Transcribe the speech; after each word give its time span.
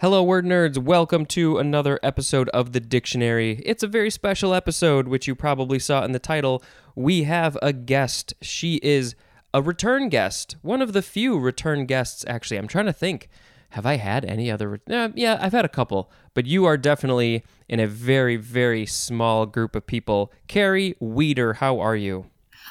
Hello, 0.00 0.22
word 0.22 0.46
nerds. 0.46 0.78
Welcome 0.78 1.26
to 1.26 1.58
another 1.58 2.00
episode 2.02 2.48
of 2.54 2.72
the 2.72 2.80
dictionary. 2.80 3.60
It's 3.66 3.82
a 3.82 3.86
very 3.86 4.08
special 4.08 4.54
episode, 4.54 5.08
which 5.08 5.28
you 5.28 5.34
probably 5.34 5.78
saw 5.78 6.06
in 6.06 6.12
the 6.12 6.18
title. 6.18 6.62
We 6.94 7.24
have 7.24 7.58
a 7.60 7.74
guest. 7.74 8.32
She 8.40 8.76
is 8.76 9.14
a 9.52 9.60
return 9.60 10.08
guest, 10.08 10.56
one 10.62 10.80
of 10.80 10.94
the 10.94 11.02
few 11.02 11.38
return 11.38 11.84
guests, 11.84 12.24
actually. 12.26 12.56
I'm 12.56 12.66
trying 12.66 12.86
to 12.86 12.94
think. 12.94 13.28
Have 13.72 13.84
I 13.84 13.96
had 13.96 14.24
any 14.24 14.50
other? 14.50 14.70
Re- 14.70 14.96
uh, 14.96 15.10
yeah, 15.14 15.38
I've 15.38 15.52
had 15.52 15.66
a 15.66 15.68
couple, 15.68 16.10
but 16.32 16.46
you 16.46 16.64
are 16.64 16.78
definitely 16.78 17.44
in 17.68 17.78
a 17.78 17.86
very, 17.86 18.36
very 18.36 18.86
small 18.86 19.44
group 19.44 19.76
of 19.76 19.86
people. 19.86 20.32
Carrie 20.48 20.94
Weeder, 20.98 21.52
how 21.52 21.78
are 21.78 21.94
you? 21.94 22.24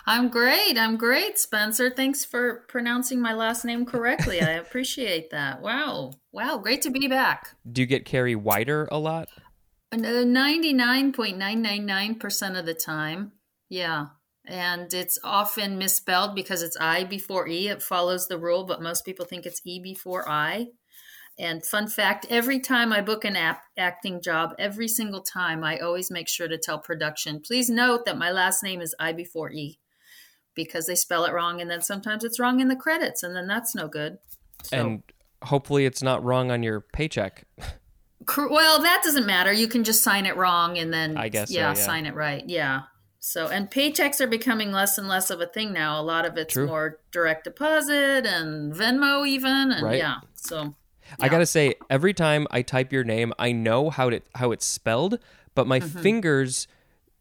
I'm 0.06 0.30
great. 0.30 0.78
I'm 0.78 0.98
great, 0.98 1.40
Spencer. 1.40 1.90
Thanks 1.90 2.26
for 2.26 2.66
pronouncing 2.68 3.22
my 3.22 3.34
last 3.34 3.64
name 3.66 3.86
correctly. 3.86 4.42
I 4.42 4.52
appreciate 4.54 5.32
that. 5.32 5.62
Wow. 5.62 6.14
Wow. 6.32 6.58
Great 6.58 6.82
to 6.84 6.90
be 6.90 7.08
back. 7.08 7.56
Do 7.72 7.82
you 7.82 7.88
get 7.88 8.06
Carrie 8.06 8.36
Wider 8.36 8.88
a 8.92 8.98
lot? 8.98 9.30
Uh, 9.92 9.98
99.999% 9.98 12.60
of 12.60 12.66
the 12.66 12.74
time. 12.74 13.34
Yeah. 13.70 14.08
And 14.46 14.94
it's 14.94 15.20
often 15.24 15.78
misspelled 15.78 16.34
because 16.34 16.64
it's 16.64 16.78
I 16.80 17.04
before 17.04 17.48
E. 17.48 17.68
It 17.68 17.84
follows 17.84 18.28
the 18.28 18.38
rule, 18.38 18.64
but 18.64 18.82
most 18.82 19.06
people 19.06 19.26
think 19.26 19.46
it's 19.46 19.62
E 19.64 19.80
before 19.80 20.28
I. 20.28 20.68
And 21.38 21.66
fun 21.66 21.88
fact 21.88 22.26
every 22.30 22.60
time 22.60 22.92
I 22.92 23.02
book 23.02 23.24
an 23.24 23.36
app 23.36 23.62
acting 23.78 24.22
job, 24.22 24.56
every 24.60 24.88
single 24.88 25.22
time, 25.22 25.64
I 25.64 25.78
always 25.78 26.12
make 26.12 26.28
sure 26.28 26.48
to 26.48 26.58
tell 26.58 26.80
production, 26.80 27.42
please 27.42 27.70
note 27.70 28.06
that 28.06 28.18
my 28.18 28.32
last 28.32 28.64
name 28.64 28.82
is 28.82 28.96
I 29.00 29.14
before 29.14 29.52
E 29.52 29.80
because 30.56 30.86
they 30.86 30.96
spell 30.96 31.26
it 31.26 31.34
wrong. 31.34 31.62
And 31.62 31.70
then 31.70 31.82
sometimes 31.82 32.24
it's 32.24 32.40
wrong 32.40 32.60
in 32.60 32.68
the 32.68 32.76
credits, 32.76 33.24
and 33.24 33.36
then 33.36 33.48
that's 33.48 33.74
no 33.76 33.88
good. 33.88 34.18
So. 34.64 34.78
And 34.78 35.04
hopefully 35.44 35.86
it's 35.86 36.04
not 36.04 36.24
wrong 36.24 36.52
on 36.52 36.64
your 36.64 36.82
paycheck. 36.82 37.46
well, 38.38 38.82
that 38.82 39.02
doesn't 39.04 39.26
matter. 39.26 39.52
You 39.52 39.68
can 39.68 39.84
just 39.84 40.04
sign 40.04 40.26
it 40.26 40.36
wrong 40.36 40.78
and 40.78 40.94
then, 40.94 41.18
I 41.18 41.30
guess, 41.30 41.50
yeah, 41.52 41.74
so, 41.74 41.80
yeah. 41.80 41.86
sign 41.86 42.06
it 42.06 42.14
right. 42.16 42.44
Yeah. 42.48 42.82
So, 43.22 43.48
and 43.48 43.70
paychecks 43.70 44.22
are 44.22 44.28
becoming 44.28 44.72
less 44.72 44.98
and 44.98 45.08
less 45.08 45.30
of 45.30 45.42
a 45.42 45.46
thing 45.46 45.74
now. 45.74 46.00
A 46.00 46.04
lot 46.04 46.26
of 46.26 46.38
it's 46.38 46.54
True. 46.54 46.68
more 46.68 47.00
direct 47.12 47.44
deposit 47.46 48.26
and 48.26 48.74
Venmo, 48.74 49.28
even. 49.28 49.72
And 49.72 49.84
Right. 49.84 49.98
yeah. 49.98 50.18
So, 50.36 50.76
I 51.20 51.28
gotta 51.28 51.46
say, 51.46 51.74
every 51.90 52.14
time 52.14 52.46
I 52.52 52.62
type 52.62 52.94
your 52.94 53.04
name, 53.04 53.34
I 53.40 53.52
know 53.52 53.90
how 53.90 54.10
it 54.10 54.28
how 54.36 54.52
it's 54.52 54.66
spelled, 54.66 55.20
but 55.56 55.66
my 55.68 55.80
Mm-hmm. 55.80 56.00
fingers, 56.02 56.68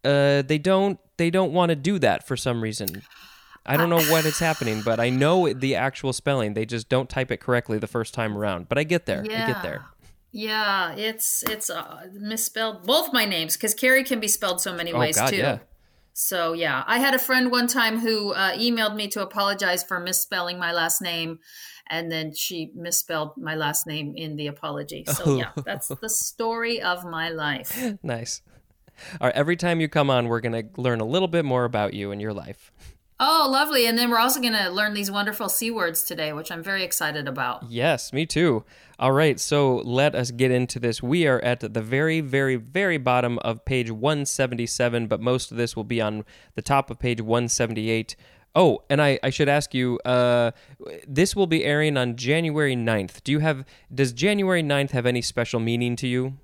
uh, 0.05 0.43
they 0.43 0.59
don't 0.59 0.99
they 1.17 1.31
don't 1.31 1.53
want 1.53 1.71
to 1.71 1.77
do 1.77 1.99
that 1.99 2.27
for 2.27 2.37
some 2.37 2.63
reason. 2.63 3.03
I 3.67 3.77
don't 3.77 3.91
know 3.91 4.01
what 4.01 4.25
is 4.25 4.39
happening, 4.39 4.81
but 4.83 4.99
I 4.99 5.11
know 5.11 5.53
the 5.53 5.75
actual 5.75 6.15
spelling. 6.15 6.55
They 6.55 6.65
just 6.65 6.89
don't 6.89 7.09
type 7.11 7.31
it 7.31 7.37
correctly 7.39 7.79
the 7.79 7.87
first 7.87 8.15
time 8.15 8.37
around. 8.37 8.69
But 8.69 8.79
I 8.79 8.85
get 8.85 9.05
there. 9.05 9.21
I 9.23 9.47
get 9.47 9.63
there. 9.63 9.85
Yeah, 10.31 10.95
it's 10.95 11.43
it's 11.43 11.69
uh, 11.69 12.07
misspelled 12.13 12.87
both 12.87 13.13
my 13.13 13.25
names 13.25 13.57
because 13.57 13.75
Carrie 13.75 14.05
can 14.05 14.21
be 14.21 14.29
spelled 14.29 14.61
so 14.61 14.75
many 14.75 14.93
Oh 14.93 14.99
ways 14.99 15.17
God, 15.17 15.31
too. 15.31 15.37
yeah. 15.37 15.59
So 16.13 16.53
yeah, 16.53 16.83
I 16.87 16.99
had 16.99 17.15
a 17.15 17.19
friend 17.19 17.51
one 17.51 17.67
time 17.67 17.99
who 18.01 18.33
uh, 18.33 18.53
emailed 18.57 18.97
me 18.97 19.09
to 19.09 19.23
apologize 19.23 19.83
for 19.83 20.01
misspelling 20.01 20.59
my 20.59 20.73
last 20.73 21.01
name, 21.01 21.39
and 21.89 22.11
then 22.11 22.35
she 22.35 22.73
misspelled 22.75 23.37
my 23.37 23.55
last 23.55 23.87
name 23.87 24.15
in 24.17 24.37
the 24.37 24.47
apology. 24.49 25.05
So 25.07 25.37
yeah, 25.37 25.53
that's 25.65 25.89
the 25.89 26.11
story 26.11 26.81
of 26.81 27.05
my 27.05 27.29
life. 27.29 27.95
Nice. 28.03 28.43
All 29.21 29.27
right. 29.29 29.35
Every 29.35 29.57
time 29.57 29.81
you 29.81 29.89
come 29.89 30.11
on, 30.11 30.29
we're 30.29 30.41
gonna 30.41 30.65
learn 30.77 31.01
a 31.01 31.07
little 31.07 31.29
bit 31.29 31.45
more 31.45 31.65
about 31.65 31.95
you 31.95 32.11
and 32.11 32.21
your 32.21 32.33
life. 32.33 32.73
Oh, 33.21 33.49
lovely! 33.51 33.85
And 33.87 33.99
then 33.99 34.11
we're 34.11 34.19
also 34.21 34.41
going 34.41 34.53
to 34.53 34.71
learn 34.71 34.95
these 34.95 35.11
wonderful 35.11 35.49
c 35.49 35.73
words 35.73 36.05
today, 36.05 36.33
which 36.33 36.53
I'm 36.53 36.63
very 36.63 36.85
excited 36.85 37.27
about. 37.27 37.69
Yes, 37.69 38.13
me 38.13 38.27
too. 38.27 38.65
All 39.01 39.11
right, 39.11 39.41
so 39.41 39.77
let 39.79 40.15
us 40.15 40.31
get 40.31 40.53
into 40.53 40.79
this. 40.79 41.03
We 41.03 41.27
are 41.27 41.41
at 41.41 41.61
the 41.61 41.83
very, 41.83 42.21
very, 42.21 42.55
very 42.55 42.97
bottom 42.97 43.41
of 43.41 43.65
page 43.65 43.91
177, 43.91 45.09
but 45.09 45.21
most 45.21 45.51
of 45.51 45.57
this 45.57 45.75
will 45.75 45.85
be 45.85 46.01
on 46.01 46.25
the 46.55 46.63
top 46.63 46.91
of 46.91 47.01
page 47.01 47.21
178. 47.21 48.15
Oh, 48.55 48.85
and 48.89 49.03
I, 49.03 49.19
I 49.23 49.31
should 49.31 49.49
ask 49.49 49.75
you, 49.75 49.99
uh, 50.05 50.53
this 51.07 51.35
will 51.35 51.47
be 51.49 51.65
airing 51.65 51.97
on 51.97 52.15
January 52.15 52.77
9th. 52.77 53.25
Do 53.25 53.33
you 53.33 53.41
have, 53.41 53.65
does 53.93 54.13
January 54.13 54.63
9th 54.63 54.91
have 54.93 55.07
any 55.07 55.23
special 55.23 55.59
meaning 55.59 55.97
to 55.97 56.07
you? 56.07 56.39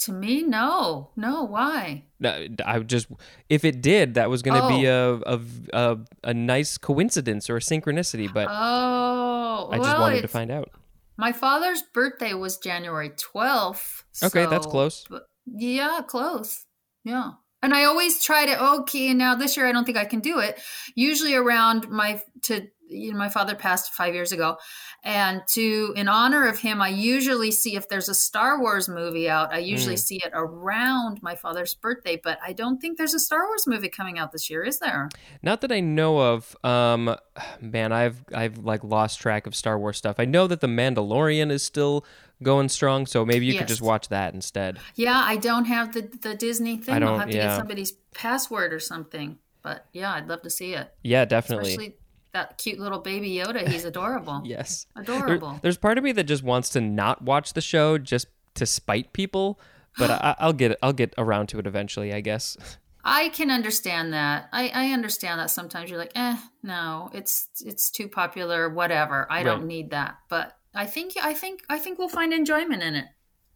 To 0.00 0.12
me, 0.12 0.42
no, 0.42 1.10
no. 1.16 1.42
Why? 1.44 2.04
I 2.24 2.78
just, 2.86 3.08
if 3.48 3.64
it 3.64 3.82
did, 3.82 4.14
that 4.14 4.30
was 4.30 4.42
going 4.42 4.60
to 4.60 4.68
be 4.68 4.88
oh. 4.88 5.20
a, 5.26 5.34
a, 5.34 5.40
a, 5.72 5.98
a 6.24 6.34
nice 6.34 6.78
coincidence 6.78 7.50
or 7.50 7.56
a 7.56 7.60
synchronicity, 7.60 8.32
but 8.32 8.46
Oh, 8.48 9.68
I 9.72 9.78
just 9.78 9.88
well, 9.88 10.00
wanted 10.00 10.22
to 10.22 10.28
find 10.28 10.52
out. 10.52 10.70
My 11.16 11.32
father's 11.32 11.82
birthday 11.92 12.32
was 12.34 12.58
January 12.58 13.10
12th. 13.10 14.04
Okay, 14.22 14.46
that's 14.46 14.66
close. 14.66 15.04
yeah, 15.46 16.00
close. 16.06 16.64
Yeah. 17.04 17.32
And 17.62 17.74
I 17.74 17.84
always 17.84 18.22
try 18.22 18.46
to 18.46 18.74
okay, 18.80 19.08
and 19.08 19.18
now 19.18 19.34
this 19.34 19.56
year 19.56 19.66
I 19.66 19.72
don't 19.72 19.84
think 19.84 19.98
I 19.98 20.04
can 20.04 20.20
do 20.20 20.38
it. 20.38 20.60
Usually 20.94 21.34
around 21.34 21.88
my 21.88 22.22
to 22.42 22.68
you 22.90 23.12
know 23.12 23.18
my 23.18 23.28
father 23.28 23.54
passed 23.54 23.92
5 23.92 24.14
years 24.14 24.32
ago 24.32 24.56
and 25.04 25.42
to 25.48 25.92
in 25.94 26.08
honor 26.08 26.48
of 26.48 26.58
him 26.58 26.80
I 26.80 26.88
usually 26.88 27.50
see 27.50 27.76
if 27.76 27.86
there's 27.90 28.08
a 28.08 28.14
Star 28.14 28.58
Wars 28.58 28.88
movie 28.88 29.28
out, 29.28 29.52
I 29.52 29.58
usually 29.58 29.96
Mm. 29.96 29.98
see 29.98 30.16
it 30.24 30.30
around 30.32 31.22
my 31.22 31.34
father's 31.34 31.74
birthday, 31.74 32.18
but 32.22 32.38
I 32.42 32.54
don't 32.54 32.78
think 32.80 32.96
there's 32.96 33.12
a 33.12 33.18
Star 33.18 33.46
Wars 33.46 33.66
movie 33.66 33.90
coming 33.90 34.18
out 34.18 34.32
this 34.32 34.48
year, 34.48 34.64
is 34.64 34.78
there? 34.78 35.10
Not 35.42 35.60
that 35.60 35.70
I 35.70 35.80
know 35.80 36.18
of. 36.18 36.56
Um, 36.64 37.14
man, 37.60 37.92
I've 37.92 38.24
I've 38.34 38.56
like 38.56 38.82
lost 38.84 39.20
track 39.20 39.46
of 39.46 39.54
Star 39.54 39.78
Wars 39.78 39.98
stuff. 39.98 40.16
I 40.18 40.24
know 40.24 40.46
that 40.46 40.60
the 40.60 40.66
Mandalorian 40.66 41.50
is 41.50 41.62
still 41.62 42.06
going 42.42 42.68
strong, 42.68 43.06
so 43.06 43.24
maybe 43.24 43.46
you 43.46 43.58
could 43.58 43.68
just 43.68 43.82
watch 43.82 44.08
that 44.08 44.34
instead. 44.34 44.78
Yeah, 44.94 45.18
I 45.18 45.36
don't 45.36 45.64
have 45.66 45.94
the 45.94 46.02
the 46.02 46.34
Disney 46.34 46.76
thing. 46.76 47.02
I 47.02 47.06
I'll 47.06 47.18
have 47.18 47.30
to 47.30 47.36
yeah. 47.36 47.48
get 47.48 47.56
somebody's 47.56 47.92
password 48.14 48.72
or 48.72 48.80
something. 48.80 49.38
But 49.62 49.86
yeah, 49.92 50.12
I'd 50.14 50.28
love 50.28 50.42
to 50.42 50.50
see 50.50 50.74
it. 50.74 50.92
Yeah, 51.02 51.24
definitely. 51.24 51.70
Especially 51.70 51.96
that 52.32 52.58
cute 52.58 52.78
little 52.78 53.00
baby 53.00 53.30
Yoda. 53.30 53.66
He's 53.66 53.84
adorable. 53.84 54.42
yes. 54.44 54.86
There- 54.94 55.02
Adorable. 55.02 55.58
there's 55.62 55.78
part 55.78 55.98
of 55.98 56.04
me 56.04 56.12
that 56.12 56.24
just 56.24 56.42
wants 56.42 56.70
to 56.70 56.80
not 56.80 57.22
watch 57.22 57.52
the 57.54 57.60
show 57.60 57.98
just 57.98 58.28
to 58.54 58.66
spite 58.66 59.12
people, 59.12 59.58
but 59.96 60.10
I, 60.10 60.36
I'll 60.38 60.52
get 60.52 60.78
I'll 60.82 60.92
get 60.92 61.14
around 61.18 61.48
to 61.48 61.58
it 61.58 61.66
eventually, 61.66 62.12
I 62.12 62.20
guess. 62.20 62.56
I 63.04 63.30
can 63.30 63.50
understand 63.50 64.12
that. 64.12 64.48
I, 64.52 64.68
I 64.68 64.92
understand 64.92 65.40
that 65.40 65.50
sometimes 65.50 65.88
you're 65.88 65.98
like, 65.98 66.12
eh, 66.14 66.36
no, 66.62 67.10
it's 67.14 67.48
it's 67.64 67.90
too 67.90 68.06
popular, 68.06 68.68
whatever. 68.68 69.26
I 69.30 69.42
don't 69.44 69.66
need 69.66 69.90
that. 69.90 70.18
But 70.28 70.57
I 70.78 70.86
think 70.86 71.14
I 71.20 71.34
think 71.34 71.64
I 71.68 71.76
think 71.76 71.98
we'll 71.98 72.08
find 72.08 72.32
enjoyment 72.32 72.84
in 72.84 72.94
it. 72.94 73.06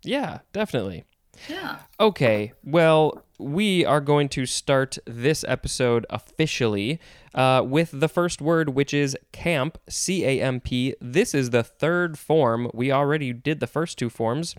Yeah, 0.02 0.40
definitely. 0.52 1.04
Yeah. 1.48 1.78
Okay, 2.00 2.52
well, 2.64 3.22
we 3.38 3.84
are 3.84 4.00
going 4.00 4.28
to 4.30 4.44
start 4.44 4.98
this 5.06 5.44
episode 5.46 6.04
officially 6.10 6.98
uh, 7.32 7.62
with 7.64 7.90
the 7.92 8.08
first 8.08 8.40
word, 8.40 8.70
which 8.70 8.92
is 8.92 9.16
camp, 9.30 9.78
C 9.88 10.24
A 10.24 10.40
M 10.40 10.58
P. 10.58 10.96
This 11.00 11.32
is 11.32 11.50
the 11.50 11.62
third 11.62 12.18
form. 12.18 12.68
We 12.74 12.90
already 12.90 13.32
did 13.32 13.60
the 13.60 13.68
first 13.68 13.98
two 13.98 14.10
forms. 14.10 14.56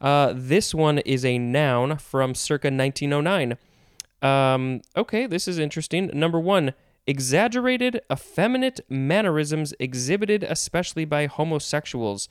Uh, 0.00 0.32
this 0.34 0.74
one 0.74 1.00
is 1.00 1.26
a 1.26 1.38
noun 1.38 1.98
from 1.98 2.34
circa 2.34 2.68
1909. 2.68 3.58
Um, 4.22 4.80
okay, 4.96 5.26
this 5.26 5.46
is 5.46 5.58
interesting. 5.58 6.10
Number 6.14 6.40
one, 6.40 6.72
exaggerated, 7.08 8.00
effeminate 8.12 8.80
mannerisms 8.88 9.74
exhibited 9.80 10.44
especially 10.44 11.06
by 11.06 11.26
homosexuals. 11.26 12.28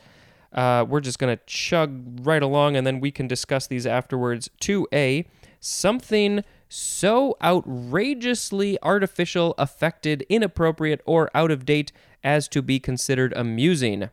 Uh, 0.53 0.85
we're 0.87 1.01
just 1.01 1.19
going 1.19 1.35
to 1.35 1.43
chug 1.45 2.25
right 2.25 2.43
along 2.43 2.77
and 2.77 2.85
then 2.85 2.99
we 2.99 3.11
can 3.11 3.27
discuss 3.27 3.67
these 3.67 3.85
afterwards. 3.85 4.49
2A, 4.61 5.25
something 5.59 6.43
so 6.69 7.35
outrageously 7.43 8.77
artificial, 8.83 9.55
affected, 9.57 10.25
inappropriate, 10.29 11.01
or 11.05 11.29
out 11.33 11.49
of 11.49 11.65
date 11.65 11.91
as 12.23 12.47
to 12.49 12.61
be 12.61 12.79
considered 12.79 13.33
amusing. 13.35 14.09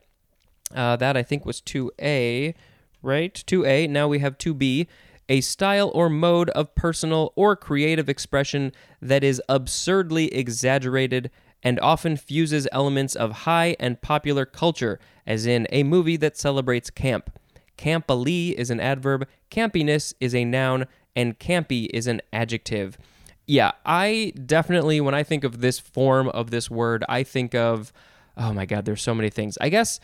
Uh, 0.74 0.96
that 0.96 1.16
I 1.16 1.22
think 1.22 1.44
was 1.44 1.60
2A, 1.60 2.54
right? 3.02 3.34
2A. 3.46 3.90
Now 3.90 4.08
we 4.08 4.20
have 4.20 4.38
2B. 4.38 4.86
A 5.28 5.40
style 5.40 5.90
or 5.94 6.10
mode 6.10 6.50
of 6.50 6.74
personal 6.74 7.32
or 7.34 7.56
creative 7.56 8.08
expression 8.08 8.72
that 9.00 9.24
is 9.24 9.40
absurdly 9.48 10.32
exaggerated 10.34 11.30
and 11.62 11.80
often 11.80 12.16
fuses 12.16 12.68
elements 12.72 13.14
of 13.14 13.32
high 13.32 13.74
and 13.80 14.00
popular 14.02 14.44
culture, 14.44 15.00
as 15.26 15.46
in 15.46 15.66
a 15.70 15.82
movie 15.82 16.18
that 16.18 16.36
celebrates 16.36 16.90
camp. 16.90 17.38
Campily 17.78 18.52
is 18.52 18.70
an 18.70 18.80
adverb, 18.80 19.26
campiness 19.50 20.12
is 20.20 20.34
a 20.34 20.44
noun, 20.44 20.86
and 21.16 21.38
campy 21.38 21.88
is 21.92 22.06
an 22.06 22.20
adjective. 22.32 22.98
Yeah, 23.46 23.72
I 23.84 24.32
definitely, 24.44 25.00
when 25.00 25.14
I 25.14 25.22
think 25.22 25.44
of 25.44 25.60
this 25.60 25.78
form 25.78 26.28
of 26.28 26.50
this 26.50 26.70
word, 26.70 27.04
I 27.08 27.22
think 27.22 27.54
of, 27.54 27.92
oh 28.36 28.52
my 28.52 28.66
God, 28.66 28.84
there's 28.84 29.02
so 29.02 29.14
many 29.14 29.30
things. 29.30 29.56
I 29.60 29.70
guess 29.70 30.00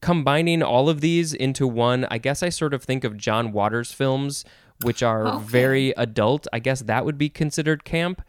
combining 0.00 0.62
all 0.62 0.88
of 0.88 1.00
these 1.00 1.32
into 1.34 1.66
one, 1.66 2.06
I 2.10 2.18
guess 2.18 2.42
I 2.42 2.48
sort 2.48 2.74
of 2.74 2.82
think 2.82 3.04
of 3.04 3.16
John 3.16 3.52
Waters 3.52 3.92
films, 3.92 4.44
which 4.82 5.02
are 5.02 5.26
Okay. 5.26 5.44
very 5.46 5.90
adult. 5.96 6.46
I 6.52 6.58
guess 6.58 6.80
that 6.82 7.04
would 7.04 7.18
be 7.18 7.28
considered 7.28 7.84
camp. 7.84 8.22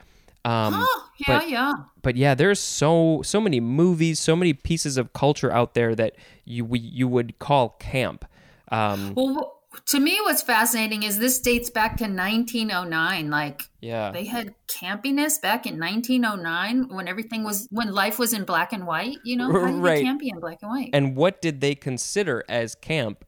Um, 0.46 0.74
oh, 0.76 1.10
yeah, 1.26 1.40
but- 1.40 1.50
yeah. 1.50 1.74
but 2.02 2.16
yeah, 2.18 2.36
there's 2.36 2.60
so 2.60 3.22
so 3.24 3.40
many 3.40 3.60
movies, 3.62 4.20
so 4.20 4.36
many 4.36 4.54
pieces 4.54 4.98
of 4.98 5.14
culture 5.14 5.52
out 5.52 5.74
there 5.74 5.96
that 5.96 6.16
you 6.46 6.66
we, 6.66 6.80
you 6.80 7.08
would 7.08 7.40
call 7.40 7.70
camp. 7.80 8.26
Um, 8.70 9.14
Well, 9.16 9.53
to 9.88 10.00
me, 10.00 10.18
what's 10.22 10.42
fascinating 10.42 11.04
is 11.04 11.20
this 11.20 11.40
dates 11.40 11.70
back 11.70 11.98
to 11.98 12.04
1909. 12.06 13.30
Like 13.30 13.64
yeah, 13.82 14.12
they 14.12 14.26
had 14.26 14.54
campiness 14.68 15.42
back 15.42 15.66
in 15.66 15.80
1909 15.80 16.90
when 16.96 17.08
everything 17.08 17.44
was 17.44 17.68
when 17.72 17.92
life 17.92 18.20
was 18.20 18.34
in 18.34 18.44
black 18.44 18.74
and 18.74 18.86
white. 18.88 19.18
You 19.24 19.38
know, 19.38 19.52
how 19.52 19.68
do 19.68 19.74
you 19.74 19.80
Right. 19.82 20.06
campy 20.06 20.30
in 20.32 20.40
black 20.40 20.60
and 20.62 20.72
white? 20.72 20.90
and 20.94 21.16
what 21.16 21.42
did 21.42 21.62
they 21.62 21.76
consider 21.76 22.44
as 22.48 22.76
camp 22.76 23.26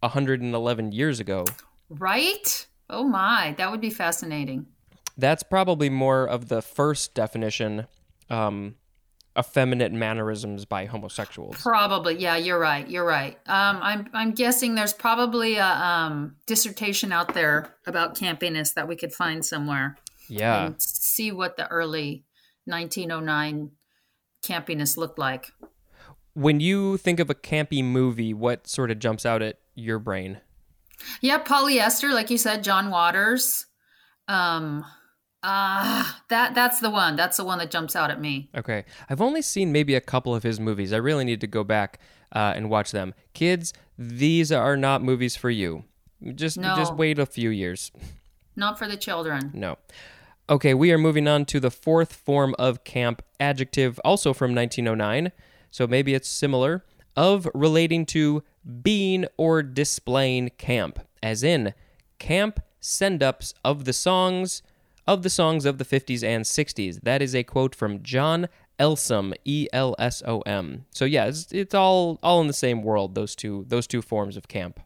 111 0.00 0.92
years 0.92 1.20
ago? 1.20 1.44
right? 1.88 2.66
Oh 2.90 3.04
my, 3.04 3.54
that 3.58 3.70
would 3.70 3.80
be 3.80 3.90
fascinating. 3.90 4.66
That's 5.18 5.42
probably 5.42 5.88
more 5.88 6.26
of 6.26 6.48
the 6.48 6.60
first 6.62 7.14
definition, 7.14 7.86
um, 8.28 8.76
effeminate 9.38 9.92
mannerisms 9.92 10.64
by 10.64 10.86
homosexuals. 10.86 11.60
Probably, 11.60 12.16
yeah, 12.18 12.36
you're 12.36 12.58
right. 12.58 12.88
You're 12.88 13.04
right. 13.04 13.38
Um, 13.46 13.78
I'm 13.82 14.08
I'm 14.12 14.32
guessing 14.32 14.74
there's 14.74 14.92
probably 14.92 15.56
a 15.56 15.66
um, 15.66 16.36
dissertation 16.46 17.12
out 17.12 17.34
there 17.34 17.74
about 17.86 18.16
campiness 18.16 18.74
that 18.74 18.88
we 18.88 18.96
could 18.96 19.12
find 19.12 19.44
somewhere 19.44 19.96
Yeah, 20.28 20.66
and 20.66 20.80
see 20.80 21.32
what 21.32 21.56
the 21.56 21.66
early 21.68 22.24
1909 22.66 23.70
campiness 24.44 24.96
looked 24.96 25.18
like. 25.18 25.52
when 26.34 26.60
you 26.60 26.96
think 26.98 27.18
of 27.20 27.30
a 27.30 27.34
campy 27.34 27.82
movie, 27.82 28.34
what 28.34 28.66
sort 28.68 28.90
of 28.90 28.98
jumps 28.98 29.24
out 29.26 29.42
at 29.42 29.58
your 29.74 29.98
brain? 29.98 30.40
Yeah, 31.20 31.42
polyester, 31.42 32.12
like 32.12 32.30
you 32.30 32.38
said, 32.38 32.64
John 32.64 32.90
Waters. 32.90 33.66
Um, 34.28 34.84
ah, 35.42 36.20
that 36.28 36.54
that's 36.54 36.80
the 36.80 36.90
one. 36.90 37.16
That's 37.16 37.36
the 37.36 37.44
one 37.44 37.58
that 37.58 37.70
jumps 37.70 37.94
out 37.96 38.10
at 38.10 38.20
me. 38.20 38.48
Okay. 38.56 38.84
I've 39.08 39.20
only 39.20 39.42
seen 39.42 39.72
maybe 39.72 39.94
a 39.94 40.00
couple 40.00 40.34
of 40.34 40.42
his 40.42 40.58
movies. 40.60 40.92
I 40.92 40.98
really 40.98 41.24
need 41.24 41.40
to 41.40 41.46
go 41.46 41.64
back 41.64 41.98
uh, 42.32 42.52
and 42.56 42.70
watch 42.70 42.90
them. 42.92 43.14
Kids, 43.34 43.72
these 43.98 44.50
are 44.52 44.76
not 44.76 45.02
movies 45.02 45.36
for 45.36 45.50
you. 45.50 45.84
Just 46.34 46.58
No. 46.58 46.74
just 46.76 46.94
wait 46.94 47.18
a 47.18 47.26
few 47.26 47.50
years. 47.50 47.92
Not 48.56 48.78
for 48.78 48.88
the 48.88 48.96
children. 48.96 49.50
No. 49.54 49.76
Okay, 50.48 50.74
we 50.74 50.92
are 50.92 50.98
moving 50.98 51.26
on 51.28 51.44
to 51.46 51.60
the 51.60 51.70
fourth 51.70 52.12
form 52.12 52.54
of 52.58 52.84
camp 52.84 53.22
adjective, 53.40 54.00
also 54.04 54.32
from 54.32 54.54
1909. 54.54 55.32
So 55.70 55.86
maybe 55.86 56.14
it's 56.14 56.28
similar, 56.28 56.84
of 57.16 57.48
relating 57.52 58.06
to 58.06 58.42
being 58.82 59.26
or 59.36 59.62
displaying 59.62 60.50
camp, 60.56 61.00
as 61.22 61.42
in 61.42 61.74
camp 62.18 62.60
send 62.80 63.22
ups 63.22 63.52
of 63.64 63.84
the 63.84 63.92
songs 63.92 64.62
of 65.06 65.22
the 65.22 65.30
songs 65.30 65.64
of 65.64 65.78
the 65.78 65.84
50s 65.84 66.22
and 66.22 66.44
60s. 66.44 67.00
That 67.02 67.22
is 67.22 67.34
a 67.34 67.42
quote 67.44 67.74
from 67.74 68.02
John 68.02 68.48
Elsom, 68.78 69.32
E 69.44 69.68
L 69.72 69.94
S 69.98 70.22
O 70.26 70.40
M. 70.40 70.84
So 70.90 71.04
yeah, 71.04 71.26
it's, 71.26 71.50
it's 71.52 71.74
all 71.74 72.18
all 72.22 72.40
in 72.40 72.46
the 72.46 72.52
same 72.52 72.82
world. 72.82 73.14
Those 73.14 73.34
two 73.34 73.64
those 73.68 73.86
two 73.86 74.02
forms 74.02 74.36
of 74.36 74.48
camp. 74.48 74.80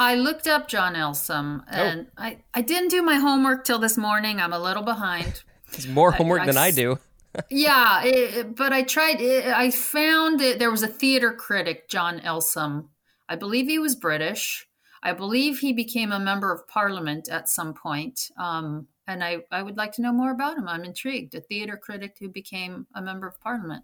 I 0.00 0.14
looked 0.14 0.46
up 0.46 0.66
John 0.66 0.94
Elsom, 0.94 1.62
Oh. 1.70 1.76
and 1.76 2.06
I 2.16 2.38
I 2.54 2.62
didn't 2.62 2.88
do 2.88 3.02
my 3.02 3.16
homework 3.16 3.64
till 3.64 3.78
this 3.78 3.96
morning. 3.98 4.40
I'm 4.40 4.52
a 4.52 4.58
little 4.58 4.82
behind. 4.82 5.42
It's 5.74 5.86
more 5.86 6.12
homework 6.12 6.40
I 6.40 6.46
than 6.46 6.56
I 6.56 6.70
do. 6.70 6.98
yeah, 7.50 8.02
it, 8.02 8.56
but 8.56 8.72
I 8.72 8.82
tried. 8.82 9.20
It, 9.20 9.44
I 9.46 9.70
found 9.70 10.40
that 10.40 10.58
there 10.58 10.70
was 10.70 10.82
a 10.82 10.88
theater 10.88 11.30
critic, 11.30 11.90
John 11.90 12.20
Elsom. 12.20 12.86
I 13.28 13.36
believe 13.36 13.66
he 13.68 13.78
was 13.78 13.94
British. 13.94 14.66
I 15.02 15.12
believe 15.12 15.58
he 15.58 15.74
became 15.74 16.10
a 16.10 16.18
member 16.18 16.50
of 16.52 16.66
parliament 16.68 17.28
at 17.28 17.50
some 17.50 17.74
point. 17.74 18.30
Um, 18.40 18.86
and 19.08 19.24
I, 19.24 19.38
I 19.50 19.62
would 19.62 19.76
like 19.76 19.90
to 19.94 20.02
know 20.02 20.12
more 20.12 20.30
about 20.30 20.56
him. 20.56 20.68
I'm 20.68 20.84
intrigued. 20.84 21.34
A 21.34 21.40
theater 21.40 21.76
critic 21.76 22.16
who 22.20 22.28
became 22.28 22.86
a 22.94 23.02
member 23.02 23.26
of 23.26 23.40
parliament. 23.40 23.82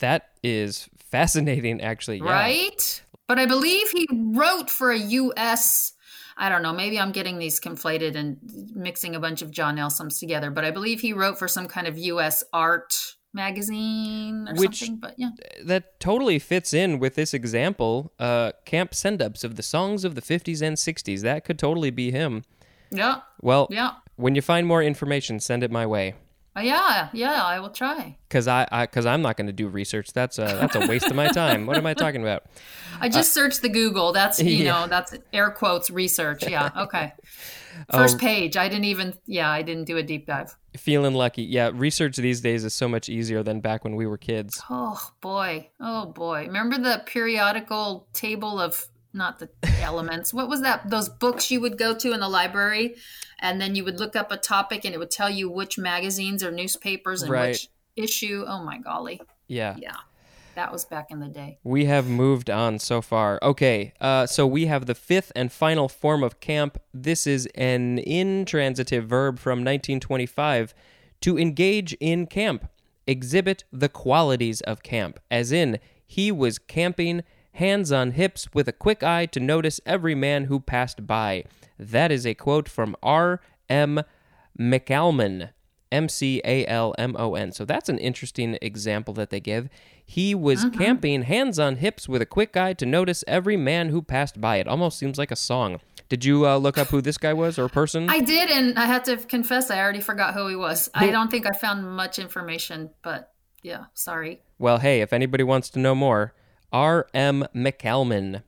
That 0.00 0.30
is 0.42 0.88
fascinating, 0.98 1.80
actually. 1.80 2.18
Yeah. 2.18 2.24
Right? 2.30 3.02
But 3.26 3.38
I 3.38 3.46
believe 3.46 3.88
he 3.90 4.06
wrote 4.12 4.68
for 4.68 4.90
a 4.90 4.98
U.S. 4.98 5.92
I 6.36 6.48
don't 6.48 6.62
know. 6.62 6.72
Maybe 6.72 6.98
I'm 6.98 7.12
getting 7.12 7.38
these 7.38 7.60
conflated 7.60 8.16
and 8.16 8.36
mixing 8.74 9.14
a 9.14 9.20
bunch 9.20 9.40
of 9.40 9.50
John 9.50 9.76
Elsoms 9.76 10.18
together. 10.18 10.50
But 10.50 10.64
I 10.64 10.70
believe 10.72 11.00
he 11.00 11.12
wrote 11.12 11.38
for 11.38 11.48
some 11.48 11.66
kind 11.68 11.86
of 11.86 11.96
U.S. 11.96 12.42
art 12.52 13.14
magazine 13.32 14.48
or 14.48 14.54
Which- 14.54 14.80
something. 14.80 14.96
But 14.96 15.14
yeah, 15.16 15.30
that 15.64 16.00
totally 16.00 16.38
fits 16.38 16.74
in 16.74 16.98
with 16.98 17.14
this 17.14 17.32
example. 17.34 18.12
Uh, 18.18 18.52
camp 18.64 18.94
send 18.94 19.22
ups 19.22 19.44
of 19.44 19.56
the 19.56 19.62
songs 19.62 20.04
of 20.04 20.14
the 20.16 20.22
50s 20.22 20.60
and 20.60 20.76
60s. 20.76 21.20
That 21.22 21.44
could 21.44 21.58
totally 21.58 21.90
be 21.90 22.10
him. 22.10 22.42
yeah, 22.90 23.20
Well, 23.40 23.68
yeah, 23.70 23.92
when 24.16 24.34
you 24.34 24.42
find 24.42 24.66
more 24.66 24.82
information, 24.82 25.40
send 25.40 25.62
it 25.62 25.70
my 25.70 25.86
way. 25.86 26.14
Uh, 26.56 26.60
yeah, 26.60 27.08
yeah. 27.12 27.42
I 27.42 27.58
will 27.58 27.70
try. 27.70 28.16
Cause 28.30 28.46
I, 28.46 28.68
I 28.70 28.86
cause 28.86 29.06
I'm 29.06 29.22
not 29.22 29.36
going 29.36 29.48
to 29.48 29.52
do 29.52 29.66
research. 29.66 30.12
That's 30.12 30.38
a 30.38 30.44
that's 30.44 30.76
a 30.76 30.86
waste 30.86 31.06
of 31.06 31.16
my 31.16 31.26
time. 31.28 31.66
What 31.66 31.76
am 31.76 31.84
I 31.86 31.94
talking 31.94 32.22
about? 32.22 32.44
I 33.00 33.08
just 33.08 33.34
searched 33.34 33.60
the 33.62 33.68
Google. 33.68 34.12
That's 34.12 34.40
you 34.40 34.46
Uh, 34.46 34.58
Yeah. 34.64 34.70
know 34.82 34.86
that's 34.86 35.14
air 35.32 35.50
quotes 35.50 35.90
research. 35.90 36.44
Yeah, 36.48 36.70
okay. 36.76 37.12
Oh. 37.90 37.98
First 37.98 38.18
page. 38.18 38.56
I 38.56 38.68
didn't 38.68 38.84
even. 38.84 39.14
Yeah, 39.26 39.50
I 39.50 39.62
didn't 39.62 39.86
do 39.86 39.96
a 39.96 40.02
deep 40.04 40.26
dive. 40.26 40.56
Feeling 40.76 41.14
lucky. 41.14 41.42
Yeah, 41.42 41.72
research 41.74 42.14
these 42.18 42.40
days 42.40 42.64
is 42.64 42.72
so 42.72 42.86
much 42.86 43.08
easier 43.08 43.42
than 43.42 43.60
back 43.60 43.82
when 43.82 43.96
we 43.96 44.06
were 44.06 44.16
kids. 44.18 44.62
Oh 44.70 45.10
boy. 45.20 45.70
Oh 45.80 46.06
boy. 46.06 46.46
Remember 46.46 46.78
the 46.78 47.02
periodical 47.04 48.06
table 48.12 48.60
of 48.60 48.86
not 49.12 49.40
the 49.40 49.48
elements. 49.80 50.32
What 50.32 50.48
was 50.48 50.60
that? 50.62 50.88
Those 50.88 51.08
books 51.08 51.50
you 51.50 51.60
would 51.60 51.78
go 51.78 51.94
to 51.96 52.12
in 52.12 52.20
the 52.20 52.28
library 52.28 52.94
and 53.38 53.60
then 53.60 53.74
you 53.74 53.84
would 53.84 53.98
look 53.98 54.14
up 54.16 54.30
a 54.32 54.36
topic 54.36 54.84
and 54.84 54.94
it 54.94 54.98
would 54.98 55.10
tell 55.10 55.30
you 55.30 55.50
which 55.50 55.78
magazines 55.78 56.42
or 56.42 56.50
newspapers 56.50 57.22
and 57.22 57.30
Right. 57.30 57.48
which 57.50 57.68
issue. 57.96 58.44
Oh 58.46 58.62
my 58.64 58.78
golly. 58.78 59.20
Yeah. 59.48 59.76
Yeah. 59.78 59.96
That 60.54 60.70
was 60.70 60.84
back 60.84 61.10
in 61.10 61.18
the 61.18 61.26
day. 61.28 61.58
We 61.64 61.86
have 61.86 62.06
moved 62.06 62.48
on 62.48 62.78
so 62.78 63.02
far. 63.02 63.40
Okay, 63.42 63.92
uh, 64.00 64.26
so 64.26 64.46
we 64.46 64.66
have 64.66 64.86
the 64.86 64.94
fifth 64.94 65.32
and 65.34 65.50
final 65.50 65.88
form 65.88 66.22
of 66.22 66.38
camp. 66.38 66.78
This 66.92 67.26
is 67.26 67.46
an 67.56 67.98
intransitive 67.98 69.04
verb 69.06 69.40
from 69.40 69.64
1925 69.64 70.72
to 71.22 71.38
engage 71.38 71.94
in 71.94 72.26
camp, 72.28 72.68
exhibit 73.06 73.64
the 73.72 73.88
qualities 73.88 74.60
of 74.60 74.82
camp, 74.84 75.18
as 75.28 75.50
in, 75.50 75.78
he 76.06 76.30
was 76.30 76.58
camping, 76.60 77.22
hands 77.54 77.90
on 77.90 78.12
hips, 78.12 78.48
with 78.54 78.68
a 78.68 78.72
quick 78.72 79.02
eye 79.02 79.26
to 79.26 79.40
notice 79.40 79.80
every 79.84 80.14
man 80.14 80.44
who 80.44 80.60
passed 80.60 81.04
by. 81.04 81.44
That 81.78 82.12
is 82.12 82.26
a 82.26 82.34
quote 82.34 82.68
from 82.68 82.96
R.M. 83.02 84.02
McAlmon. 84.58 85.50
M 85.92 86.08
C 86.08 86.42
A 86.44 86.66
L 86.66 86.92
M 86.98 87.14
O 87.16 87.36
N. 87.36 87.52
So 87.52 87.64
that's 87.64 87.88
an 87.88 87.98
interesting 87.98 88.58
example 88.60 89.14
that 89.14 89.30
they 89.30 89.38
give. 89.38 89.68
He 90.04 90.34
was 90.34 90.66
camping, 90.76 91.22
hands 91.22 91.58
on 91.60 91.76
hips, 91.76 92.08
with 92.08 92.20
a 92.20 92.26
quick 92.26 92.56
eye 92.56 92.72
to 92.74 92.84
notice 92.84 93.22
every 93.28 93.56
man 93.56 93.90
who 93.90 94.02
passed 94.02 94.40
by. 94.40 94.56
It 94.56 94.66
almost 94.66 94.98
seems 94.98 95.18
like 95.18 95.30
a 95.30 95.36
song. 95.36 95.80
Did 96.08 96.24
you 96.24 96.46
uh, 96.46 96.56
look 96.56 96.76
up 96.76 96.88
who 96.88 97.00
this 97.00 97.16
guy 97.16 97.32
was 97.32 97.58
or 97.58 97.68
person? 97.68 98.10
I 98.10 98.20
did, 98.20 98.50
and 98.50 98.78
I 98.78 98.86
have 98.86 99.04
to 99.04 99.16
confess, 99.16 99.70
I 99.70 99.78
already 99.80 100.00
forgot 100.00 100.34
who 100.34 100.48
he 100.48 100.56
was. 100.56 100.90
I 100.94 101.10
don't 101.10 101.30
think 101.30 101.46
I 101.46 101.52
found 101.52 101.88
much 101.96 102.18
information, 102.18 102.90
but 103.02 103.32
yeah, 103.62 103.84
sorry. 103.94 104.42
Well, 104.58 104.78
hey, 104.78 105.00
if 105.00 105.12
anybody 105.12 105.44
wants 105.44 105.70
to 105.70 105.78
know 105.78 105.94
more, 105.94 106.34
R.M. 106.72 107.46
McAlmon. 107.54 108.42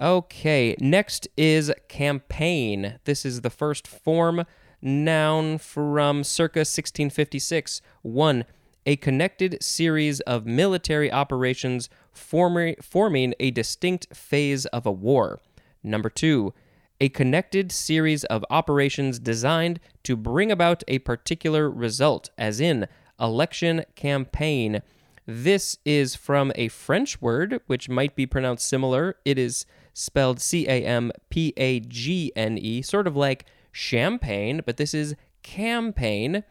Okay, 0.00 0.74
next 0.80 1.28
is 1.36 1.72
campaign. 1.86 2.98
This 3.04 3.24
is 3.24 3.42
the 3.42 3.50
first 3.50 3.86
form 3.86 4.44
noun 4.82 5.58
from 5.58 6.24
circa 6.24 6.60
1656. 6.60 7.80
One, 8.02 8.44
a 8.86 8.96
connected 8.96 9.62
series 9.62 10.18
of 10.20 10.46
military 10.46 11.12
operations 11.12 11.88
forming, 12.10 12.74
forming 12.82 13.34
a 13.38 13.52
distinct 13.52 14.14
phase 14.16 14.66
of 14.66 14.84
a 14.84 14.90
war. 14.90 15.40
Number 15.84 16.10
two, 16.10 16.54
a 17.00 17.08
connected 17.08 17.70
series 17.70 18.24
of 18.24 18.44
operations 18.50 19.20
designed 19.20 19.78
to 20.02 20.16
bring 20.16 20.50
about 20.50 20.82
a 20.88 20.98
particular 21.00 21.70
result, 21.70 22.30
as 22.36 22.60
in 22.60 22.88
election 23.20 23.84
campaign. 23.94 24.82
This 25.24 25.78
is 25.84 26.16
from 26.16 26.50
a 26.56 26.66
French 26.66 27.22
word, 27.22 27.60
which 27.68 27.88
might 27.88 28.16
be 28.16 28.26
pronounced 28.26 28.68
similar. 28.68 29.16
It 29.24 29.38
is 29.38 29.66
spelled 29.94 30.40
C 30.40 30.66
A 30.68 30.84
M 30.84 31.10
P 31.30 31.54
A 31.56 31.80
G 31.80 32.30
N 32.36 32.58
E, 32.58 32.82
sort 32.82 33.06
of 33.06 33.16
like 33.16 33.46
champagne, 33.72 34.60
but 34.66 34.76
this 34.76 34.92
is 34.92 35.14
campaign. 35.42 36.44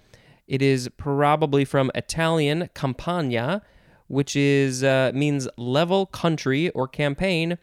It 0.48 0.62
is 0.62 0.90
probably 0.98 1.64
from 1.66 1.92
Italian 1.94 2.70
campagna, 2.74 3.62
which 4.08 4.36
is 4.36 4.84
uh, 4.84 5.12
means 5.14 5.48
level 5.58 6.06
country 6.06 6.70
or 6.72 6.88
campaign. 6.88 7.58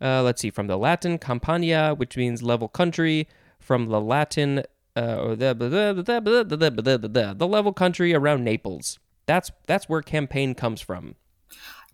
Uh, 0.00 0.22
let's 0.22 0.40
see, 0.40 0.50
from 0.50 0.68
the 0.68 0.78
Latin 0.78 1.18
campania, 1.18 1.94
which 1.94 2.16
means 2.16 2.42
level 2.42 2.68
country, 2.68 3.28
from 3.58 3.86
the 3.86 4.00
Latin 4.00 4.62
uh, 4.96 5.16
or 5.16 5.36
the, 5.36 5.54
the 7.36 7.46
level 7.46 7.72
country 7.72 8.14
around 8.14 8.44
Naples. 8.44 8.98
That's 9.26 9.50
that's 9.66 9.88
where 9.88 10.02
campaign 10.02 10.54
comes 10.54 10.80
from. 10.80 11.14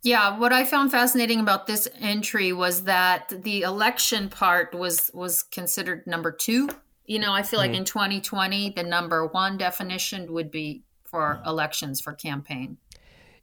Yeah, 0.04 0.38
what 0.38 0.52
I 0.52 0.66
found 0.66 0.90
fascinating 0.90 1.40
about 1.40 1.66
this 1.66 1.88
entry 1.98 2.52
was 2.52 2.84
that 2.84 3.32
the 3.42 3.62
election 3.62 4.28
part 4.28 4.74
was 4.74 5.10
was 5.14 5.42
considered 5.42 6.06
number 6.06 6.30
two 6.30 6.68
You 7.06 7.18
know, 7.18 7.32
I 7.32 7.42
feel 7.42 7.58
like 7.58 7.70
hmm. 7.70 7.76
in 7.78 7.84
2020, 7.84 8.70
the 8.76 8.82
number 8.82 9.26
one 9.26 9.56
definition 9.56 10.32
would 10.32 10.50
be 10.50 10.84
for 11.04 11.40
hmm. 11.42 11.48
elections 11.48 12.02
for 12.02 12.12
campaign. 12.12 12.76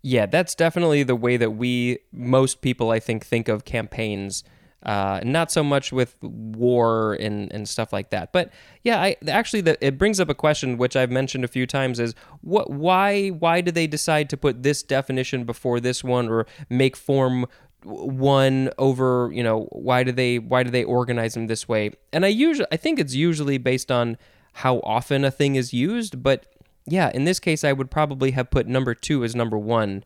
Yeah, 0.03 0.27
that's 0.27 0.53
definitely 0.56 1.03
the 1.03 1.15
way 1.15 1.38
that 1.38 1.51
we, 1.51 2.00
most 2.12 2.62
people, 2.62 2.91
I 2.91 3.00
think, 3.00 3.25
think 3.25 3.48
of 3.48 3.65
campaigns. 3.65 4.44
Uh, 4.84 5.20
not 5.24 5.52
so 5.52 5.64
much 5.64 5.92
with 5.92 6.16
war 6.24 7.14
and, 7.20 7.54
and 7.54 7.70
stuff 7.70 7.94
like 7.94 8.10
that. 8.10 8.34
But 8.34 8.52
yeah, 8.84 9.00
I 9.00 9.16
actually 9.28 9.62
the, 9.62 9.86
it 9.86 10.00
brings 10.00 10.20
up 10.20 10.28
a 10.28 10.34
question 10.34 10.78
which 10.78 10.96
I've 10.96 11.12
mentioned 11.12 11.44
a 11.44 11.48
few 11.48 11.68
times 11.68 12.00
is 12.00 12.16
what 12.42 12.72
why 12.72 13.30
why 13.30 13.62
did 13.62 13.76
they 13.76 13.86
decide 13.86 14.28
to 14.32 14.38
put 14.38 14.64
this 14.64 14.82
definition 14.82 15.44
before 15.44 15.80
this 15.80 16.04
one 16.04 16.30
or 16.30 16.48
make 16.68 16.96
form 16.96 17.46
one 17.84 18.70
over 18.78 19.32
you 19.34 19.44
know 19.44 19.68
why 19.72 20.04
do 20.04 20.12
they 20.12 20.38
why 20.38 20.62
do 20.62 20.70
they 20.70 20.84
organize 20.84 21.34
them 21.34 21.48
this 21.48 21.68
way 21.68 21.92
and 22.14 22.24
i 22.24 22.28
usually 22.28 22.68
i 22.72 22.78
think 22.78 23.00
it's 23.00 23.16
usually 23.16 23.58
based 23.58 23.92
on 23.92 24.18
how 24.54 24.78
often 24.82 25.26
a 25.26 25.32
thing 25.32 25.56
is 25.56 25.74
used 25.74 26.22
but 26.22 26.46
yeah 26.86 27.10
in 27.16 27.24
this 27.24 27.40
case 27.40 27.64
i 27.64 27.74
would 27.74 27.90
probably 27.90 28.32
have 28.32 28.52
put 28.52 28.68
number 28.68 28.94
two 28.94 29.24
as 29.24 29.36
number 29.36 29.58
one 29.58 30.04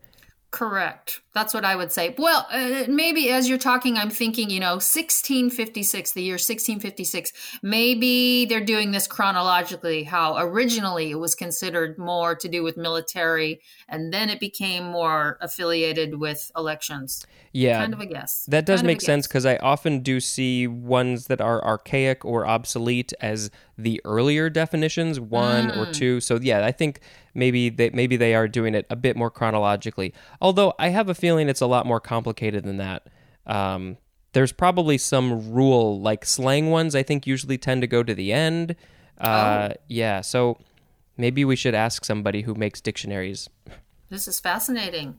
Correct. 0.55 1.19
That's 1.33 1.53
what 1.53 1.65
I 1.65 1.75
would 1.75 1.91
say. 1.91 2.15
Well, 2.17 2.47
uh, 2.49 2.85
maybe 2.87 3.29
as 3.29 3.49
you're 3.49 3.57
talking, 3.57 3.97
I'm 3.97 4.09
thinking, 4.09 4.49
you 4.49 4.61
know, 4.61 4.75
1656, 4.75 6.13
the 6.13 6.21
year 6.23 6.35
1656. 6.35 7.33
Maybe 7.61 8.45
they're 8.45 8.63
doing 8.63 8.91
this 8.91 9.05
chronologically, 9.05 10.03
how 10.03 10.37
originally 10.37 11.11
it 11.11 11.19
was 11.19 11.35
considered 11.35 11.97
more 11.97 12.35
to 12.35 12.47
do 12.47 12.63
with 12.63 12.77
military, 12.77 13.59
and 13.89 14.13
then 14.13 14.29
it 14.29 14.39
became 14.39 14.85
more 14.85 15.37
affiliated 15.41 16.21
with 16.21 16.53
elections. 16.55 17.25
Yeah. 17.51 17.79
Kind 17.79 17.93
of 17.93 17.99
a 17.99 18.05
guess. 18.05 18.45
That 18.47 18.65
does 18.65 18.79
Kind 18.79 18.87
make 18.87 19.01
sense 19.01 19.27
because 19.27 19.45
I 19.45 19.57
often 19.57 19.99
do 19.99 20.21
see 20.21 20.67
ones 20.67 21.27
that 21.27 21.41
are 21.41 21.61
archaic 21.65 22.23
or 22.23 22.47
obsolete 22.47 23.11
as 23.19 23.51
the 23.77 23.99
earlier 24.05 24.49
definitions, 24.49 25.19
one 25.19 25.67
Mm. 25.71 25.77
or 25.77 25.91
two. 25.91 26.21
So 26.21 26.39
yeah, 26.41 26.65
I 26.65 26.71
think 26.71 27.01
maybe 27.35 27.69
they 27.69 27.89
maybe 27.91 28.17
they 28.17 28.33
are 28.33 28.47
doing 28.47 28.73
it 28.73 28.87
a 28.89 28.95
bit 28.95 29.15
more 29.15 29.29
chronologically. 29.29 30.13
Although 30.41 30.73
I 30.79 30.89
have 30.89 31.09
a 31.09 31.13
feeling 31.15 31.49
it's 31.49 31.61
a 31.61 31.67
lot 31.67 31.85
more 31.85 31.99
complicated 31.99 32.63
than 32.63 32.77
that. 32.77 33.07
Um, 33.45 33.97
there's 34.33 34.51
probably 34.51 34.97
some 34.97 35.51
rule 35.53 35.99
like 36.01 36.25
slang 36.25 36.71
ones. 36.71 36.95
I 36.95 37.03
think 37.03 37.27
usually 37.27 37.57
tend 37.57 37.81
to 37.81 37.87
go 37.87 38.01
to 38.03 38.13
the 38.15 38.33
end. 38.33 38.75
Uh, 39.19 39.69
Oh. 39.71 39.75
Yeah, 39.87 40.21
so 40.21 40.57
maybe 41.17 41.45
we 41.45 41.55
should 41.55 41.75
ask 41.75 42.03
somebody 42.03 42.41
who 42.41 42.53
makes 42.55 42.81
dictionaries. 42.81 43.49
This 44.09 44.27
is 44.27 44.39
fascinating. 44.39 45.17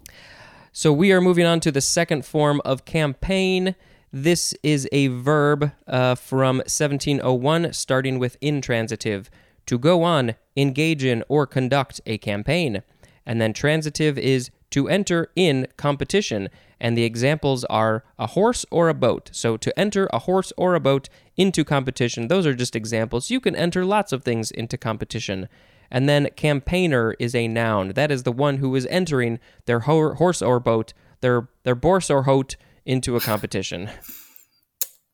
So 0.73 0.93
we 0.93 1.13
are 1.13 1.21
moving 1.23 1.47
on 1.47 1.61
to 1.61 1.73
the 1.73 1.81
second 1.81 2.27
form 2.27 2.61
of 2.65 2.85
campaign. 2.85 3.75
This 4.13 4.55
is 4.63 4.87
a 4.93 5.07
verb 5.09 5.73
uh, 5.87 6.15
from 6.15 6.59
1701, 6.59 7.73
starting 7.73 8.19
with 8.19 8.37
intransitive. 8.43 9.31
To 9.67 9.79
go 9.79 10.03
on, 10.03 10.35
engage 10.57 11.05
in, 11.05 11.23
or 11.29 11.47
conduct 11.47 12.01
a 12.07 12.19
campaign. 12.19 12.83
And 13.25 13.41
then 13.41 13.53
transitive 13.53 14.19
is 14.19 14.51
to 14.71 14.89
enter 14.89 15.31
in 15.37 15.67
competition. 15.77 16.49
And 16.81 16.97
the 16.97 17.05
examples 17.05 17.65
are 17.65 18.05
a 18.19 18.29
horse 18.29 18.67
or 18.71 18.89
a 18.89 18.95
boat. 18.95 19.31
So 19.33 19.57
to 19.57 19.79
enter 19.79 20.09
a 20.13 20.21
horse 20.21 20.53
or 20.57 20.75
a 20.75 20.81
boat 20.81 21.09
into 21.37 21.65
competition, 21.65 22.29
those 22.29 22.47
are 22.47 22.55
just 22.55 22.77
examples. 22.77 23.31
You 23.31 23.41
can 23.41 23.57
enter 23.57 23.85
lots 23.85 24.13
of 24.13 24.23
things 24.23 24.51
into 24.51 24.77
competition. 24.77 25.49
And 25.91 26.09
then 26.09 26.29
campaigner 26.37 27.15
is 27.19 27.35
a 27.35 27.49
noun. 27.49 27.91
That 27.91 28.11
is 28.11 28.25
the 28.25 28.33
one 28.33 28.59
who 28.59 28.75
is 28.75 28.87
entering 28.87 29.39
their 29.67 29.81
ho- 29.81 30.15
horse 30.15 30.43
or 30.43 30.61
boat, 30.61 30.93
their 31.21 31.49
their 31.63 31.77
borse 31.77 32.11
or 32.11 32.25
hote 32.25 32.57
into 32.85 33.17
a 33.17 33.21
competition. 33.21 33.91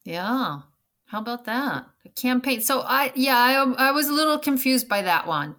Yeah. 0.05 0.63
How 1.13 1.19
about 1.19 1.45
that? 1.45 1.85
A 2.07 2.09
campaign. 2.09 2.63
So 2.63 2.81
I 2.81 3.13
yeah, 3.15 3.37
I 3.37 3.89
I 3.89 3.91
was 3.91 4.09
a 4.09 4.15
little 4.15 4.39
confused 4.39 4.89
by 4.89 5.03
that 5.03 5.27
one. 5.27 5.57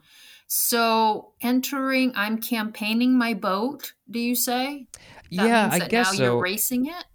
So 0.47 1.33
entering 1.41 2.11
I'm 2.15 2.41
campaigning 2.41 3.15
my 3.19 3.35
boat, 3.35 3.93
do 4.09 4.19
you 4.19 4.35
say? 4.35 4.87
That 5.31 5.47
yeah, 5.47 5.69
I 5.71 5.77
guess 5.87 6.07
now 6.07 6.17
so. 6.17 6.23
you're 6.23 6.41
racing 6.41 6.87
it? 6.87 7.05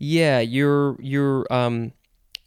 Yeah, 0.00 0.40
you're 0.40 1.00
you're 1.00 1.46
um 1.48 1.92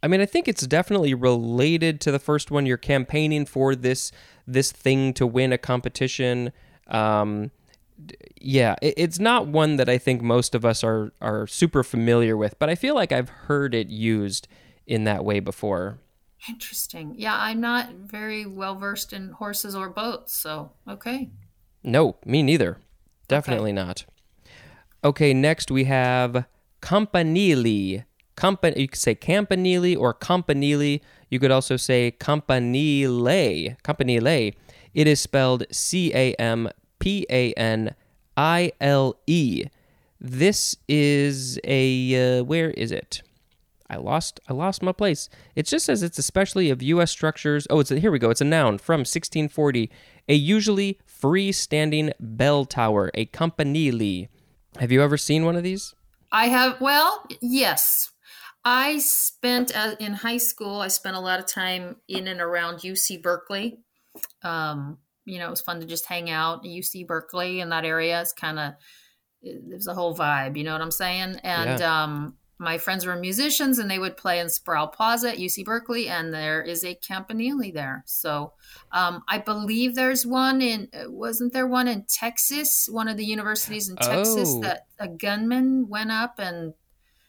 I 0.03 0.09
mean, 0.09 0.19
I 0.19 0.25
think 0.25 0.49
it's 0.49 0.67
definitely 0.67 1.13
related 1.13 2.01
to 2.01 2.11
the 2.11 2.19
first 2.19 2.51
one. 2.51 2.65
You're 2.65 2.75
campaigning 2.75 3.45
for 3.45 3.75
this 3.75 4.11
this 4.45 4.73
thing 4.73 5.13
to 5.13 5.25
win 5.25 5.53
a 5.53 5.57
competition. 5.57 6.51
Um 6.89 7.51
yeah, 8.41 8.75
it, 8.81 8.95
it's 8.97 9.19
not 9.19 9.47
one 9.47 9.77
that 9.77 9.87
I 9.87 9.99
think 9.99 10.21
most 10.21 10.53
of 10.53 10.65
us 10.65 10.83
are 10.83 11.13
are 11.21 11.47
super 11.47 11.81
familiar 11.81 12.35
with, 12.35 12.59
but 12.59 12.69
I 12.69 12.75
feel 12.75 12.93
like 12.93 13.13
I've 13.13 13.29
heard 13.29 13.73
it 13.73 13.87
used 13.87 14.49
in 14.89 15.03
that 15.05 15.23
way 15.23 15.39
before. 15.39 15.99
Interesting. 16.49 17.13
Yeah, 17.17 17.35
I'm 17.37 17.61
not 17.61 17.91
very 17.93 18.45
well 18.45 18.75
versed 18.75 19.13
in 19.13 19.29
horses 19.29 19.75
or 19.75 19.89
boats, 19.89 20.33
so 20.33 20.71
okay. 20.87 21.29
No, 21.83 22.17
me 22.25 22.41
neither. 22.43 22.77
Definitely 23.27 23.71
not. 23.71 24.05
Okay, 25.03 25.33
next 25.33 25.69
we 25.69 25.85
have 25.85 26.45
campanile. 26.81 28.03
Company, 28.35 28.81
you 28.81 28.87
could 28.87 28.99
say 28.99 29.15
campanile 29.15 29.97
or 29.97 30.13
campanile. 30.13 30.99
You 31.29 31.39
could 31.39 31.51
also 31.51 31.77
say 31.77 32.11
campanile. 32.11 33.75
Campanile. 33.83 34.53
It 34.93 35.07
is 35.07 35.19
spelled 35.19 35.65
C 35.71 36.11
A 36.15 36.33
M 36.35 36.69
P 36.99 37.25
A 37.29 37.53
N 37.53 37.95
I 38.35 38.71
L 38.81 39.19
E. 39.27 39.65
This 40.19 40.75
is 40.87 41.59
a 41.63 42.39
uh, 42.39 42.43
where 42.43 42.71
is 42.71 42.91
it? 42.91 43.21
I 43.89 43.97
lost 43.97 44.39
I 44.47 44.53
lost 44.53 44.83
my 44.83 44.91
place. 44.91 45.29
It 45.55 45.65
just 45.65 45.85
says 45.85 46.03
it's 46.03 46.19
especially 46.19 46.69
of 46.69 46.81
U.S. 46.81 47.11
structures. 47.11 47.65
Oh, 47.69 47.79
it's 47.79 47.91
a, 47.91 47.99
here 47.99 48.11
we 48.11 48.19
go. 48.19 48.29
It's 48.29 48.41
a 48.41 48.45
noun 48.45 48.77
from 48.77 48.99
1640. 48.99 49.89
A 50.27 50.33
usually 50.33 50.99
freestanding 51.07 52.11
bell 52.19 52.65
tower, 52.65 53.09
a 53.13 53.25
campanile. 53.25 54.27
Have 54.77 54.91
you 54.91 55.01
ever 55.01 55.17
seen 55.17 55.45
one 55.45 55.55
of 55.55 55.63
these? 55.63 55.95
I 56.31 56.47
have 56.47 56.79
well, 56.79 57.25
yes. 57.41 58.11
I 58.63 58.99
spent 58.99 59.75
uh, 59.75 59.95
in 59.99 60.13
high 60.13 60.37
school. 60.37 60.81
I 60.81 60.89
spent 60.89 61.15
a 61.15 61.19
lot 61.19 61.39
of 61.39 61.47
time 61.47 61.95
in 62.07 62.27
and 62.27 62.41
around 62.41 62.79
UC 62.79 63.21
Berkeley. 63.21 63.79
Um, 64.43 64.97
you 65.25 65.39
know, 65.39 65.47
it 65.47 65.51
was 65.51 65.61
fun 65.61 65.79
to 65.79 65.85
just 65.85 66.05
hang 66.05 66.29
out. 66.29 66.63
UC 66.63 67.07
Berkeley 67.07 67.61
in 67.61 67.69
that 67.69 67.85
area 67.85 68.21
is 68.21 68.33
kind 68.33 68.59
of 68.59 68.73
there's 69.41 69.87
a 69.87 69.93
whole 69.93 70.15
vibe. 70.15 70.57
You 70.57 70.63
know 70.63 70.73
what 70.73 70.81
I'm 70.81 70.91
saying? 70.91 71.37
And 71.43 71.81
um, 71.81 72.35
my 72.59 72.77
friends 72.77 73.05
were 73.05 73.15
musicians, 73.15 73.79
and 73.79 73.89
they 73.89 73.99
would 73.99 74.17
play 74.17 74.39
in 74.39 74.49
Sproul 74.49 74.87
Plaza 74.87 75.29
at 75.31 75.37
UC 75.37 75.63
Berkeley, 75.65 76.09
and 76.09 76.33
there 76.33 76.61
is 76.61 76.83
a 76.83 76.93
campanile 76.95 77.71
there. 77.73 78.03
So 78.05 78.53
um, 78.91 79.23
I 79.27 79.37
believe 79.37 79.95
there's 79.95 80.25
one 80.25 80.61
in. 80.61 80.89
uh, 80.93 81.09
Wasn't 81.09 81.53
there 81.53 81.65
one 81.67 81.87
in 81.87 82.03
Texas? 82.07 82.87
One 82.91 83.07
of 83.07 83.15
the 83.17 83.25
universities 83.25 83.87
in 83.89 83.95
Texas 83.95 84.49
Oh. 84.53 84.61
that 84.61 84.87
a 84.99 85.07
gunman 85.07 85.87
went 85.87 86.11
up 86.11 86.35
and 86.37 86.73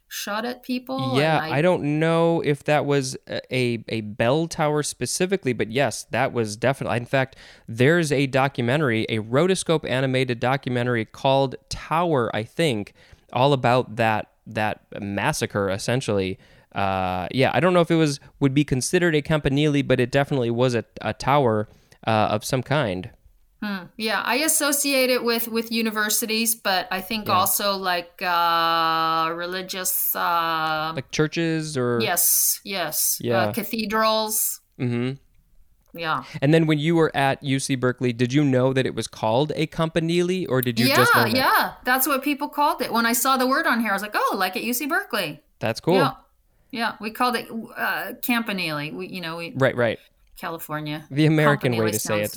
shot 0.09 0.45
at 0.45 0.65
people. 0.65 1.17
yeah, 1.17 1.45
and 1.45 1.55
I, 1.55 1.63
don't 1.63 2.01
know 2.01 2.41
if 2.41 2.65
that 2.65 2.85
was 2.85 3.17
a 3.29 3.85
a 3.89 4.01
bell 4.01 4.49
tower 4.49 4.83
specifically, 4.83 5.53
but 5.53 5.71
yes, 5.71 6.03
that 6.11 6.33
was 6.33 6.57
definitely. 6.57 6.97
In 6.97 7.07
fact, 7.07 7.37
there's 7.69 8.11
a 8.11 8.27
documentary, 8.27 9.05
a 9.09 9.21
rotoscope 9.21 9.89
animated 9.89 10.41
documentary 10.41 11.05
called 11.05 11.55
Tower, 11.69 12.35
I 12.35 12.43
think, 12.43 12.93
all 13.33 13.53
about 13.53 13.95
that 13.95 14.30
that 14.47 14.85
massacre 15.01 15.69
essentially. 15.71 16.39
Uh, 16.75 17.27
yeah, 17.33 17.51
I 17.53 17.61
don't 17.61 17.75
know 17.75 17.81
if 17.81 17.91
it 17.91 17.97
was 17.97 18.21
would 18.39 18.55
be 18.55 18.65
considered 18.65 19.15
a 19.15 19.23
campanile, 19.23 19.83
but 19.83 19.99
it 20.01 20.11
definitely 20.13 20.51
was 20.51 20.75
a, 20.75 20.85
a 21.01 21.13
tower 21.13 21.69
uh, 22.07 22.29
of 22.31 22.45
some 22.45 22.63
kind. 22.63 23.11
Hmm. 23.63 23.85
Yeah, 23.99 24.23
I 24.25 24.37
associate 24.37 25.11
it 25.11 25.23
with 25.23 25.49
with 25.49 25.71
universities, 25.71 26.55
but 26.55 26.89
I 26.91 27.03
think 27.03 27.27
Yeah. 27.29 27.35
also 27.35 27.77
like 27.77 28.23
uh, 28.23 29.33
religious. 29.35 30.15
Uh, 30.17 30.93
Like 30.95 31.11
churches 31.11 31.77
or 31.77 32.01
yes, 32.01 32.61
yes. 32.65 33.19
Yeah. 33.21 33.49
Uh, 33.49 33.53
cathedrals. 33.53 34.61
hmm 34.79 35.13
Yeah. 35.95 36.25
And 36.41 36.53
then 36.55 36.67
when 36.67 36.79
you 36.79 36.95
were 36.97 37.11
at 37.15 37.43
UC 37.43 37.79
Berkeley, 37.81 38.13
did 38.13 38.33
you 38.33 38.45
know 38.45 38.73
that 38.73 38.87
it 38.87 38.95
was 38.95 39.07
called 39.07 39.53
a 39.57 39.67
campanile, 39.67 40.47
or 40.49 40.63
did 40.63 40.79
you 40.79 40.87
yeah, 40.87 40.97
just 40.97 41.15
learn 41.17 41.29
it? 41.29 41.37
yeah. 41.37 41.73
That's 41.85 42.07
what 42.07 42.23
people 42.23 42.49
called 42.49 42.81
it. 42.83 42.93
When 42.93 43.07
I 43.07 43.13
saw 43.13 43.37
the 43.37 43.47
word 43.47 43.67
on 43.67 43.81
here, 43.81 43.91
I 43.91 43.95
was 43.95 44.03
like, 44.03 44.15
oh, 44.15 44.37
like 44.39 44.57
at 44.57 44.63
UC 44.63 44.89
Berkeley. 44.89 45.43
That's 45.59 45.81
cool. 45.81 45.95
Yeah. 45.95 46.13
Yeah. 46.71 46.95
We 47.01 47.11
called 47.11 47.37
it 47.37 47.49
uh, 47.77 48.13
campanile. 48.23 48.93
We, 48.95 49.09
you 49.09 49.21
know, 49.21 49.37
we 49.37 49.53
Right, 49.57 49.75
right. 49.77 49.99
California. 50.37 51.05
The 51.11 51.27
American 51.27 51.73
way 51.73 51.91
Campanile 51.91 51.93
to 51.93 51.99
say 51.99 52.23
it, 52.23 52.37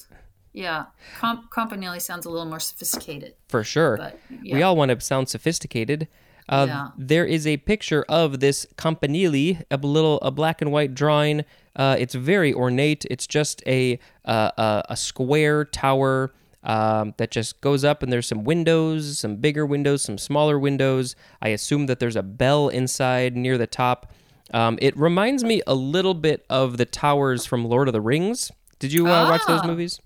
Yeah. 0.54 0.86
Com- 1.20 1.48
campanile 1.54 2.00
sounds 2.00 2.26
a 2.26 2.30
little 2.30 2.46
more 2.48 2.60
sophisticated, 2.60 3.36
for 3.48 3.64
sure. 3.64 3.98
but 3.98 4.20
yeah. 4.42 4.56
We 4.56 4.62
all 4.64 4.76
want 4.76 4.90
to 4.92 5.00
sound 5.00 5.30
sophisticated. 5.30 6.08
Uh, 6.50 6.66
Yeah. 6.68 6.88
There 6.98 7.26
is 7.26 7.48
a 7.48 7.58
picture 7.58 8.04
of 8.10 8.40
this 8.42 8.66
campanile, 8.78 9.60
a 9.72 9.78
little 9.78 10.20
a 10.22 10.32
black 10.32 10.62
and 10.62 10.72
white 10.72 10.94
drawing. 10.94 11.46
Uh, 11.76 11.96
it's 12.00 12.14
very 12.16 12.54
ornate. 12.54 13.06
It's 13.10 13.26
just 13.28 13.64
a 13.68 14.00
uh, 14.26 14.52
a, 14.58 14.84
a 14.90 14.98
square 14.98 15.66
tower 15.66 16.34
um, 16.64 17.14
that 17.18 17.32
just 17.32 17.60
goes 17.62 17.84
up, 17.84 18.04
and 18.04 18.12
there's 18.14 18.28
some 18.28 18.44
windows, 18.44 19.20
some 19.20 19.38
bigger 19.38 19.66
windows, 19.66 20.04
some 20.04 20.18
smaller 20.18 20.58
windows. 20.60 21.16
I 21.42 21.50
assume 21.50 21.88
that 21.88 22.00
there's 22.00 22.16
a 22.16 22.24
bell 22.24 22.70
inside 22.70 23.36
near 23.36 23.58
the 23.58 23.68
top. 23.68 24.12
Um, 24.54 24.78
it 24.82 24.96
reminds 24.98 25.44
me 25.44 25.62
a 25.66 25.74
little 25.76 26.14
bit 26.14 26.46
of 26.50 26.78
the 26.78 26.86
towers 26.86 27.46
from 27.46 27.66
Lord 27.66 27.88
of 27.88 27.94
the 27.94 28.02
Rings. 28.02 28.52
Did 28.80 28.94
you 28.94 29.08
uh, 29.08 29.30
watch 29.30 29.42
those 29.48 29.62
Ah. 29.64 29.68
movies? 29.68 30.00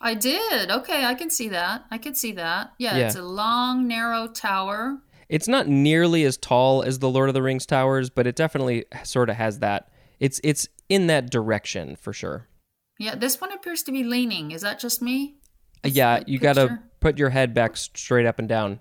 I 0.00 0.14
did. 0.14 0.70
Okay, 0.70 1.04
I 1.04 1.14
can 1.14 1.28
see 1.30 1.48
that. 1.48 1.84
I 1.90 1.98
can 1.98 2.14
see 2.14 2.30
that. 2.32 2.72
Yeah, 2.78 2.96
Yeah. 2.96 3.06
it's 3.06 3.16
a 3.16 3.22
long, 3.22 3.88
narrow 3.88 4.28
tower. 4.28 4.98
It's 5.28 5.48
not 5.48 5.66
nearly 5.66 6.22
as 6.24 6.36
tall 6.36 6.82
as 6.82 7.00
the 7.00 7.08
Lord 7.08 7.28
of 7.28 7.34
the 7.34 7.42
Rings 7.42 7.66
towers, 7.66 8.08
but 8.08 8.26
it 8.26 8.36
definitely 8.36 8.84
sort 9.02 9.28
of 9.28 9.36
has 9.36 9.58
that. 9.58 9.88
It's 10.20 10.40
it's 10.44 10.68
in 10.88 11.06
that 11.08 11.30
direction 11.30 11.96
for 11.96 12.12
sure. 12.12 12.48
Yeah, 12.98 13.14
this 13.14 13.40
one 13.40 13.52
appears 13.52 13.82
to 13.84 13.92
be 13.92 14.02
leaning. 14.04 14.50
Is 14.50 14.62
that 14.62 14.80
just 14.80 15.00
me? 15.02 15.36
Uh, 15.84 15.88
yeah, 15.92 16.22
you 16.26 16.38
got 16.38 16.54
to 16.54 16.80
put 17.00 17.18
your 17.18 17.30
head 17.30 17.54
back 17.54 17.76
straight 17.76 18.26
up 18.26 18.38
and 18.38 18.48
down. 18.48 18.80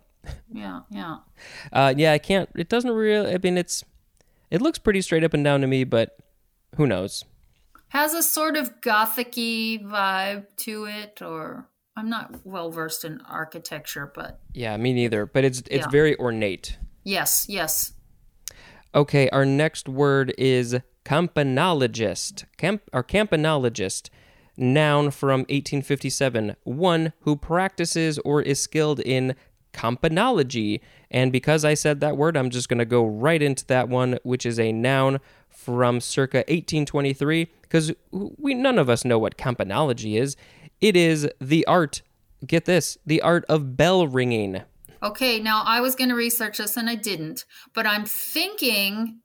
Yeah, 0.51 0.81
yeah. 0.89 1.17
Uh, 1.71 1.93
yeah, 1.95 2.11
I 2.13 2.17
can't. 2.17 2.49
It 2.55 2.67
doesn't 2.69 2.91
really. 2.91 3.33
I 3.33 3.37
mean, 3.37 3.57
it's 3.57 3.83
it 4.49 4.61
looks 4.61 4.79
pretty 4.79 5.01
straight 5.01 5.23
up 5.23 5.33
and 5.33 5.43
down 5.43 5.61
to 5.61 5.67
me, 5.67 5.83
but 5.83 6.17
who 6.75 6.87
knows? 6.87 7.23
Has 7.89 8.13
a 8.13 8.21
sort 8.23 8.57
of 8.57 8.81
gothicy 8.81 9.81
vibe 9.85 10.47
to 10.57 10.85
it, 10.85 11.21
or 11.21 11.69
I'm 11.95 12.09
not 12.09 12.45
well 12.45 12.71
versed 12.71 13.05
in 13.05 13.21
architecture, 13.21 14.11
but 14.13 14.41
Yeah, 14.53 14.75
me 14.77 14.93
neither. 14.93 15.25
But 15.25 15.45
it's 15.45 15.59
it's 15.59 15.85
Yeah. 15.85 15.89
very 15.89 16.17
ornate. 16.17 16.77
yes, 17.03 17.45
yes. 17.47 17.93
Okay, 18.95 19.29
our 19.29 19.45
next 19.45 19.87
word 19.87 20.33
is 20.37 20.75
campanologist. 21.07 22.43
Camp 22.57 22.81
or 22.91 23.01
campanologist, 23.01 24.09
noun 24.57 25.09
from 25.09 25.41
1857, 25.41 26.57
one 26.63 27.13
who 27.21 27.37
practices 27.37 28.19
or 28.19 28.41
is 28.41 28.61
skilled 28.61 28.99
in 28.99 29.33
campanology. 29.71 30.81
And 31.09 31.31
because 31.31 31.63
I 31.63 31.75
said 31.75 32.01
that 32.01 32.17
word, 32.17 32.35
I'm 32.35 32.49
just 32.49 32.67
going 32.67 32.79
to 32.79 32.85
go 32.85 33.05
right 33.05 33.41
into 33.41 33.65
that 33.67 33.87
one, 33.87 34.19
which 34.23 34.45
is 34.45 34.59
a 34.59 34.73
noun 34.73 35.19
from 35.47 36.01
circa 36.01 36.39
1823 36.39 37.47
because 37.61 37.93
we 38.11 38.53
none 38.53 38.77
of 38.77 38.89
us 38.89 39.05
know 39.05 39.17
what 39.17 39.37
campanology 39.37 40.19
is. 40.19 40.35
It 40.81 40.97
is 40.97 41.29
the 41.39 41.65
art, 41.67 42.01
get 42.45 42.65
this, 42.65 42.97
the 43.05 43.21
art 43.21 43.45
of 43.47 43.77
bell 43.77 44.07
ringing. 44.07 44.61
Okay, 45.01 45.39
now 45.39 45.63
I 45.65 45.79
was 45.79 45.95
going 45.95 46.09
to 46.09 46.15
research 46.15 46.57
this 46.57 46.75
and 46.75 46.89
I 46.89 46.95
didn't, 46.95 47.45
but 47.73 47.85
I'm 47.85 48.05
thinking, 48.05 49.21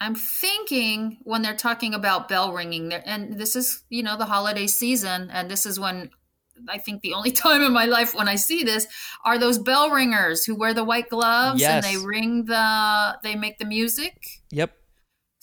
I'm 0.00 0.14
thinking 0.14 1.18
when 1.22 1.42
they're 1.42 1.56
talking 1.56 1.94
about 1.94 2.28
bell 2.28 2.52
ringing, 2.52 2.88
there, 2.88 3.02
and 3.06 3.38
this 3.38 3.56
is, 3.56 3.84
you 3.88 4.02
know, 4.02 4.16
the 4.16 4.24
holiday 4.26 4.66
season, 4.66 5.30
and 5.30 5.50
this 5.50 5.66
is 5.66 5.78
when 5.78 6.10
I 6.68 6.78
think 6.78 7.02
the 7.02 7.14
only 7.14 7.30
time 7.32 7.62
in 7.62 7.72
my 7.72 7.86
life 7.86 8.14
when 8.14 8.28
I 8.28 8.36
see 8.36 8.64
this 8.64 8.86
are 9.24 9.38
those 9.38 9.58
bell 9.58 9.90
ringers 9.90 10.44
who 10.44 10.54
wear 10.56 10.74
the 10.74 10.84
white 10.84 11.08
gloves 11.08 11.62
and 11.62 11.82
they 11.82 11.96
ring 11.96 12.44
the, 12.46 13.18
they 13.22 13.34
make 13.34 13.58
the 13.58 13.64
music. 13.64 14.42
Yep. 14.50 14.72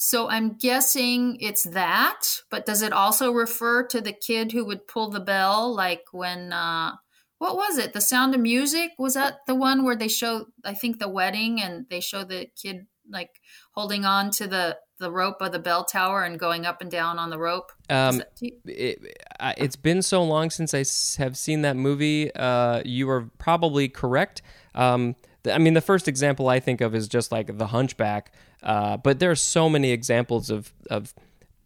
So 0.04 0.30
I'm 0.30 0.58
guessing 0.58 1.38
it's 1.40 1.64
that, 1.64 2.24
but 2.50 2.66
does 2.66 2.82
it 2.82 2.92
also 2.92 3.32
refer 3.32 3.86
to 3.88 4.02
the 4.02 4.14
kid 4.14 4.52
who 4.52 4.66
would 4.66 4.88
pull 4.88 5.12
the 5.12 5.20
bell, 5.20 5.74
like 5.76 6.06
when 6.12 6.52
uh, 6.52 6.94
what 7.38 7.56
was 7.56 7.78
it? 7.78 7.94
The 7.94 8.02
Sound 8.02 8.34
of 8.34 8.42
Music 8.42 8.92
was 8.98 9.14
that 9.14 9.42
the 9.46 9.54
one 9.54 9.84
where 9.84 9.96
they 9.96 10.08
show 10.08 10.48
I 10.66 10.74
think 10.74 10.98
the 10.98 11.08
wedding 11.08 11.62
and 11.62 11.86
they 11.90 12.00
show 12.00 12.24
the 12.24 12.48
kid 12.60 12.88
like 13.12 13.30
holding 13.72 14.06
on 14.06 14.32
to 14.32 14.48
the 14.48 14.78
the 15.00 15.10
rope 15.12 15.38
of 15.42 15.52
the 15.52 15.58
bell 15.58 15.84
tower 15.84 16.24
and 16.24 16.38
going 16.40 16.64
up 16.68 16.80
and 16.80 16.92
down 16.92 17.18
on 17.18 17.32
the 17.32 17.40
rope. 17.40 17.72
Um, 17.90 18.20
that- 18.20 18.32
you- 18.40 18.52
it, 18.66 19.18
it's 19.58 19.76
been 19.76 20.04
so 20.04 20.22
long 20.24 20.52
since 20.52 20.76
I 20.76 20.84
have 21.22 21.36
seen 21.36 21.64
that 21.64 21.76
movie. 21.76 22.32
Uh, 22.36 22.84
you 22.86 23.10
are 23.10 23.30
probably 23.40 23.90
correct. 23.90 24.44
Um, 24.76 25.16
I 25.52 25.58
mean, 25.58 25.74
the 25.74 25.82
first 25.82 26.08
example 26.08 26.50
I 26.50 26.60
think 26.60 26.82
of 26.82 26.94
is 26.94 27.08
just 27.08 27.32
like 27.32 27.58
The 27.58 27.68
Hunchback, 27.68 28.32
uh, 28.62 28.98
but 28.98 29.18
there 29.18 29.32
are 29.32 29.36
so 29.36 29.70
many 29.70 29.90
examples 29.90 30.52
of 30.52 30.72
of 30.92 31.16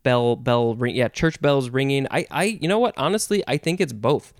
bell 0.03 0.38
bell 0.38 0.75
ring, 0.75 0.95
yeah, 0.95 1.09
church 1.09 1.41
bells 1.41 1.69
ringing. 1.69 2.07
I 2.09 2.25
I 2.31 2.43
you 2.45 2.69
know 2.69 2.79
what? 2.79 2.93
Honestly, 2.97 3.43
I 3.47 3.57
think 3.57 3.81
it's 3.81 3.91
both. 3.93 4.31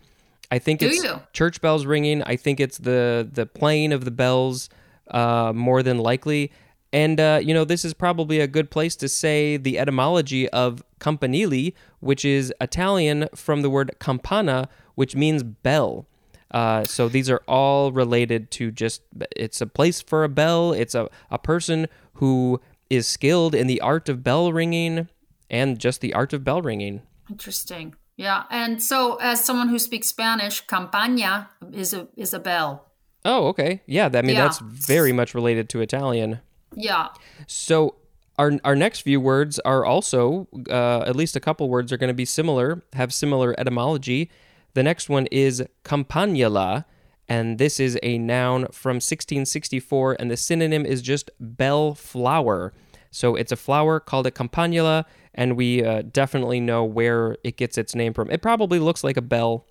I 0.51 0.60
think 0.60 0.79
Do 0.79 0.88
it's 0.88 1.03
you? 1.03 1.19
church 1.34 1.60
bells 1.60 1.86
ringing. 1.86 2.24
I 2.24 2.38
think 2.38 2.62
it's 2.62 2.77
the 2.77 3.27
the 3.29 3.45
playing 3.45 3.91
of 3.91 4.05
the 4.05 4.12
bells 4.12 4.69
uh, 5.12 5.51
more 5.53 5.84
than 5.84 5.98
likely. 5.98 6.53
And 6.94 7.20
uh, 7.20 7.39
you 7.44 7.54
know, 7.54 7.65
this 7.65 7.84
is 7.84 7.94
probably 7.94 8.39
a 8.39 8.48
good 8.48 8.72
place 8.72 8.96
to 8.98 9.10
say 9.10 9.58
the 9.58 9.77
etymology 9.77 10.48
of 10.50 10.84
campanile, 11.00 11.72
which 12.00 12.24
is 12.24 12.53
Italian 12.62 13.27
from 13.36 13.62
the 13.62 13.70
word 13.70 13.92
campana, 14.00 14.70
which 14.96 15.16
means 15.16 15.44
bell. 15.44 16.07
Uh, 16.51 16.86
so 16.86 17.09
these 17.09 17.29
are 17.29 17.42
all 17.48 17.92
related 17.92 18.50
to 18.51 18.72
just 18.72 19.01
it's 19.36 19.59
a 19.59 19.68
place 19.68 20.01
for 20.01 20.24
a 20.24 20.29
bell. 20.29 20.72
It's 20.72 20.96
a, 20.96 21.09
a 21.29 21.38
person 21.38 21.88
who 22.14 22.62
is 22.90 23.07
skilled 23.07 23.53
in 23.55 23.68
the 23.68 23.81
art 23.81 24.07
of 24.07 24.24
bell 24.24 24.53
ringing 24.53 25.09
and 25.50 25.77
just 25.79 26.00
the 26.01 26.14
art 26.14 26.31
of 26.33 26.44
bell 26.44 26.62
ringing. 26.62 27.01
Interesting. 27.29 27.96
Yeah, 28.16 28.44
and 28.50 28.81
so 28.81 29.16
as 29.16 29.44
someone 29.44 29.68
who 29.68 29.79
speaks 29.79 30.07
Spanish, 30.07 30.62
campana 30.62 31.50
is 31.74 31.94
a 31.94 32.07
is 32.16 32.33
a 32.33 32.40
bell. 32.40 32.86
Oh, 33.25 33.48
okay. 33.48 33.81
Yeah, 33.88 34.07
that- 34.07 34.24
I 34.24 34.27
mean 34.27 34.36
Yeah. 34.38 34.44
that's 34.44 34.59
very 34.59 35.12
much 35.12 35.33
related 35.33 35.68
to 35.70 35.81
Italian. 35.81 36.40
Yeah. 36.75 37.09
So 37.48 37.96
our 38.38 38.53
our 38.64 38.75
next 38.75 39.01
few 39.01 39.20
words 39.20 39.59
are 39.59 39.85
also 39.85 40.48
uh, 40.70 41.01
at 41.01 41.16
least 41.16 41.35
a 41.35 41.40
couple 41.40 41.70
words 41.70 41.92
are 41.92 41.98
going 41.98 42.09
to 42.09 42.14
be 42.14 42.25
similar, 42.25 42.83
have 42.94 43.14
similar 43.14 43.55
etymology. 43.59 44.29
The 44.74 44.83
next 44.83 45.09
one 45.09 45.25
is 45.27 45.64
campanula, 45.85 46.83
and 47.29 47.57
this 47.57 47.79
is 47.79 47.98
a 48.03 48.18
noun 48.18 48.68
from 48.72 48.96
1664, 48.96 50.18
and 50.20 50.29
the 50.29 50.38
synonym 50.38 50.85
is 50.85 51.01
just 51.01 51.31
bell 51.40 51.96
flower. 51.96 52.74
So 53.09 53.35
it's 53.35 53.53
a 53.53 53.55
flower 53.55 54.01
called 54.01 54.27
a 54.27 54.31
campanula, 54.31 55.05
and 55.33 55.55
we 55.55 55.83
uh, 55.83 56.01
definitely 56.01 56.59
know 56.59 56.83
where 56.83 57.38
it 57.46 57.55
gets 57.55 57.77
its 57.77 57.96
name 57.96 58.14
from. 58.14 58.29
It 58.29 58.42
probably 58.42 58.79
looks 58.79 59.03
like 59.03 59.16
a 59.16 59.22
bell. 59.22 59.66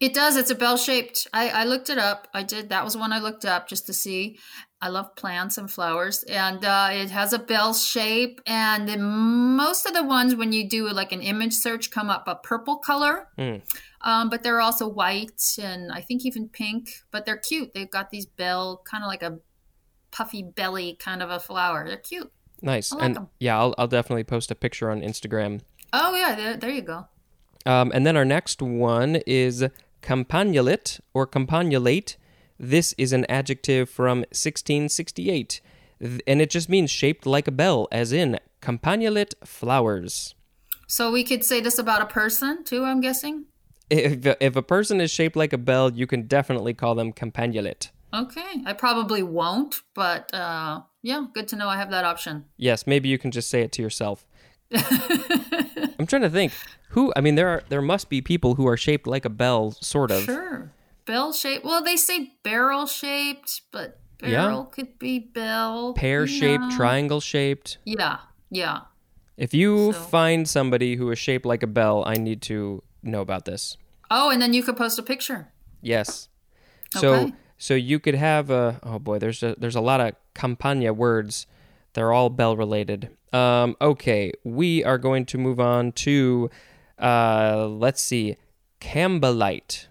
It 0.00 0.14
does. 0.14 0.36
It's 0.36 0.50
a 0.50 0.54
bell 0.54 0.76
shaped. 0.78 1.26
I, 1.32 1.50
I 1.50 1.64
looked 1.64 1.90
it 1.90 1.98
up. 1.98 2.26
I 2.32 2.42
did. 2.42 2.70
That 2.70 2.84
was 2.84 2.96
one 2.96 3.12
I 3.12 3.18
looked 3.18 3.44
up 3.44 3.68
just 3.68 3.86
to 3.86 3.92
see. 3.92 4.38
I 4.80 4.88
love 4.88 5.14
plants 5.14 5.58
and 5.58 5.70
flowers, 5.70 6.22
and 6.22 6.64
uh, 6.64 6.88
it 6.90 7.10
has 7.10 7.34
a 7.34 7.38
bell 7.38 7.74
shape. 7.74 8.40
And 8.46 8.88
then 8.88 9.02
most 9.02 9.84
of 9.84 9.92
the 9.92 10.02
ones, 10.02 10.34
when 10.34 10.52
you 10.54 10.66
do 10.66 10.88
like 10.88 11.12
an 11.12 11.20
image 11.20 11.52
search, 11.52 11.90
come 11.90 12.08
up 12.08 12.26
a 12.26 12.36
purple 12.36 12.78
color. 12.78 13.28
Mm. 13.38 13.60
Um, 14.02 14.30
but 14.30 14.42
they're 14.42 14.62
also 14.62 14.88
white 14.88 15.58
and 15.62 15.92
I 15.92 16.00
think 16.00 16.24
even 16.24 16.48
pink. 16.48 16.88
But 17.10 17.26
they're 17.26 17.36
cute. 17.36 17.74
They've 17.74 17.90
got 17.90 18.08
these 18.08 18.24
bell, 18.24 18.80
kind 18.90 19.04
of 19.04 19.08
like 19.08 19.22
a 19.22 19.40
puffy 20.10 20.42
belly 20.42 20.96
kind 20.98 21.22
of 21.22 21.28
a 21.30 21.38
flower. 21.38 21.86
They're 21.86 21.98
cute. 21.98 22.32
Nice. 22.62 22.92
I 22.92 22.96
like 22.96 23.04
and 23.04 23.16
'em. 23.18 23.28
yeah, 23.38 23.58
I'll, 23.58 23.74
I'll 23.76 23.86
definitely 23.86 24.24
post 24.24 24.50
a 24.50 24.54
picture 24.54 24.90
on 24.90 25.02
Instagram. 25.02 25.60
Oh 25.92 26.14
yeah, 26.14 26.34
there, 26.34 26.56
there 26.56 26.70
you 26.70 26.82
go. 26.82 27.06
Um, 27.66 27.90
and 27.94 28.06
then 28.06 28.16
our 28.16 28.24
next 28.24 28.62
one 28.62 29.16
is 29.26 29.64
campanulate 30.02 31.00
or 31.14 31.26
campanulate. 31.26 32.16
This 32.58 32.94
is 32.98 33.12
an 33.12 33.24
adjective 33.28 33.88
from 33.88 34.18
1668, 34.18 35.60
and 36.26 36.42
it 36.42 36.50
just 36.50 36.68
means 36.68 36.90
shaped 36.90 37.26
like 37.26 37.48
a 37.48 37.52
bell, 37.52 37.88
as 37.90 38.12
in 38.12 38.38
campanulate 38.60 39.34
flowers. 39.44 40.34
So 40.86 41.10
we 41.10 41.24
could 41.24 41.44
say 41.44 41.60
this 41.60 41.78
about 41.78 42.02
a 42.02 42.06
person 42.06 42.64
too. 42.64 42.84
I'm 42.84 43.00
guessing. 43.00 43.44
If, 43.88 44.36
if 44.40 44.56
a 44.56 44.62
person 44.62 45.00
is 45.00 45.10
shaped 45.10 45.36
like 45.36 45.52
a 45.52 45.58
bell, 45.58 45.92
you 45.92 46.06
can 46.06 46.26
definitely 46.26 46.74
call 46.74 46.94
them 46.94 47.12
campanulate. 47.12 47.90
Okay, 48.12 48.62
I 48.66 48.72
probably 48.72 49.22
won't, 49.22 49.82
but 49.94 50.34
uh, 50.34 50.82
yeah, 51.02 51.26
good 51.32 51.46
to 51.48 51.56
know 51.56 51.68
I 51.68 51.76
have 51.76 51.90
that 51.90 52.04
option. 52.04 52.44
Yes, 52.56 52.86
maybe 52.86 53.08
you 53.08 53.18
can 53.18 53.30
just 53.30 53.48
say 53.48 53.62
it 53.62 53.72
to 53.72 53.82
yourself. 53.82 54.26
I'm 55.98 56.06
trying 56.06 56.22
to 56.22 56.30
think 56.30 56.52
who. 56.90 57.12
I 57.16 57.20
mean, 57.20 57.34
there 57.34 57.48
are 57.48 57.62
there 57.68 57.82
must 57.82 58.08
be 58.08 58.20
people 58.20 58.54
who 58.54 58.66
are 58.66 58.76
shaped 58.76 59.06
like 59.06 59.24
a 59.24 59.30
bell, 59.30 59.72
sort 59.80 60.10
of. 60.10 60.22
Sure. 60.24 60.72
Bell 61.06 61.32
shaped. 61.32 61.64
Well, 61.64 61.82
they 61.82 61.96
say 61.96 62.32
barrel 62.42 62.86
shaped, 62.86 63.62
but 63.72 63.98
Yeah. 64.22 64.44
barrel 64.46 64.64
could 64.64 64.98
be 64.98 65.18
bell. 65.18 65.94
Pear 65.94 66.26
shaped, 66.26 66.62
know. 66.64 66.76
triangle 66.76 67.20
shaped. 67.20 67.78
Yeah, 67.84 68.18
yeah. 68.50 68.80
If 69.36 69.54
you 69.54 69.92
So- 69.92 69.98
find 70.00 70.48
somebody 70.48 70.96
who 70.96 71.10
is 71.10 71.18
shaped 71.18 71.46
like 71.46 71.62
a 71.62 71.66
bell, 71.66 72.04
I 72.06 72.14
need 72.14 72.42
to 72.42 72.82
know 73.02 73.20
about 73.22 73.44
this. 73.46 73.76
Oh, 74.10 74.30
and 74.30 74.40
then 74.42 74.52
you 74.52 74.62
could 74.62 74.76
post 74.76 74.98
a 74.98 75.02
picture. 75.02 75.48
Yes. 75.82 76.28
So 76.94 77.14
Okay. 77.14 77.32
so 77.58 77.74
you 77.74 77.98
could 77.98 78.14
have 78.16 78.50
a 78.50 78.78
oh 78.82 78.98
boy, 78.98 79.18
there's 79.18 79.42
a 79.42 79.54
there's 79.58 79.76
a 79.76 79.80
lot 79.80 80.00
of 80.00 80.14
campana 80.34 80.92
words. 80.92 81.46
They're 81.94 82.12
all 82.12 82.28
bell 82.30 82.56
related. 82.56 83.10
Um, 83.32 83.76
okay, 83.80 84.32
we 84.44 84.82
are 84.84 84.98
going 84.98 85.24
to 85.26 85.38
move 85.38 85.60
on 85.60 85.92
to 85.92 86.50
uh, 86.98 87.66
let's 87.68 88.00
see, 88.00 88.36
Campbellite 88.80 89.86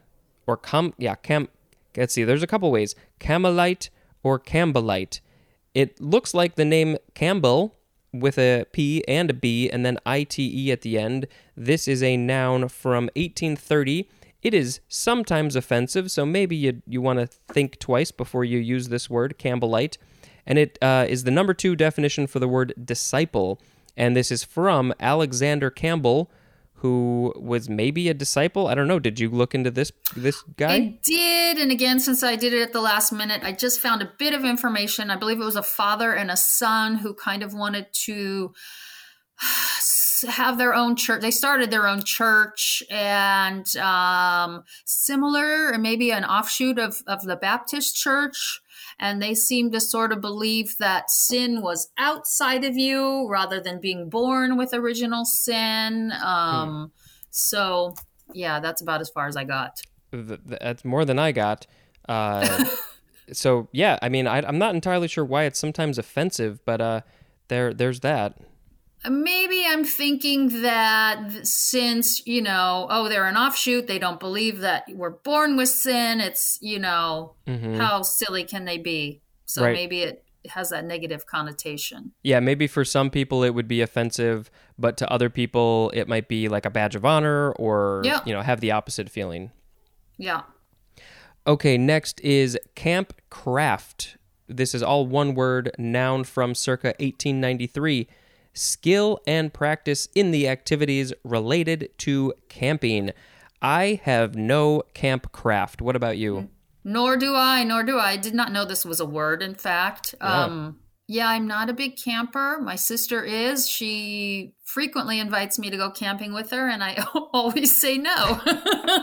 or 0.45 0.57
com 0.57 0.93
yeah 0.97 1.15
cam. 1.15 1.47
Let's 1.95 2.13
see. 2.13 2.23
There's 2.23 2.43
a 2.43 2.47
couple 2.47 2.71
ways: 2.71 2.95
Campbellite 3.19 3.89
or 4.23 4.39
Campbellite. 4.39 5.21
It 5.73 6.01
looks 6.01 6.33
like 6.33 6.55
the 6.55 6.65
name 6.65 6.97
Campbell 7.13 7.75
with 8.11 8.37
a 8.37 8.65
P 8.71 9.03
and 9.07 9.29
a 9.29 9.33
B 9.33 9.69
and 9.69 9.85
then 9.85 9.97
ITE 10.05 10.69
at 10.69 10.81
the 10.81 10.97
end. 10.97 11.27
This 11.55 11.87
is 11.87 12.01
a 12.01 12.17
noun 12.17 12.67
from 12.69 13.05
1830. 13.15 14.09
It 14.41 14.53
is 14.53 14.79
sometimes 14.87 15.55
offensive, 15.55 16.09
so 16.09 16.25
maybe 16.25 16.55
you, 16.55 16.81
you 16.87 17.01
want 17.01 17.19
to 17.19 17.27
think 17.53 17.77
twice 17.77 18.11
before 18.11 18.45
you 18.45 18.57
use 18.57 18.87
this 18.87 19.09
word, 19.09 19.35
Campbellite. 19.37 19.97
And 20.49 20.57
it 20.57 20.79
uh, 20.81 21.05
is 21.07 21.23
the 21.23 21.31
number 21.31 21.53
two 21.53 21.75
definition 21.75 22.27
for 22.27 22.39
the 22.39 22.47
word 22.47 22.73
disciple. 22.83 23.61
And 23.95 24.17
this 24.17 24.31
is 24.31 24.43
from 24.43 24.93
Alexander 24.99 25.69
Campbell, 25.69 26.31
who 26.73 27.33
was 27.37 27.69
maybe 27.69 28.09
a 28.09 28.13
disciple. 28.13 28.67
I 28.67 28.73
don't 28.73 28.87
know. 28.87 28.99
Did 28.99 29.19
you 29.19 29.29
look 29.29 29.53
into 29.53 29.69
this 29.69 29.91
this 30.15 30.41
guy? 30.57 30.73
I 30.73 30.99
did, 31.03 31.57
and 31.59 31.71
again, 31.71 31.99
since 31.99 32.23
I 32.23 32.35
did 32.35 32.53
it 32.53 32.61
at 32.61 32.73
the 32.73 32.81
last 32.81 33.11
minute, 33.11 33.41
I 33.43 33.51
just 33.51 33.79
found 33.79 34.01
a 34.01 34.11
bit 34.17 34.33
of 34.33 34.43
information. 34.43 35.11
I 35.11 35.17
believe 35.17 35.39
it 35.39 35.45
was 35.45 35.55
a 35.55 35.63
father 35.63 36.13
and 36.13 36.31
a 36.31 36.37
son 36.37 36.95
who 36.95 37.13
kind 37.13 37.43
of 37.43 37.53
wanted 37.53 37.87
to 38.05 38.53
have 40.29 40.57
their 40.57 40.73
own 40.73 40.95
church. 40.95 41.21
They 41.21 41.31
started 41.31 41.69
their 41.69 41.87
own 41.87 42.01
church, 42.03 42.81
and 42.89 43.67
um, 43.75 44.63
similar, 44.85 45.73
or 45.73 45.77
maybe 45.77 46.11
an 46.11 46.25
offshoot 46.25 46.79
of 46.79 47.03
of 47.05 47.23
the 47.23 47.35
Baptist 47.35 47.95
church 47.95 48.61
and 48.99 49.21
they 49.21 49.33
seem 49.33 49.71
to 49.71 49.79
sort 49.79 50.11
of 50.11 50.19
believe 50.19 50.75
that 50.79 51.09
sin 51.09 51.61
was 51.61 51.89
outside 51.97 52.65
of 52.65 52.75
you 52.75 53.27
rather 53.29 53.61
than 53.61 53.79
being 53.79 54.09
born 54.09 54.57
with 54.57 54.73
original 54.73 55.23
sin. 55.23 56.11
Um, 56.23 56.69
hmm. 56.69 56.85
So, 57.29 57.95
yeah, 58.33 58.59
that's 58.59 58.81
about 58.81 58.99
as 58.99 59.09
far 59.09 59.27
as 59.27 59.37
I 59.37 59.45
got. 59.45 59.81
That's 60.11 60.83
more 60.83 61.05
than 61.05 61.17
I 61.17 61.31
got. 61.31 61.65
Uh, 62.07 62.65
so, 63.31 63.69
yeah, 63.71 63.97
I 64.01 64.09
mean, 64.09 64.27
I, 64.27 64.39
am 64.39 64.57
not 64.57 64.75
entirely 64.75 65.07
sure 65.07 65.23
why 65.23 65.43
it's 65.43 65.59
sometimes 65.59 65.97
offensive, 65.97 66.59
but 66.65 66.81
uh, 66.81 67.01
there, 67.47 67.73
there's 67.73 68.01
that 68.01 68.37
maybe 69.07 69.63
I'm 69.65 69.85
thinking 69.85 70.61
that 70.61 71.45
since, 71.45 72.25
you 72.27 72.41
know, 72.41 72.87
oh, 72.89 73.07
they're 73.07 73.27
an 73.27 73.37
offshoot, 73.37 73.87
they 73.87 73.99
don't 73.99 74.19
believe 74.19 74.59
that 74.59 74.85
we're 74.89 75.11
born 75.11 75.55
with 75.55 75.69
sin. 75.69 76.19
It's, 76.19 76.57
you 76.61 76.79
know, 76.79 77.35
mm-hmm. 77.47 77.75
how 77.75 78.01
silly 78.01 78.43
can 78.43 78.65
they 78.65 78.77
be? 78.77 79.21
So 79.45 79.63
right. 79.63 79.73
maybe 79.73 80.01
it 80.01 80.25
has 80.49 80.69
that 80.69 80.85
negative 80.85 81.25
connotation. 81.25 82.11
Yeah, 82.23 82.39
maybe 82.39 82.67
for 82.67 82.83
some 82.83 83.09
people 83.09 83.43
it 83.43 83.53
would 83.53 83.67
be 83.67 83.81
offensive, 83.81 84.51
but 84.77 84.97
to 84.97 85.11
other 85.11 85.29
people 85.29 85.91
it 85.93 86.07
might 86.07 86.27
be 86.27 86.49
like 86.49 86.65
a 86.65 86.69
badge 86.69 86.95
of 86.95 87.05
honor 87.05 87.51
or, 87.53 88.01
yeah. 88.03 88.19
you 88.25 88.33
know, 88.33 88.41
have 88.41 88.59
the 88.59 88.71
opposite 88.71 89.09
feeling. 89.09 89.51
Yeah. 90.17 90.41
Okay, 91.47 91.77
next 91.77 92.19
is 92.19 92.57
camp 92.75 93.13
craft. 93.29 94.17
This 94.47 94.75
is 94.75 94.83
all 94.83 95.05
one 95.07 95.35
word, 95.35 95.71
noun 95.77 96.25
from 96.25 96.53
circa 96.53 96.87
1893 96.99 98.07
skill 98.59 99.19
and 99.25 99.53
practice 99.53 100.07
in 100.15 100.31
the 100.31 100.47
activities 100.47 101.13
related 101.23 101.89
to 101.99 102.33
camping. 102.49 103.11
I 103.61 104.01
have 104.03 104.35
no 104.35 104.83
camp 104.93 105.31
craft. 105.31 105.81
What 105.81 105.95
about 105.95 106.17
you? 106.17 106.49
Nor 106.83 107.17
do 107.17 107.35
I, 107.35 107.63
nor 107.63 107.83
do 107.83 107.97
I. 107.97 108.11
I 108.11 108.17
did 108.17 108.33
not 108.33 108.51
know 108.51 108.65
this 108.65 108.85
was 108.85 108.99
a 108.99 109.05
word, 109.05 109.41
in 109.41 109.55
fact. 109.55 110.15
Yeah. 110.21 110.43
Um, 110.43 110.79
yeah, 111.07 111.29
I'm 111.29 111.47
not 111.47 111.69
a 111.69 111.73
big 111.73 111.97
camper. 111.97 112.59
My 112.61 112.75
sister 112.75 113.23
is. 113.23 113.67
She 113.67 114.53
frequently 114.63 115.19
invites 115.19 115.57
me 115.57 115.69
to 115.69 115.77
go 115.77 115.89
camping 115.89 116.33
with 116.33 116.51
her, 116.51 116.69
and 116.69 116.83
I 116.83 117.03
always 117.33 117.75
say 117.75 117.97
no. 117.97 118.39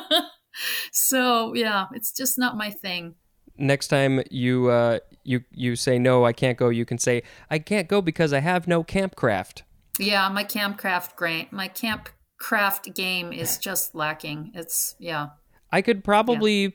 so, 0.93 1.55
yeah, 1.55 1.87
it's 1.93 2.13
just 2.13 2.39
not 2.39 2.57
my 2.57 2.71
thing 2.71 3.17
next 3.59 3.89
time 3.89 4.23
you 4.31 4.69
uh, 4.69 4.99
you 5.27 5.45
you 5.51 5.77
say 5.77 5.99
no, 5.99 6.25
I 6.25 6.33
can't 6.33 6.57
go, 6.57 6.69
you 6.69 6.85
can 6.85 6.99
say 6.99 7.23
I 7.51 7.59
can't 7.59 7.89
go 7.89 8.01
because 8.01 8.33
I 8.33 8.41
have 8.41 8.67
no 8.67 8.85
campcraft. 8.85 9.63
Yeah, 9.99 10.29
my 10.29 10.45
campcraft 10.45 11.17
great. 11.17 11.53
My 11.53 11.69
campcraft 11.69 12.95
game 12.95 13.33
is 13.33 13.59
just 13.59 13.95
lacking. 13.95 14.53
It's 14.55 14.95
yeah. 14.99 15.31
I 15.73 15.83
could 15.83 16.05
probably 16.05 16.63
yeah. 16.63 16.71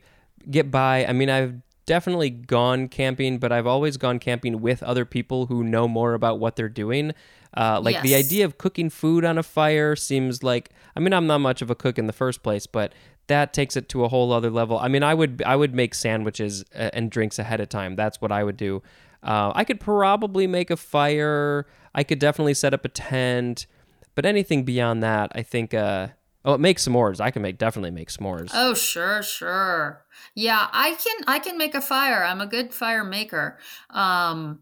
get 0.49 0.71
by. 0.71 1.05
I 1.05 1.13
mean, 1.13 1.29
I've 1.29 1.61
definitely 1.85 2.29
gone 2.29 2.87
camping, 2.87 3.37
but 3.37 3.51
I've 3.51 3.67
always 3.67 3.97
gone 3.97 4.19
camping 4.19 4.61
with 4.61 4.83
other 4.83 5.05
people 5.05 5.47
who 5.47 5.63
know 5.63 5.87
more 5.87 6.13
about 6.13 6.39
what 6.39 6.55
they're 6.55 6.69
doing. 6.69 7.13
Uh, 7.55 7.81
like 7.81 7.95
yes. 7.95 8.03
the 8.03 8.15
idea 8.15 8.45
of 8.45 8.57
cooking 8.57 8.89
food 8.89 9.25
on 9.25 9.37
a 9.37 9.43
fire 9.43 9.95
seems 9.95 10.41
like 10.41 10.69
I 10.95 11.01
mean 11.01 11.11
I'm 11.11 11.27
not 11.27 11.39
much 11.39 11.61
of 11.61 11.69
a 11.69 11.75
cook 11.75 11.99
in 11.99 12.07
the 12.07 12.13
first 12.13 12.43
place, 12.43 12.65
but 12.65 12.93
that 13.31 13.53
takes 13.53 13.75
it 13.75 13.89
to 13.89 14.03
a 14.03 14.07
whole 14.07 14.31
other 14.31 14.49
level. 14.49 14.77
I 14.77 14.87
mean, 14.87 15.03
I 15.03 15.13
would 15.13 15.41
I 15.45 15.55
would 15.55 15.73
make 15.73 15.95
sandwiches 15.95 16.63
uh, 16.75 16.89
and 16.93 17.09
drinks 17.09 17.39
ahead 17.39 17.59
of 17.59 17.69
time. 17.69 17.95
That's 17.95 18.21
what 18.21 18.31
I 18.31 18.43
would 18.43 18.57
do. 18.57 18.83
Uh, 19.23 19.51
I 19.55 19.63
could 19.63 19.79
probably 19.79 20.47
make 20.47 20.69
a 20.69 20.77
fire. 20.77 21.67
I 21.93 22.03
could 22.03 22.19
definitely 22.19 22.53
set 22.53 22.73
up 22.73 22.85
a 22.85 22.89
tent, 22.89 23.67
but 24.15 24.25
anything 24.25 24.63
beyond 24.63 25.01
that, 25.03 25.31
I 25.33 25.43
think. 25.43 25.73
Uh, 25.73 26.09
oh, 26.45 26.57
make 26.57 26.79
some 26.79 26.93
s'mores. 26.93 27.19
I 27.19 27.31
can 27.31 27.41
make 27.41 27.57
definitely 27.57 27.91
make 27.91 28.09
s'mores. 28.09 28.51
Oh, 28.53 28.73
sure, 28.73 29.23
sure. 29.23 30.05
Yeah, 30.35 30.67
I 30.71 30.95
can. 30.95 31.17
I 31.27 31.39
can 31.39 31.57
make 31.57 31.75
a 31.75 31.81
fire. 31.81 32.23
I'm 32.23 32.41
a 32.41 32.47
good 32.47 32.73
fire 32.73 33.03
maker. 33.03 33.57
Um, 33.89 34.59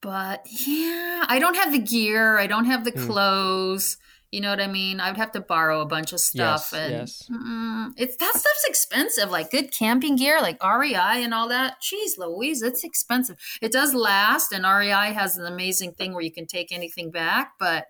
but 0.00 0.46
yeah, 0.66 1.24
I 1.28 1.38
don't 1.38 1.56
have 1.56 1.72
the 1.72 1.78
gear. 1.78 2.38
I 2.38 2.46
don't 2.46 2.66
have 2.66 2.84
the 2.84 2.92
hmm. 2.92 3.06
clothes. 3.06 3.96
Mm. 3.96 3.98
You 4.30 4.42
know 4.42 4.50
what 4.50 4.60
I 4.60 4.66
mean? 4.66 5.00
I 5.00 5.08
would 5.08 5.16
have 5.16 5.32
to 5.32 5.40
borrow 5.40 5.80
a 5.80 5.86
bunch 5.86 6.12
of 6.12 6.20
stuff, 6.20 6.70
yes, 6.72 6.80
and 6.80 6.92
yes. 6.92 7.30
Mm, 7.32 7.94
it's 7.96 8.16
that 8.16 8.32
stuff's 8.34 8.64
expensive. 8.68 9.30
Like 9.30 9.50
good 9.50 9.72
camping 9.72 10.16
gear, 10.16 10.38
like 10.42 10.62
REI 10.62 11.22
and 11.24 11.32
all 11.32 11.48
that. 11.48 11.76
Jeez, 11.80 12.18
Louise, 12.18 12.60
it's 12.60 12.84
expensive. 12.84 13.36
It 13.62 13.72
does 13.72 13.94
last, 13.94 14.52
and 14.52 14.64
REI 14.64 15.14
has 15.14 15.38
an 15.38 15.46
amazing 15.46 15.92
thing 15.92 16.12
where 16.12 16.22
you 16.22 16.30
can 16.30 16.46
take 16.46 16.72
anything 16.72 17.10
back. 17.10 17.52
But 17.58 17.86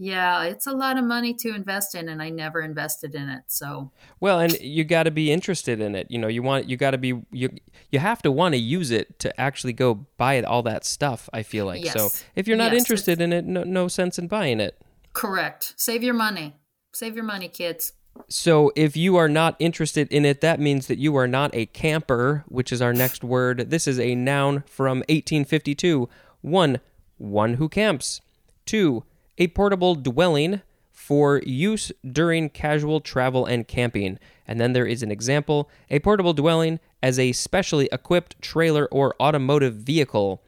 yeah, 0.00 0.44
it's 0.44 0.68
a 0.68 0.72
lot 0.72 0.96
of 0.96 1.04
money 1.04 1.34
to 1.34 1.52
invest 1.52 1.96
in, 1.96 2.08
and 2.08 2.22
I 2.22 2.30
never 2.30 2.60
invested 2.60 3.16
in 3.16 3.28
it. 3.28 3.42
So 3.48 3.90
well, 4.20 4.38
and 4.38 4.52
you 4.60 4.84
got 4.84 5.02
to 5.04 5.10
be 5.10 5.32
interested 5.32 5.80
in 5.80 5.96
it. 5.96 6.08
You 6.08 6.18
know, 6.18 6.28
you 6.28 6.40
want 6.40 6.68
you 6.68 6.76
got 6.76 6.92
to 6.92 6.98
be 6.98 7.20
you 7.32 7.50
you 7.90 7.98
have 7.98 8.22
to 8.22 8.30
want 8.30 8.52
to 8.52 8.60
use 8.60 8.92
it 8.92 9.18
to 9.18 9.40
actually 9.40 9.72
go 9.72 10.06
buy 10.16 10.40
all 10.42 10.62
that 10.62 10.84
stuff. 10.84 11.28
I 11.32 11.42
feel 11.42 11.66
like 11.66 11.84
yes. 11.84 11.94
so. 11.94 12.10
If 12.36 12.46
you're 12.46 12.56
not 12.56 12.72
yes, 12.72 12.82
interested 12.82 13.20
in 13.20 13.32
it, 13.32 13.44
no 13.44 13.64
no 13.64 13.88
sense 13.88 14.20
in 14.20 14.28
buying 14.28 14.60
it. 14.60 14.80
Correct. 15.18 15.74
Save 15.76 16.04
your 16.04 16.14
money. 16.14 16.54
Save 16.92 17.16
your 17.16 17.24
money, 17.24 17.48
kids. 17.48 17.92
So, 18.28 18.70
if 18.76 18.96
you 18.96 19.16
are 19.16 19.28
not 19.28 19.56
interested 19.58 20.06
in 20.12 20.24
it, 20.24 20.40
that 20.42 20.60
means 20.60 20.86
that 20.86 20.98
you 20.98 21.16
are 21.16 21.26
not 21.26 21.50
a 21.54 21.66
camper, 21.66 22.44
which 22.46 22.70
is 22.70 22.80
our 22.80 22.92
next 22.92 23.24
word. 23.24 23.70
This 23.70 23.88
is 23.88 23.98
a 23.98 24.14
noun 24.14 24.62
from 24.68 24.98
1852. 25.08 26.08
One, 26.40 26.78
one 27.16 27.54
who 27.54 27.68
camps. 27.68 28.20
Two, 28.64 29.02
a 29.38 29.48
portable 29.48 29.96
dwelling 29.96 30.62
for 30.92 31.38
use 31.44 31.90
during 32.08 32.48
casual 32.48 33.00
travel 33.00 33.44
and 33.44 33.66
camping. 33.66 34.20
And 34.46 34.60
then 34.60 34.72
there 34.72 34.86
is 34.86 35.02
an 35.02 35.10
example 35.10 35.68
a 35.90 35.98
portable 35.98 36.32
dwelling 36.32 36.78
as 37.02 37.18
a 37.18 37.32
specially 37.32 37.88
equipped 37.90 38.40
trailer 38.40 38.86
or 38.92 39.16
automotive 39.20 39.74
vehicle. 39.74 40.44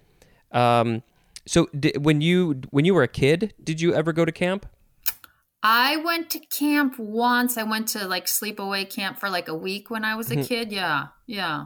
Um, 0.52 1.02
so 1.50 1.66
did, 1.76 2.04
when 2.04 2.20
you 2.20 2.60
when 2.70 2.84
you 2.84 2.94
were 2.94 3.02
a 3.02 3.08
kid, 3.08 3.54
did 3.60 3.80
you 3.80 3.92
ever 3.92 4.12
go 4.12 4.24
to 4.24 4.30
camp? 4.30 4.66
I 5.64 5.96
went 5.96 6.30
to 6.30 6.38
camp 6.38 6.96
once. 6.96 7.58
I 7.58 7.64
went 7.64 7.88
to 7.88 8.06
like 8.06 8.26
sleepaway 8.26 8.88
camp 8.88 9.18
for 9.18 9.28
like 9.28 9.48
a 9.48 9.54
week 9.54 9.90
when 9.90 10.04
I 10.04 10.14
was 10.14 10.30
a 10.30 10.36
mm-hmm. 10.36 10.44
kid. 10.44 10.70
Yeah, 10.70 11.08
yeah. 11.26 11.64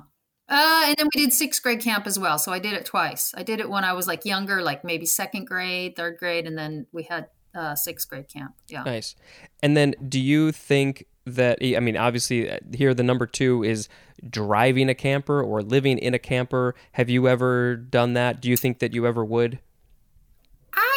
Uh, 0.48 0.84
and 0.86 0.96
then 0.96 1.10
we 1.14 1.20
did 1.20 1.34
sixth 1.34 1.62
grade 1.62 1.80
camp 1.80 2.06
as 2.06 2.18
well. 2.18 2.38
So 2.38 2.50
I 2.50 2.60
did 2.60 2.72
it 2.72 2.86
twice. 2.86 3.34
I 3.36 3.42
did 3.42 3.60
it 3.60 3.68
when 3.68 3.84
I 3.84 3.92
was 3.92 4.06
like 4.06 4.24
younger, 4.24 4.62
like 4.62 4.84
maybe 4.84 5.04
second 5.04 5.46
grade, 5.46 5.96
third 5.96 6.16
grade, 6.16 6.46
and 6.46 6.56
then 6.56 6.86
we 6.90 7.02
had 7.02 7.28
uh, 7.54 7.74
sixth 7.74 8.08
grade 8.08 8.30
camp. 8.32 8.54
Yeah. 8.68 8.84
Nice. 8.84 9.14
And 9.62 9.76
then 9.76 9.94
do 10.08 10.18
you 10.18 10.50
think 10.50 11.04
that, 11.26 11.58
I 11.62 11.78
mean, 11.80 11.98
obviously 11.98 12.50
uh, 12.50 12.58
here 12.72 12.94
the 12.94 13.02
number 13.02 13.26
two 13.26 13.62
is 13.62 13.90
driving 14.30 14.88
a 14.88 14.94
camper 14.94 15.42
or 15.42 15.62
living 15.62 15.98
in 15.98 16.14
a 16.14 16.18
camper. 16.18 16.74
Have 16.92 17.10
you 17.10 17.28
ever 17.28 17.76
done 17.76 18.14
that? 18.14 18.40
Do 18.40 18.48
you 18.48 18.56
think 18.56 18.78
that 18.78 18.94
you 18.94 19.06
ever 19.06 19.22
would? 19.22 19.60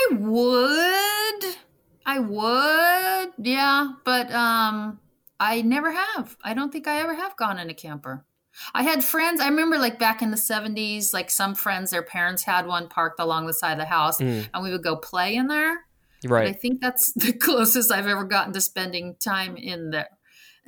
I 0.10 0.16
would. 0.16 1.56
I 2.06 2.20
would. 2.20 3.34
Yeah, 3.38 3.94
but 4.04 4.32
um 4.32 5.00
I 5.40 5.62
never 5.62 5.92
have. 5.92 6.36
I 6.44 6.54
don't 6.54 6.72
think 6.72 6.88
I 6.88 7.00
ever 7.02 7.14
have 7.14 7.36
gone 7.38 7.60
in 7.60 7.70
a 7.70 7.74
camper. 7.74 8.26
I 8.74 8.84
had 8.84 9.04
friends, 9.04 9.40
I 9.40 9.50
remember 9.50 9.78
like 9.78 10.00
back 10.00 10.24
in 10.24 10.32
the 10.32 10.38
70s, 10.38 11.14
like 11.14 11.30
some 11.30 11.54
friends 11.54 11.92
their 11.92 12.02
parents 12.02 12.44
had 12.44 12.66
one 12.66 12.90
parked 12.90 13.20
along 13.20 13.46
the 13.46 13.54
side 13.54 13.74
of 13.74 13.78
the 13.78 13.86
house 13.86 14.20
mm. 14.20 14.48
and 14.52 14.64
we 14.64 14.72
would 14.72 14.84
go 14.84 14.96
play 14.96 15.36
in 15.36 15.48
there. 15.48 15.86
Right. 16.26 16.46
But 16.46 16.48
I 16.48 16.54
think 16.54 16.82
that's 16.82 17.14
the 17.16 17.34
closest 17.34 17.92
I've 17.92 18.08
ever 18.08 18.24
gotten 18.24 18.54
to 18.54 18.62
spending 18.62 19.16
time 19.20 19.58
in 19.58 19.92
there. 19.92 20.10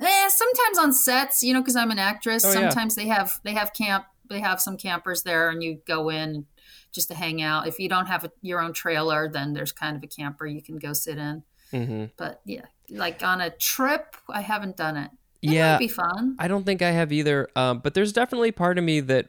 Eh, 0.00 0.28
sometimes 0.28 0.78
on 0.78 0.92
sets, 0.92 1.42
you 1.42 1.52
know, 1.52 1.60
because 1.60 1.76
I'm 1.76 1.90
an 1.90 1.98
actress. 1.98 2.44
Oh, 2.44 2.52
sometimes 2.52 2.96
yeah. 2.96 3.04
they 3.04 3.08
have 3.10 3.40
they 3.44 3.52
have 3.52 3.74
camp 3.74 4.06
they 4.30 4.40
have 4.40 4.60
some 4.60 4.78
campers 4.78 5.24
there, 5.24 5.50
and 5.50 5.62
you 5.62 5.80
go 5.86 6.08
in 6.08 6.46
just 6.92 7.08
to 7.08 7.14
hang 7.14 7.42
out. 7.42 7.66
If 7.66 7.78
you 7.78 7.88
don't 7.88 8.06
have 8.06 8.24
a, 8.24 8.32
your 8.42 8.60
own 8.60 8.72
trailer, 8.72 9.28
then 9.28 9.52
there's 9.52 9.72
kind 9.72 9.96
of 9.96 10.02
a 10.02 10.06
camper 10.06 10.46
you 10.46 10.62
can 10.62 10.78
go 10.78 10.92
sit 10.92 11.18
in. 11.18 11.42
Mm-hmm. 11.72 12.04
But 12.16 12.40
yeah, 12.44 12.64
like 12.88 13.22
on 13.22 13.40
a 13.40 13.50
trip, 13.50 14.16
I 14.28 14.40
haven't 14.40 14.76
done 14.76 14.96
it. 14.96 15.10
It 15.42 15.52
yeah, 15.52 15.78
be 15.78 15.88
fun. 15.88 16.36
I 16.38 16.48
don't 16.48 16.64
think 16.64 16.82
I 16.82 16.90
have 16.90 17.12
either. 17.12 17.48
Um, 17.56 17.78
but 17.78 17.94
there's 17.94 18.12
definitely 18.12 18.52
part 18.52 18.76
of 18.76 18.84
me 18.84 19.00
that, 19.00 19.28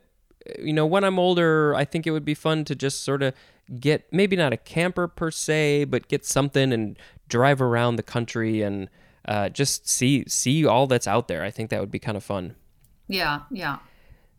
you 0.60 0.74
know, 0.74 0.86
when 0.86 1.04
I'm 1.04 1.20
older, 1.20 1.74
I 1.76 1.86
think 1.86 2.06
it 2.06 2.12
would 2.12 2.26
be 2.26 2.34
fun 2.34 2.66
to 2.66 2.76
just 2.76 3.04
sort 3.04 3.24
of 3.24 3.34
get 3.80 4.12
maybe 4.12 4.36
not 4.36 4.52
a 4.52 4.58
camper 4.58 5.08
per 5.08 5.32
se, 5.32 5.86
but 5.86 6.10
get 6.10 6.26
something 6.26 6.74
and 6.74 6.98
drive 7.30 7.62
around 7.62 7.96
the 7.96 8.04
country 8.04 8.62
and 8.62 8.90
uh, 9.26 9.48
just 9.50 9.88
see 9.88 10.26
see 10.28 10.66
all 10.66 10.88
that's 10.88 11.08
out 11.08 11.28
there. 11.28 11.44
I 11.44 11.52
think 11.52 11.70
that 11.70 11.80
would 11.80 11.92
be 11.92 12.00
kind 12.00 12.18
of 12.18 12.24
fun. 12.24 12.56
Yeah, 13.08 13.42
yeah. 13.52 13.78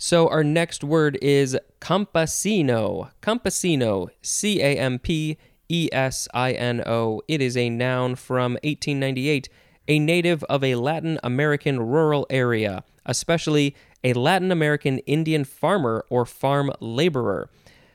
So 0.04 0.26
our 0.26 0.42
next 0.42 0.82
word 0.82 1.16
is 1.22 1.56
campesino. 1.80 3.12
Campesino, 3.22 4.08
C 4.20 4.60
A 4.60 4.76
M 4.76 4.98
P 4.98 5.38
E 5.68 5.88
S 5.92 6.26
I 6.34 6.50
N 6.50 6.82
O. 6.84 7.22
It 7.28 7.40
is 7.40 7.56
a 7.56 7.70
noun 7.70 8.16
from 8.16 8.54
1898, 8.64 9.48
a 9.86 10.00
native 10.00 10.42
of 10.44 10.64
a 10.64 10.74
Latin 10.74 11.20
American 11.22 11.78
rural 11.80 12.26
area, 12.30 12.82
especially 13.06 13.76
a 14.02 14.12
Latin 14.14 14.50
American 14.50 14.98
Indian 15.06 15.44
farmer 15.44 16.04
or 16.10 16.26
farm 16.26 16.72
laborer. 16.80 17.48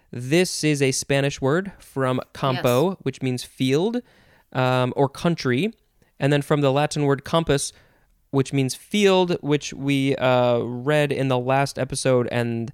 This 0.09 0.63
is 0.63 0.81
a 0.81 0.93
Spanish 0.93 1.41
word 1.41 1.73
from 1.77 2.21
campo, 2.33 2.95
which 3.01 3.21
means 3.21 3.43
field 3.43 4.01
um, 4.53 4.93
or 4.95 5.09
country, 5.09 5.73
and 6.21 6.31
then 6.31 6.41
from 6.41 6.61
the 6.61 6.71
Latin 6.71 7.03
word 7.03 7.25
campus, 7.25 7.73
which 8.31 8.53
means 8.53 8.75
field, 8.75 9.37
which 9.41 9.73
we 9.73 10.15
uh, 10.17 10.59
read 10.59 11.11
in 11.11 11.27
the 11.27 11.39
last 11.39 11.79
episode, 11.79 12.27
and 12.31 12.71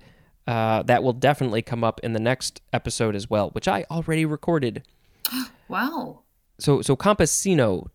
uh, 0.48 0.84
that 0.84 1.04
will 1.04 1.13
definitely 1.13 1.62
come 1.62 1.84
up 1.84 2.00
in 2.02 2.13
the 2.13 2.20
next 2.20 2.62
episode 2.72 3.16
as 3.16 3.30
well, 3.30 3.50
which 3.52 3.68
I 3.68 3.86
already 3.89 4.26
recorded. 4.26 4.84
Wow. 5.70 6.20
So, 6.60 6.82
so 6.84 6.96
campesino. 6.96 7.88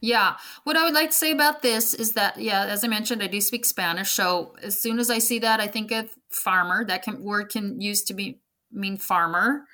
Yeah. 0.00 0.36
What 0.62 0.76
I 0.76 0.84
would 0.84 0.94
like 0.94 1.10
to 1.10 1.16
say 1.16 1.32
about 1.32 1.62
this 1.62 1.92
is 1.92 2.12
that, 2.12 2.38
yeah, 2.38 2.66
as 2.66 2.84
I 2.84 2.88
mentioned, 2.88 3.20
I 3.20 3.26
do 3.26 3.40
speak 3.40 3.64
Spanish. 3.64 4.12
So 4.12 4.54
as 4.62 4.80
soon 4.80 5.00
as 5.00 5.10
I 5.10 5.18
see 5.18 5.40
that, 5.40 5.58
I 5.58 5.66
think 5.66 5.90
of 5.90 6.10
farmer. 6.28 6.84
That 6.84 7.02
can, 7.02 7.24
word 7.24 7.50
can 7.50 7.80
use 7.80 8.02
to 8.04 8.14
be 8.14 8.38
mean 8.70 8.96
farmer. 8.96 9.64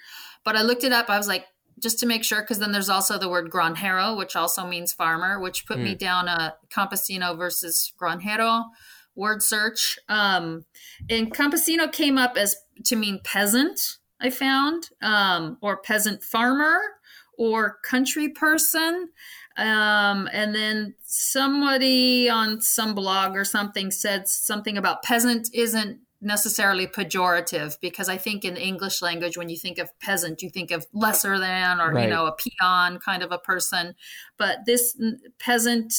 But 0.44 0.56
I 0.56 0.62
looked 0.62 0.84
it 0.84 0.92
up. 0.92 1.10
I 1.10 1.18
was 1.18 1.28
like, 1.28 1.46
just 1.82 1.98
to 1.98 2.06
make 2.06 2.24
sure, 2.24 2.40
because 2.40 2.58
then 2.58 2.72
there's 2.72 2.88
also 2.88 3.18
the 3.18 3.28
word 3.28 3.50
granjero, 3.50 4.16
which 4.16 4.36
also 4.36 4.66
means 4.66 4.92
farmer, 4.92 5.40
which 5.40 5.66
put 5.66 5.78
me 5.78 5.94
down 5.94 6.28
a 6.28 6.54
campesino 6.70 7.36
versus 7.36 7.92
granjero 8.00 8.64
word 9.14 9.42
search. 9.42 9.98
Um, 10.08 10.64
and 11.10 11.34
campesino 11.34 11.90
came 11.90 12.16
up 12.16 12.36
as 12.36 12.56
to 12.86 12.96
mean 12.96 13.20
peasant, 13.24 13.98
I 14.20 14.30
found, 14.30 14.90
um, 15.02 15.58
or 15.60 15.82
peasant 15.82 16.22
farmer 16.22 16.78
or 17.36 17.78
country 17.84 18.28
person. 18.28 19.08
Um, 19.56 20.28
and 20.32 20.54
then 20.54 20.94
somebody 21.02 22.28
on 22.28 22.60
some 22.60 22.94
blog 22.94 23.36
or 23.36 23.44
something 23.44 23.90
said 23.90 24.28
something 24.28 24.78
about 24.78 25.02
peasant 25.02 25.48
isn't 25.52 26.00
necessarily 26.22 26.86
pejorative 26.86 27.78
because 27.80 28.08
I 28.08 28.16
think 28.16 28.44
in 28.44 28.54
the 28.54 28.62
English 28.64 29.02
language, 29.02 29.36
when 29.36 29.48
you 29.48 29.56
think 29.56 29.78
of 29.78 29.90
peasant, 29.98 30.40
you 30.40 30.48
think 30.50 30.70
of 30.70 30.86
lesser 30.92 31.38
than 31.38 31.80
or, 31.80 31.92
Right. 31.92 32.04
you 32.04 32.10
know, 32.10 32.26
a 32.26 32.32
peon 32.32 32.98
kind 32.98 33.22
of 33.22 33.32
a 33.32 33.38
person. 33.38 33.94
But 34.38 34.60
this 34.64 34.96
peasant 35.38 35.92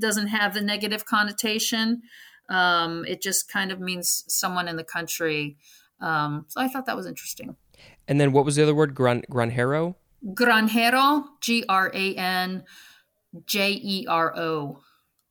doesn't 0.00 0.28
have 0.28 0.54
the 0.54 0.62
negative 0.62 1.04
connotation. 1.04 2.02
Um, 2.48 3.04
it 3.06 3.20
just 3.20 3.50
kind 3.52 3.70
of 3.70 3.78
means 3.78 4.24
someone 4.28 4.66
in 4.66 4.76
the 4.76 4.84
country. 4.84 5.58
Um, 6.00 6.46
so 6.48 6.60
I 6.60 6.68
thought 6.68 6.86
that 6.86 6.96
was 6.96 7.06
interesting. 7.06 7.56
And 8.08 8.20
then 8.20 8.32
what 8.32 8.44
was 8.44 8.56
the 8.56 8.62
other 8.62 8.74
word? 8.74 8.94
Gran, 8.94 9.22
granjero? 9.30 9.96
Granjero, 10.24 11.24
G 11.40 11.64
R 11.68 11.90
A 11.92 12.14
N 12.14 12.64
J 13.46 13.72
E 13.72 14.06
R 14.08 14.36
O. 14.36 14.80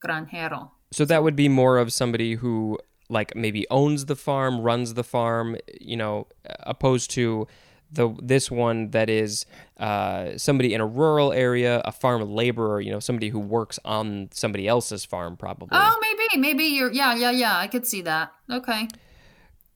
Granjero. 0.06 0.72
So 0.92 1.04
that 1.06 1.24
would 1.24 1.36
be 1.36 1.50
more 1.50 1.78
of 1.78 1.92
somebody 1.92 2.36
who 2.36 2.78
like 3.10 3.36
maybe 3.36 3.66
owns 3.70 4.06
the 4.06 4.16
farm, 4.16 4.62
runs 4.62 4.94
the 4.94 5.04
farm, 5.04 5.58
you 5.80 5.96
know, 5.96 6.28
opposed 6.62 7.12
to 7.12 7.48
the 7.92 8.14
this 8.22 8.50
one 8.50 8.92
that 8.92 9.10
is 9.10 9.46
uh, 9.78 10.38
somebody 10.38 10.74
in 10.74 10.82
a 10.82 10.86
rural 10.86 11.32
area, 11.32 11.82
a 11.86 11.92
farm 11.92 12.22
laborer, 12.22 12.82
you 12.82 12.92
know, 12.92 13.00
somebody 13.00 13.30
who 13.30 13.40
works 13.40 13.80
on 13.86 14.30
somebody 14.32 14.68
else's 14.68 15.06
farm, 15.06 15.38
probably. 15.38 15.70
Oh, 15.72 15.98
maybe, 16.02 16.42
maybe 16.42 16.64
you're. 16.66 16.92
Yeah, 16.92 17.16
yeah, 17.16 17.32
yeah. 17.32 17.58
I 17.58 17.68
could 17.68 17.86
see 17.86 18.02
that. 18.02 18.34
Okay. 18.52 18.88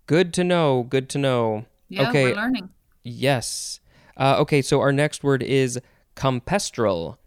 Good 0.07 0.33
to 0.35 0.43
know. 0.43 0.83
Good 0.83 1.09
to 1.09 1.17
know. 1.17 1.65
Yeah, 1.87 2.09
okay. 2.09 2.25
we're 2.25 2.35
learning. 2.35 2.69
Yes. 3.03 3.79
Uh, 4.17 4.37
okay, 4.39 4.61
so 4.61 4.81
our 4.81 4.91
next 4.91 5.23
word 5.23 5.41
is 5.41 5.79
campestral. 6.15 7.17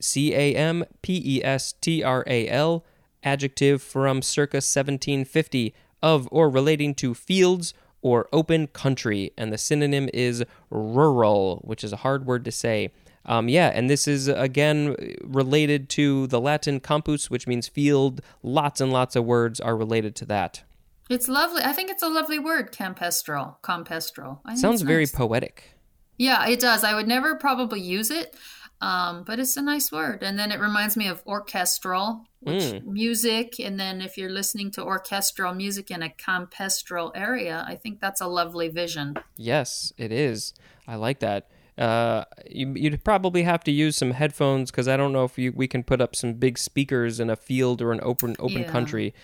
C 0.00 0.34
A 0.34 0.54
M 0.54 0.84
P 1.02 1.20
E 1.24 1.44
S 1.44 1.72
T 1.72 2.02
R 2.02 2.22
A 2.26 2.48
L, 2.48 2.84
adjective 3.22 3.82
from 3.82 4.22
circa 4.22 4.56
1750, 4.56 5.74
of 6.02 6.28
or 6.30 6.48
relating 6.48 6.94
to 6.94 7.14
fields 7.14 7.74
or 8.02 8.28
open 8.32 8.68
country. 8.68 9.32
And 9.36 9.52
the 9.52 9.58
synonym 9.58 10.08
is 10.14 10.44
rural, 10.70 11.62
which 11.64 11.82
is 11.82 11.92
a 11.92 11.96
hard 11.96 12.26
word 12.26 12.44
to 12.44 12.52
say. 12.52 12.90
Um, 13.24 13.48
yeah, 13.48 13.70
and 13.74 13.90
this 13.90 14.08
is 14.08 14.28
again 14.28 14.96
related 15.22 15.88
to 15.90 16.26
the 16.28 16.40
Latin 16.40 16.80
campus, 16.80 17.28
which 17.28 17.46
means 17.46 17.68
field. 17.68 18.22
Lots 18.42 18.80
and 18.80 18.92
lots 18.92 19.16
of 19.16 19.24
words 19.24 19.60
are 19.60 19.76
related 19.76 20.14
to 20.16 20.24
that. 20.26 20.62
It's 21.10 21.28
lovely. 21.28 21.62
I 21.62 21.72
think 21.72 21.90
it's 21.90 22.02
a 22.02 22.08
lovely 22.08 22.38
word, 22.38 22.72
campestral. 22.72 23.56
Campestral. 23.62 24.40
Sounds 24.56 24.82
very 24.82 25.02
nice. 25.02 25.12
poetic. 25.12 25.74
Yeah, 26.18 26.46
it 26.48 26.60
does. 26.60 26.84
I 26.84 26.94
would 26.94 27.06
never 27.06 27.36
probably 27.36 27.80
use 27.80 28.10
it, 28.10 28.34
um, 28.80 29.24
but 29.24 29.38
it's 29.38 29.56
a 29.56 29.62
nice 29.62 29.90
word. 29.90 30.22
And 30.22 30.38
then 30.38 30.52
it 30.52 30.60
reminds 30.60 30.96
me 30.96 31.08
of 31.08 31.22
orchestral, 31.26 32.24
which 32.40 32.62
Mm. 32.62 32.84
music. 32.86 33.58
And 33.58 33.78
then 33.78 34.00
if 34.00 34.16
you're 34.16 34.30
listening 34.30 34.70
to 34.72 34.82
orchestral 34.84 35.54
music 35.54 35.90
in 35.90 36.02
a 36.02 36.08
campestral 36.08 37.10
area, 37.14 37.64
I 37.66 37.74
think 37.76 38.00
that's 38.00 38.20
a 38.20 38.26
lovely 38.26 38.68
vision. 38.68 39.16
Yes, 39.36 39.92
it 39.96 40.12
is. 40.12 40.54
I 40.86 40.94
like 40.96 41.18
that. 41.20 41.48
Uh, 41.76 42.24
you, 42.50 42.72
you'd 42.74 43.04
probably 43.04 43.44
have 43.44 43.62
to 43.64 43.70
use 43.70 43.96
some 43.96 44.10
headphones 44.10 44.70
because 44.72 44.88
I 44.88 44.96
don't 44.96 45.12
know 45.12 45.22
if 45.24 45.38
you, 45.38 45.52
we 45.54 45.68
can 45.68 45.84
put 45.84 46.00
up 46.00 46.16
some 46.16 46.34
big 46.34 46.58
speakers 46.58 47.20
in 47.20 47.30
a 47.30 47.36
field 47.36 47.80
or 47.80 47.92
an 47.92 48.00
open 48.02 48.34
open 48.40 48.62
Yeah. 48.62 48.70
country. 48.70 49.14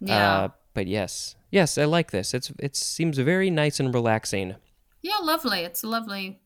Yeah. 0.00 0.40
Uh, 0.40 0.48
but 0.74 0.86
yes, 0.86 1.36
yes, 1.50 1.78
I 1.78 1.84
like 1.84 2.10
this. 2.10 2.34
It's 2.34 2.52
it 2.58 2.76
seems 2.76 3.16
very 3.16 3.48
nice 3.48 3.80
and 3.80 3.94
relaxing. 3.94 4.56
Yeah, 5.00 5.18
lovely. 5.22 5.60
It's 5.60 5.82
lovely. 5.82 6.41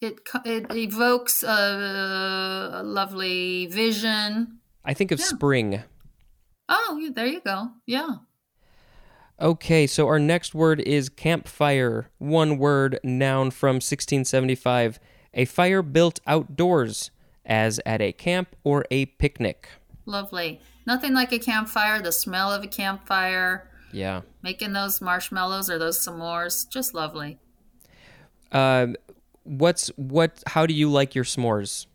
It 0.00 0.20
it 0.44 0.66
evokes 0.74 1.42
a, 1.42 2.70
a 2.74 2.82
lovely 2.82 3.66
vision. 3.66 4.58
I 4.84 4.94
think 4.94 5.10
of 5.10 5.18
Yeah. 5.18 5.24
spring. 5.26 5.82
Oh, 6.68 6.98
yeah, 7.00 7.10
there 7.14 7.26
you 7.26 7.40
go. 7.40 7.70
Yeah. 7.86 8.16
Okay, 9.40 9.86
so 9.86 10.06
our 10.06 10.18
next 10.18 10.54
word 10.54 10.80
is 10.80 11.08
campfire. 11.08 12.10
One 12.18 12.58
word, 12.58 12.98
noun 13.04 13.50
from 13.50 13.76
1675. 13.76 14.98
A 15.34 15.44
fire 15.44 15.82
built 15.82 16.20
outdoors, 16.26 17.10
as 17.44 17.78
at 17.84 18.00
a 18.00 18.12
camp 18.12 18.56
or 18.64 18.84
a 18.90 19.06
picnic. 19.06 19.68
Lovely. 20.06 20.60
Nothing 20.86 21.12
like 21.14 21.32
a 21.32 21.38
campfire, 21.38 22.00
the 22.00 22.12
smell 22.12 22.50
of 22.52 22.62
a 22.64 22.66
campfire, 22.68 23.70
Yeah. 23.92 24.22
making 24.42 24.72
those 24.72 25.00
marshmallows 25.00 25.68
or 25.68 25.78
those 25.78 25.98
s'mores, 26.04 26.68
just 26.68 26.94
lovely. 26.94 27.38
Um, 28.52 28.96
what's 29.46 29.88
what? 29.96 30.42
How 30.46 30.66
do 30.66 30.74
you 30.74 30.90
like 30.90 31.14
your 31.14 31.24
s'mores? 31.24 31.86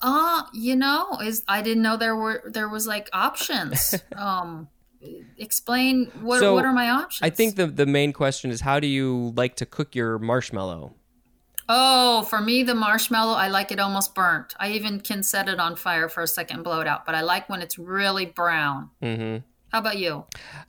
Uh, 0.00 0.42
you 0.52 0.76
know, 0.76 1.18
is 1.22 1.42
I 1.48 1.62
didn't 1.62 1.82
know 1.82 1.96
there 1.96 2.16
were 2.16 2.42
there 2.46 2.68
was 2.68 2.86
like 2.86 3.08
options. 3.12 3.94
um 4.16 4.68
explain 5.36 6.10
what 6.20 6.40
So, 6.40 6.54
what 6.54 6.64
are 6.64 6.72
my 6.72 6.90
options? 6.90 7.26
I 7.26 7.30
think 7.30 7.56
the 7.56 7.66
the 7.66 7.86
main 7.86 8.12
question 8.12 8.50
is 8.50 8.60
how 8.60 8.80
do 8.80 8.86
you 8.86 9.32
like 9.36 9.56
to 9.56 9.66
cook 9.66 9.94
your 9.94 10.18
marshmallow? 10.18 10.94
Oh, 11.68 12.22
for 12.24 12.40
me 12.40 12.62
the 12.62 12.74
marshmallow, 12.74 13.34
I 13.34 13.48
like 13.48 13.72
it 13.72 13.80
almost 13.80 14.14
burnt. 14.14 14.54
I 14.58 14.72
even 14.72 15.00
can 15.00 15.22
set 15.22 15.48
it 15.48 15.58
on 15.58 15.76
fire 15.76 16.08
for 16.10 16.22
a 16.22 16.26
second, 16.26 16.62
blow 16.62 16.80
it 16.80 16.86
out, 16.86 17.06
but 17.06 17.14
I 17.14 17.22
like 17.22 17.48
when 17.48 17.62
it's 17.62 17.78
really 17.78 18.26
brown. 18.26 18.90
Mm-hmm. 19.02 19.44
How 19.74 19.80
about 19.80 19.98
you? 19.98 20.24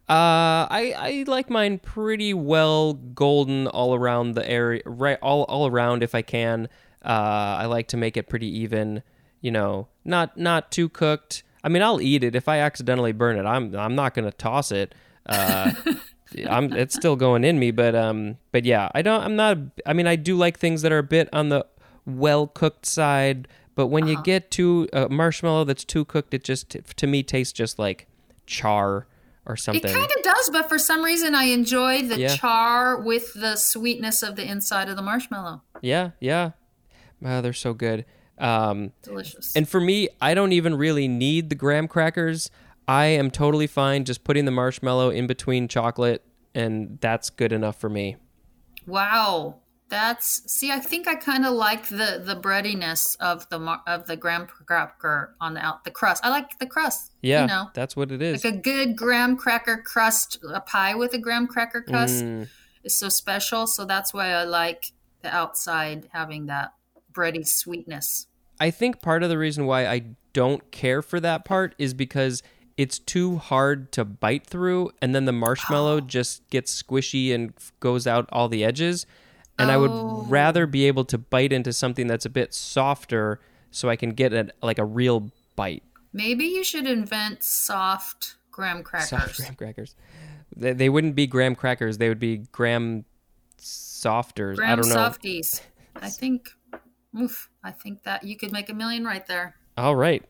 Uh, 0.09 0.65
I 0.65 0.95
I 0.97 1.25
like 1.27 1.47
mine 1.47 1.77
pretty 1.77 2.33
well 2.33 2.93
golden 2.93 3.67
all 3.67 3.93
around 3.93 4.33
the 4.33 4.49
area, 4.49 4.81
right? 4.83 5.19
All 5.21 5.43
all 5.43 5.67
around 5.67 6.01
if 6.01 6.15
I 6.15 6.23
can. 6.23 6.69
Uh, 7.05 7.59
I 7.59 7.67
like 7.67 7.87
to 7.89 7.97
make 7.97 8.17
it 8.17 8.27
pretty 8.27 8.47
even. 8.61 9.03
You 9.41 9.51
know, 9.51 9.89
not 10.05 10.37
not 10.37 10.71
too 10.71 10.89
cooked. 10.89 11.43
I 11.63 11.69
mean, 11.69 11.83
I'll 11.83 12.01
eat 12.01 12.23
it 12.23 12.35
if 12.35 12.47
I 12.47 12.57
accidentally 12.57 13.11
burn 13.11 13.37
it. 13.37 13.45
I'm 13.45 13.75
I'm 13.75 13.93
not 13.93 14.15
gonna 14.15 14.31
toss 14.31 14.71
it. 14.71 14.95
Uh, 15.27 15.71
I'm 16.49 16.73
it's 16.73 16.95
still 16.95 17.15
going 17.15 17.43
in 17.43 17.59
me, 17.59 17.69
but 17.69 17.93
um, 17.93 18.39
but 18.51 18.65
yeah, 18.65 18.89
I 18.95 19.03
don't. 19.03 19.21
I'm 19.21 19.35
not. 19.35 19.59
I 19.85 19.93
mean, 19.93 20.07
I 20.07 20.15
do 20.15 20.35
like 20.35 20.57
things 20.57 20.81
that 20.81 20.91
are 20.91 20.97
a 20.97 21.03
bit 21.03 21.29
on 21.31 21.49
the 21.49 21.67
well 22.07 22.47
cooked 22.47 22.87
side. 22.87 23.47
But 23.75 23.87
when 23.87 24.07
you 24.07 24.19
get 24.23 24.49
to 24.51 24.89
a 24.93 25.09
marshmallow 25.09 25.65
that's 25.65 25.83
too 25.83 26.05
cooked, 26.05 26.33
it 26.33 26.43
just 26.43 26.75
to 26.95 27.05
me 27.05 27.21
tastes 27.21 27.53
just 27.53 27.77
like 27.77 28.07
char 28.45 29.07
or 29.45 29.55
something. 29.55 29.89
It 29.89 29.93
kind 29.93 30.11
of 30.17 30.23
does, 30.23 30.49
but 30.49 30.67
for 30.69 30.79
some 30.79 31.03
reason 31.03 31.35
I 31.35 31.45
enjoy 31.45 32.01
the 32.07 32.19
Yeah. 32.19 32.35
char 32.35 32.99
with 32.99 33.33
the 33.33 33.55
sweetness 33.55 34.23
of 34.23 34.35
the 34.35 34.43
inside 34.43 34.89
of 34.89 34.95
the 34.95 35.01
marshmallow. 35.01 35.61
Yeah, 35.81 36.11
yeah. 36.19 36.51
Wow, 37.21 37.41
they're 37.41 37.53
so 37.53 37.73
good. 37.73 38.05
Um, 38.37 38.91
Delicious. 39.03 39.55
and 39.55 39.67
for 39.69 39.79
me, 39.79 40.09
I 40.19 40.33
don't 40.33 40.51
even 40.51 40.75
really 40.75 41.07
need 41.07 41.49
the 41.49 41.55
graham 41.55 41.87
crackers. 41.87 42.49
I 42.87 43.05
am 43.05 43.31
totally 43.31 43.67
fine 43.67 44.03
just 44.03 44.23
putting 44.23 44.45
the 44.45 44.51
marshmallow 44.51 45.09
in 45.11 45.25
between 45.27 45.67
chocolate, 45.67 46.23
and 46.53 46.97
that's 47.01 47.29
good 47.29 47.51
enough 47.51 47.79
for 47.79 47.89
me. 47.89 48.17
Wow. 48.85 49.59
That's 49.95 50.51
see. 50.51 50.71
I 50.71 50.79
think 50.79 51.07
I 51.07 51.15
kind 51.15 51.45
of 51.45 51.53
like 51.53 51.87
the 51.87 52.21
the 52.21 52.35
breadiness 52.35 53.15
of 53.15 53.47
the 53.47 53.79
of 53.87 54.07
the 54.07 54.17
graham 54.17 54.45
cracker 54.45 55.37
on 55.39 55.53
the 55.53 55.61
out 55.61 55.85
the 55.85 55.91
crust. 55.91 56.25
I 56.25 56.29
like 56.31 56.59
the 56.59 56.65
crust. 56.65 57.13
Yeah, 57.21 57.43
you 57.43 57.47
know, 57.47 57.69
that's 57.73 57.95
what 57.95 58.11
it 58.11 58.21
is. 58.21 58.43
like 58.43 58.53
a 58.53 58.57
good 58.57 58.97
graham 58.97 59.37
cracker 59.37 59.77
crust. 59.77 60.37
A 60.53 60.59
pie 60.59 60.95
with 60.95 61.13
a 61.13 61.17
graham 61.17 61.47
cracker 61.47 61.81
crust 61.81 62.25
Mm, 62.25 62.49
is 62.83 62.97
so 62.97 63.07
special. 63.07 63.67
So 63.67 63.85
that's 63.85 64.13
why 64.13 64.31
I 64.31 64.43
like 64.43 64.91
the 65.21 65.33
outside 65.33 66.09
having 66.11 66.47
that 66.47 66.73
bready 67.13 67.47
sweetness. 67.47 68.27
I 68.59 68.71
think 68.71 69.01
part 69.01 69.23
of 69.23 69.29
the 69.29 69.37
reason 69.37 69.65
why 69.65 69.87
I 69.87 70.01
don't 70.33 70.71
care 70.71 71.01
for 71.01 71.21
that 71.21 71.45
part 71.45 71.73
is 71.77 71.93
because 71.93 72.43
it's 72.75 72.99
too 72.99 73.37
hard 73.37 73.93
to 73.93 74.03
bite 74.03 74.45
through, 74.45 74.91
and 75.01 75.15
then 75.15 75.23
the 75.23 75.31
marshmallow 75.31 76.01
just 76.01 76.49
gets 76.49 76.83
squishy 76.83 77.33
and 77.33 77.53
goes 77.79 78.05
out 78.05 78.27
all 78.33 78.49
the 78.49 78.65
edges. 78.65 79.05
And 79.57 79.71
I 79.71 79.75
Oh. 79.75 79.81
would 80.23 80.29
rather 80.31 80.65
be 80.67 80.85
able 80.85 81.05
to 81.05 81.17
bite 81.17 81.53
into 81.53 81.71
something 81.73 82.07
that's 82.07 82.25
a 82.25 82.29
bit 82.29 82.53
softer, 82.53 83.39
so 83.71 83.89
I 83.89 83.95
can 83.95 84.09
get 84.11 84.33
a, 84.33 84.49
like 84.61 84.79
a 84.79 84.85
real 84.85 85.31
bite. 85.55 85.83
Maybe 86.13 86.45
you 86.45 86.63
should 86.63 86.87
invent 86.87 87.43
soft 87.43 88.35
graham 88.51 88.83
crackers. 88.83 89.09
Soft 89.09 89.37
graham 89.37 89.55
crackers. 89.55 89.95
They, 90.55 90.73
they 90.73 90.89
wouldn't 90.89 91.15
be 91.15 91.27
graham 91.27 91.55
crackers. 91.55 91.97
They 91.97 92.09
would 92.09 92.19
be 92.19 92.37
graham 92.51 93.05
softers. 93.57 94.59
I 94.59 94.75
don't 94.75 94.87
know. 94.89 94.95
softies. 94.95 95.61
I 95.95 96.09
think. 96.09 96.49
Oof, 97.19 97.49
I 97.63 97.71
think 97.71 98.03
that 98.03 98.23
you 98.23 98.35
could 98.35 98.51
make 98.51 98.69
a 98.69 98.73
million 98.73 99.05
right 99.05 99.25
there. 99.25 99.55
All 99.77 99.95
right. 99.95 100.23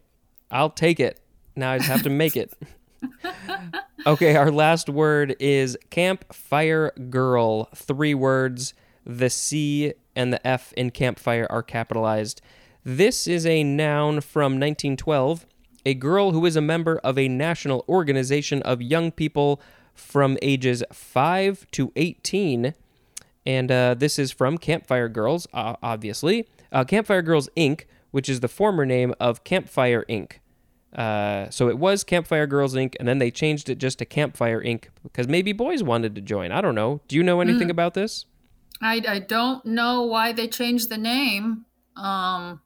I'll 0.52 0.70
take 0.70 1.00
it. 1.00 1.20
Now 1.56 1.72
I 1.72 1.78
just 1.80 1.90
have 1.90 2.04
to 2.04 2.10
make 2.12 2.36
it. 2.36 2.54
okay, 4.06 4.36
our 4.36 4.52
last 4.52 4.90
word 4.90 5.36
is 5.40 5.78
campfire 5.90 6.92
girl. 7.10 7.66
Three 7.76 8.14
words. 8.14 8.74
The 9.06 9.30
C 9.30 9.94
and 10.16 10.34
the 10.34 10.46
F 10.46 10.74
in 10.74 10.92
campfire 10.92 11.48
are 11.50 11.64
capitalized. 11.64 12.42
This 12.84 13.28
is 13.28 13.46
a 13.46 13.64
noun 13.64 14.22
from 14.22 14.54
1912. 14.54 15.46
A 15.86 15.94
girl 15.94 16.32
who 16.32 16.46
is 16.46 16.56
a 16.56 16.62
member 16.62 16.98
of 17.00 17.18
a 17.18 17.28
national 17.28 17.86
organization 17.88 18.62
of 18.64 18.82
young 18.82 19.12
people 19.12 19.62
from 19.94 20.38
ages 20.42 20.84
5 20.92 21.68
to 21.72 21.92
18 21.96 22.74
and 23.46 23.72
uh, 23.72 23.94
this 23.94 24.18
is 24.18 24.32
from 24.32 24.58
Campfire 24.58 25.08
Girls, 25.08 25.48
uh, 25.54 25.76
obviously. 25.84 26.48
Uh, 26.72 26.84
Campfire 26.84 27.22
Girls 27.22 27.48
Inc., 27.56 27.84
which 28.12 28.28
is 28.28 28.40
the 28.40 28.48
former 28.48 28.86
name 28.86 29.14
of 29.20 29.44
Campfire 29.44 30.04
Inc. 30.10 30.34
Uh, 30.94 31.50
so 31.50 31.70
it 31.70 31.78
was 31.78 32.04
Campfire 32.04 32.48
Girls 32.48 32.74
Inc., 32.74 32.96
and 33.00 33.08
then 33.08 33.20
they 33.20 33.30
changed 33.30 33.70
it 33.70 33.78
just 33.78 34.00
to 34.00 34.06
Campfire 34.06 34.62
Inc. 34.64 34.86
because 35.04 35.28
maybe 35.28 35.54
boys 35.54 35.84
wanted 35.84 36.16
to 36.16 36.22
join. 36.22 36.52
I 36.52 36.62
don't 36.62 36.76
know. 36.76 37.02
Do 37.08 37.16
you 37.16 37.24
know 37.24 37.42
anything 37.42 37.70
about 37.70 37.94
this? 37.94 38.26
I, 38.82 39.02
I 39.08 39.20
don't 39.20 39.66
know 39.66 40.04
why 40.04 40.34
they 40.34 40.48
changed 40.48 40.90
the 40.90 40.98
name. 40.98 41.66
Um, 41.96 42.62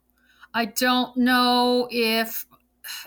I 0.54 0.66
don't 0.66 1.16
know 1.18 1.88
if 1.92 2.46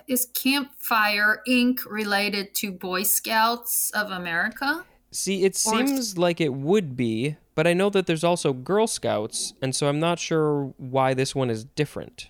is 0.07 0.27
Campfire 0.33 1.41
Inc. 1.47 1.79
related 1.85 2.55
to 2.55 2.71
Boy 2.71 3.03
Scouts 3.03 3.91
of 3.91 4.11
America. 4.11 4.85
See, 5.11 5.43
it 5.43 5.55
Or 5.67 5.85
seems 5.85 6.17
like 6.17 6.41
it 6.41 6.53
would 6.53 6.95
be, 6.95 7.37
but 7.53 7.67
I 7.67 7.73
know 7.73 7.89
that 7.89 8.07
there's 8.07 8.23
also 8.23 8.53
Girl 8.53 8.87
Scouts, 8.87 9.53
and 9.61 9.75
so 9.75 9.87
I'm 9.87 9.99
not 9.99 10.19
sure 10.19 10.73
why 10.77 11.13
this 11.13 11.35
one 11.35 11.49
is 11.49 11.65
different. 11.65 12.29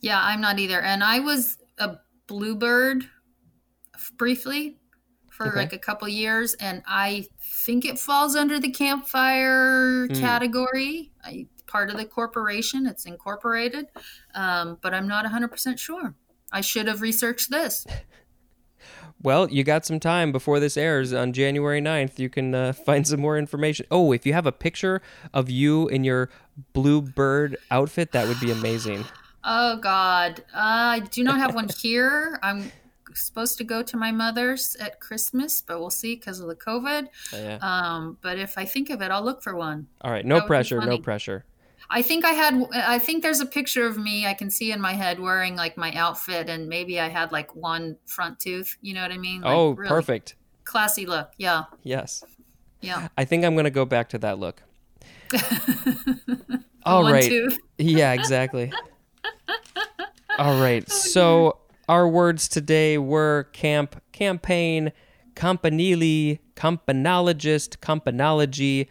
Yeah, 0.00 0.20
I'm 0.20 0.40
not 0.40 0.58
either. 0.58 0.80
And 0.80 1.04
I 1.04 1.20
was 1.20 1.58
a 1.78 1.98
bluebird 2.26 3.04
briefly 4.16 4.78
for 5.36 5.48
Okay. 5.48 5.58
like 5.58 5.72
a 5.72 5.78
couple 5.78 6.06
years, 6.08 6.54
and 6.54 6.82
I 6.86 7.26
think 7.64 7.84
it 7.84 7.98
falls 7.98 8.36
under 8.36 8.60
the 8.60 8.70
campfire 8.70 10.06
Hmm. 10.06 10.14
category. 10.14 11.10
I, 11.24 11.46
part 11.66 11.90
of 11.90 11.96
the 11.96 12.04
corporation, 12.04 12.86
it's 12.86 13.04
incorporated, 13.04 13.86
um, 14.34 14.78
but 14.80 14.94
I'm 14.94 15.08
not 15.08 15.24
100% 15.24 15.78
sure. 15.80 16.14
I 16.52 16.60
should 16.60 16.86
have 16.86 17.00
researched 17.00 17.50
this. 17.50 17.84
Well, 19.22 19.48
you 19.48 19.64
got 19.64 19.86
some 19.86 20.00
time 20.00 20.32
before 20.32 20.60
this 20.60 20.76
airs 20.76 21.14
on 21.14 21.32
January 21.32 21.80
9th. 21.80 22.18
You 22.18 22.28
can 22.28 22.54
uh, 22.54 22.74
find 22.74 23.06
some 23.06 23.20
more 23.20 23.38
information. 23.38 23.86
Oh, 23.90 24.12
if 24.12 24.26
you 24.26 24.34
have 24.34 24.44
a 24.44 24.52
picture 24.52 25.00
of 25.32 25.48
you 25.48 25.88
in 25.88 26.04
your 26.04 26.28
bluebird 26.74 27.56
outfit, 27.70 28.12
that 28.12 28.28
would 28.28 28.38
be 28.40 28.50
amazing. 28.50 29.04
Oh 29.46 29.76
God, 29.76 30.40
uh, 30.54 30.96
I 30.96 31.00
do 31.00 31.22
not 31.22 31.36
have 31.38 31.54
one 31.54 31.68
here. 31.82 32.38
I'm 32.42 32.72
supposed 33.14 33.58
to 33.58 33.64
go 33.64 33.82
to 33.82 33.96
my 33.96 34.10
mother's 34.12 34.76
at 34.80 35.00
Christmas, 35.00 35.60
but 35.60 35.78
we'll 35.80 35.90
see 35.90 36.14
because 36.16 36.40
of 36.40 36.48
the 36.48 36.54
COVID. 36.56 37.04
Uh, 37.32 37.36
yeah. 37.36 37.58
Um, 37.62 38.18
but 38.20 38.38
if 38.38 38.56
I 38.58 38.64
think 38.64 38.90
of 38.90 39.02
it, 39.02 39.10
I'll 39.10 39.22
look 39.24 39.42
for 39.42 39.54
one. 39.56 39.86
All 40.00 40.10
right, 40.10 40.24
no 40.24 40.40
pressure, 40.42 40.80
no 40.80 40.98
pressure. 40.98 41.44
I 41.90 42.00
think 42.02 42.24
I 42.24 42.30
had. 42.30 42.64
I 42.72 42.98
think 42.98 43.22
there's 43.22 43.40
a 43.40 43.46
picture 43.46 43.86
of 43.86 43.98
me 43.98 44.26
I 44.26 44.32
can 44.34 44.48
see 44.50 44.72
in 44.72 44.80
my 44.80 44.92
head 44.94 45.20
wearing 45.20 45.54
like 45.54 45.76
my 45.76 45.92
outfit, 45.92 46.48
and 46.48 46.68
maybe 46.68 46.98
I 46.98 47.08
had 47.08 47.30
like 47.30 47.54
one 47.54 47.96
front 48.06 48.40
tooth. 48.40 48.76
You 48.80 48.94
know 48.94 49.02
what 49.02 49.12
I 49.12 49.18
mean? 49.18 49.42
Like, 49.42 49.54
oh, 49.54 49.70
really 49.72 49.88
perfect. 49.88 50.34
classy 50.64 51.04
look. 51.04 51.32
Yeah, 51.36 51.64
Yes. 51.82 52.24
yeah. 52.80 53.08
I 53.18 53.24
think 53.26 53.44
I'm 53.44 53.54
going 53.54 53.64
to 53.64 53.70
go 53.70 53.84
back 53.84 54.08
to 54.10 54.18
that 54.18 54.38
look. 54.38 54.62
All 56.84 57.02
one 57.02 57.12
right. 57.12 57.28
tooth. 57.28 57.58
Yeah, 57.78 58.12
exactly. 58.12 58.72
All 60.38 60.58
right. 60.58 60.58
Oh, 60.58 60.60
right. 60.60 60.90
So 60.90 61.58
our 61.88 62.08
words 62.08 62.48
today 62.48 62.98
were 62.98 63.48
camp, 63.52 64.00
campaign, 64.12 64.92
campanile, 65.34 66.38
campanologist, 66.56 67.78
campanology, 67.78 68.88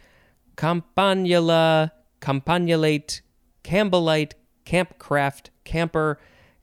campanula, 0.56 1.90
campanulate, 2.20 3.20
campbellite, 3.62 4.32
campcraft, 4.64 5.48
camper, 5.64 6.18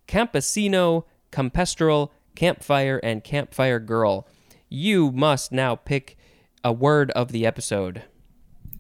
campesino, 0.07 1.03
campestral, 1.31 2.09
campfire, 2.35 2.97
and 3.03 3.23
campfire 3.23 3.79
girl. 3.79 4.27
You 4.69 5.11
must 5.11 5.51
now 5.51 5.75
pick 5.75 6.17
a 6.63 6.71
word 6.71 7.11
of 7.11 7.31
the 7.31 7.45
episode. 7.45 8.03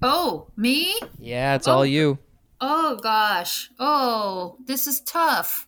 Oh, 0.01 0.47
me? 0.55 0.93
Yeah, 1.19 1.55
it's 1.55 1.67
Oh. 1.67 1.73
all 1.77 1.85
you. 1.85 2.19
Oh 2.59 2.95
gosh. 2.97 3.69
Oh, 3.79 4.57
this 4.65 4.85
is 4.87 5.01
tough 5.01 5.67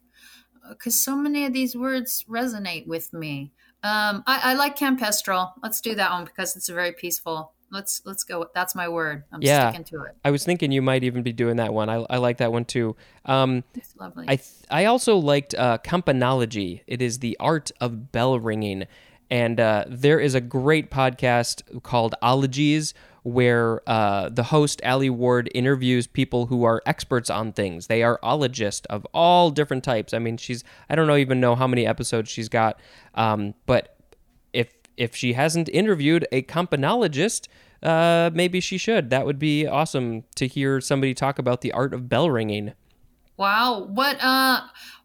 because 0.69 0.97
so 0.99 1.15
many 1.15 1.45
of 1.45 1.53
these 1.53 1.75
words 1.75 2.25
resonate 2.29 2.87
with 2.87 3.13
me. 3.13 3.51
Um, 3.83 4.23
I, 4.27 4.51
I 4.51 4.53
like 4.53 4.77
campestral. 4.77 5.51
Let's 5.61 5.81
do 5.81 5.93
that 5.95 6.11
one 6.11 6.25
because 6.25 6.55
it's 6.55 6.69
very 6.69 6.93
peaceful. 6.93 7.51
Let's 7.69 8.01
let's 8.05 8.23
go. 8.23 8.45
That's 8.53 8.75
my 8.75 8.87
word. 8.87 9.23
I'm 9.31 9.41
Yeah. 9.41 9.69
sticking 9.71 9.83
to 9.85 10.03
it. 10.03 10.15
I 10.23 10.31
was 10.31 10.45
thinking 10.45 10.71
you 10.71 10.81
might 10.81 11.03
even 11.03 11.23
be 11.23 11.33
doing 11.33 11.57
that 11.57 11.73
one. 11.73 11.89
I, 11.89 12.05
I 12.09 12.17
like 12.17 12.37
that 12.37 12.51
one 12.51 12.65
too. 12.65 12.95
Um, 13.25 13.63
It's 13.73 13.95
lovely. 13.97 14.25
I 14.27 14.35
th- 14.35 14.47
I 14.69 14.85
also 14.85 15.17
liked 15.17 15.55
uh, 15.55 15.79
campanology. 15.79 16.81
It 16.87 17.01
is 17.01 17.19
the 17.19 17.35
art 17.39 17.71
of 17.81 18.11
bell 18.11 18.39
ringing, 18.39 18.85
and 19.31 19.59
uh, 19.59 19.85
there 19.87 20.19
is 20.19 20.35
a 20.35 20.41
great 20.41 20.91
podcast 20.91 21.81
called 21.81 22.13
Ologies 22.21 22.93
where 23.23 23.81
uh, 23.89 24.29
the 24.29 24.43
host 24.43 24.81
Alie 24.83 25.09
Ward 25.09 25.49
interviews 25.55 26.07
people 26.07 26.45
who 26.47 26.63
are 26.65 26.81
experts 26.85 27.29
on 27.29 27.53
things. 27.53 27.87
They 27.87 28.03
are 28.03 28.19
ologists 28.21 28.85
of 28.87 29.07
all 29.13 29.49
different 29.49 29.83
types. 29.83 30.13
I 30.13 30.19
mean, 30.19 30.37
she's 30.37 30.63
I 30.89 30.95
don't 30.95 31.07
know 31.07 31.15
even 31.15 31.39
know 31.39 31.55
how 31.55 31.67
many 31.67 31.87
episodes 31.87 32.29
she's 32.29 32.49
got, 32.49 32.79
um, 33.15 33.53
but 33.65 33.97
if 34.51 34.73
if 34.97 35.15
she 35.15 35.33
hasn't 35.33 35.69
interviewed 35.69 36.27
a 36.31 36.41
campanologist, 36.43 37.47
uh, 37.81 38.29
maybe 38.33 38.59
she 38.59 38.77
should. 38.77 39.09
That 39.09 39.25
would 39.25 39.39
be 39.39 39.65
awesome 39.65 40.23
to 40.35 40.47
hear 40.47 40.81
somebody 40.81 41.13
talk 41.13 41.39
about 41.39 41.61
the 41.61 41.71
art 41.71 41.93
of 41.93 42.09
bell 42.09 42.29
ringing. 42.29 42.73
wow. 43.37 43.85
What? 43.89 44.17
Uh, 44.21 44.61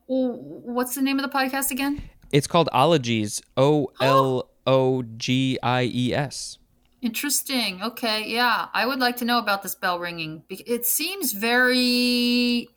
what's 0.06 0.94
the 0.94 1.02
name 1.02 1.18
of 1.18 1.30
the 1.30 1.36
podcast 1.36 1.70
again? 1.70 2.02
It's 2.32 2.46
called 2.46 2.68
Ologies. 2.72 3.40
O 3.56 3.90
L 4.00 4.50
O 4.66 5.02
G 5.16 5.58
I 5.62 5.84
E 5.84 6.12
S. 6.12 6.58
Interesting. 7.00 7.82
Okay. 7.82 8.26
Yeah, 8.26 8.66
I 8.72 8.86
would 8.86 8.98
like 8.98 9.16
to 9.18 9.24
know 9.24 9.38
about 9.38 9.62
this 9.62 9.74
bell 9.74 9.98
ringing. 9.98 10.42
It 10.48 10.84
seems 10.84 11.32
very 11.32 12.68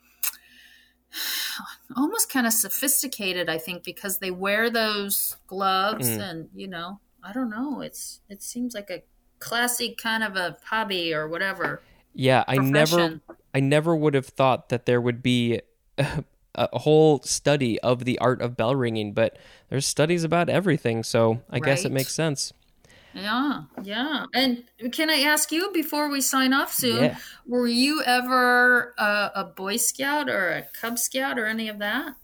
almost 1.96 2.32
kind 2.32 2.46
of 2.46 2.54
sophisticated, 2.54 3.50
I 3.50 3.58
think, 3.58 3.84
because 3.84 4.20
they 4.20 4.32
wear 4.32 4.70
those 4.70 5.38
gloves 5.48 6.08
Mm. 6.08 6.30
and, 6.30 6.50
you 6.54 6.68
know, 6.68 7.00
I 7.24 7.34
don't 7.34 7.50
know. 7.50 7.82
It's 7.82 8.22
it 8.30 8.42
seems 8.42 8.74
like 8.74 8.90
a 8.90 9.04
classic 9.40 9.98
kind 9.98 10.24
of 10.24 10.36
a 10.36 10.58
hobby 10.66 11.14
or 11.14 11.28
whatever. 11.28 11.82
Yeah, 12.14 12.44
I 12.48 12.58
never, 12.58 13.22
I 13.54 13.60
never 13.60 13.96
would 13.96 14.14
have 14.14 14.28
thought 14.28 14.70
that 14.70 14.86
there 14.86 15.02
would 15.02 15.24
be 15.24 15.62
a, 15.98 16.24
a 16.56 16.80
whole 16.80 17.22
study 17.24 17.80
of 17.80 18.06
the 18.06 18.20
art 18.20 18.42
of 18.42 18.58
bell 18.58 18.76
ringing, 18.76 19.14
but 19.14 19.38
there's 19.70 19.86
studies 19.86 20.24
about 20.24 20.50
everything, 20.50 21.04
so 21.04 21.42
I 21.50 21.60
guess 21.60 21.86
it 21.86 21.92
makes 21.92 22.14
sense. 22.14 22.54
Yeah, 23.14 23.64
yeah. 23.84 24.26
And 24.34 24.64
can 24.92 25.10
I 25.10 25.22
ask 25.22 25.52
you 25.52 25.72
before 25.74 26.10
we 26.10 26.22
sign 26.22 26.54
off 26.54 26.74
soon? 26.74 27.04
Yeah. 27.04 27.18
Were 27.46 27.68
you 27.68 28.02
ever 28.04 28.94
a, 28.98 29.32
a 29.36 29.44
Boy 29.56 29.78
Scout 29.78 30.30
or 30.30 30.50
a 30.50 30.64
Cub 30.80 30.98
Scout 30.98 31.38
or 31.38 31.46
any 31.46 31.68
of 31.68 31.80
that? 31.80 32.16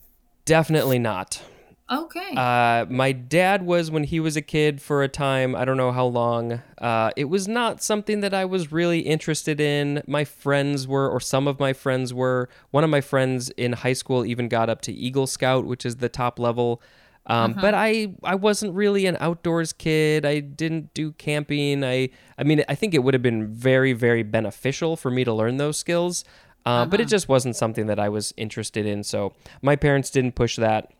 Definitely 0.45 0.99
not. 0.99 1.41
Okay. 1.89 2.35
Uh, 2.35 2.85
my 2.89 3.13
dad 3.13 3.65
was 3.65 3.89
when 3.89 4.03
he 4.03 4.19
was 4.19 4.35
a 4.35 4.41
kid 4.41 4.81
for 4.81 5.03
a 5.03 5.07
time. 5.07 5.55
I 5.55 5.63
don't 5.63 5.77
know 5.77 5.93
how 5.93 6.05
long. 6.05 6.61
Uh, 6.77 7.11
it 7.15 7.25
was 7.25 7.47
not 7.47 7.81
something 7.81 8.19
that 8.19 8.33
I 8.33 8.43
was 8.43 8.73
really 8.73 8.99
interested 8.99 9.61
in. 9.61 10.03
My 10.05 10.25
friends 10.25 10.85
were, 10.85 11.09
or 11.09 11.21
some 11.21 11.47
of 11.47 11.59
my 11.59 11.71
friends 11.71 12.13
were. 12.13 12.49
One 12.71 12.83
of 12.83 12.89
my 12.89 12.99
friends 12.99 13.49
in 13.51 13.71
high 13.71 13.93
school 13.93 14.25
even 14.25 14.49
got 14.49 14.69
up 14.69 14.81
to 14.81 14.91
Eagle 14.91 15.27
Scout, 15.27 15.65
which 15.65 15.85
is 15.85 15.97
the 15.97 16.09
top 16.09 16.39
level. 16.39 16.81
Um, 17.27 17.53
But 17.53 17.73
I, 17.73 18.13
I 18.23 18.35
wasn't 18.35 18.73
really 18.73 19.05
an 19.05 19.17
outdoors 19.19 19.73
kid. 19.73 20.25
I 20.25 20.39
didn't 20.39 20.93
do 20.93 21.11
camping. 21.11 21.83
I, 21.83 22.09
I 22.37 22.43
mean, 22.43 22.63
I 22.69 22.75
think 22.75 22.93
it 22.93 22.99
would 23.03 23.13
have 23.13 23.21
been 23.23 23.47
very, 23.53 23.91
very 23.93 24.23
beneficial 24.23 24.95
for 24.95 25.11
me 25.11 25.23
to 25.25 25.33
learn 25.33 25.57
those 25.57 25.77
skills. 25.77 26.23
Uh, 26.65 26.85
But 26.85 26.99
it 27.01 27.07
just 27.07 27.27
wasn't 27.29 27.55
something 27.55 27.87
that 27.87 27.99
I 27.99 28.09
was 28.09 28.33
interested 28.37 28.85
in. 28.85 29.03
So 29.03 29.33
my 29.61 29.75
parents 29.75 30.09
didn't 30.09 30.35
push 30.35 30.55
that. 30.57 30.91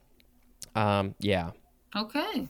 Um, 0.75 1.15
yeah. 1.19 1.51
okay. 1.95 2.47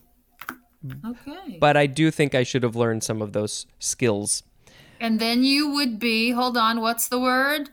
Okay. 1.04 1.58
But 1.60 1.76
I 1.76 1.86
do 1.86 2.10
think 2.10 2.34
I 2.34 2.44
should 2.44 2.62
have 2.62 2.76
learned 2.76 3.02
some 3.02 3.20
of 3.22 3.32
those 3.32 3.66
skills. 3.78 4.42
and 5.00 5.18
then 5.20 5.42
you 5.44 5.70
would 5.70 5.98
be, 5.98 6.30
hold 6.32 6.56
on, 6.56 6.80
what's 6.80 7.08
the 7.08 7.18
word? 7.20 7.70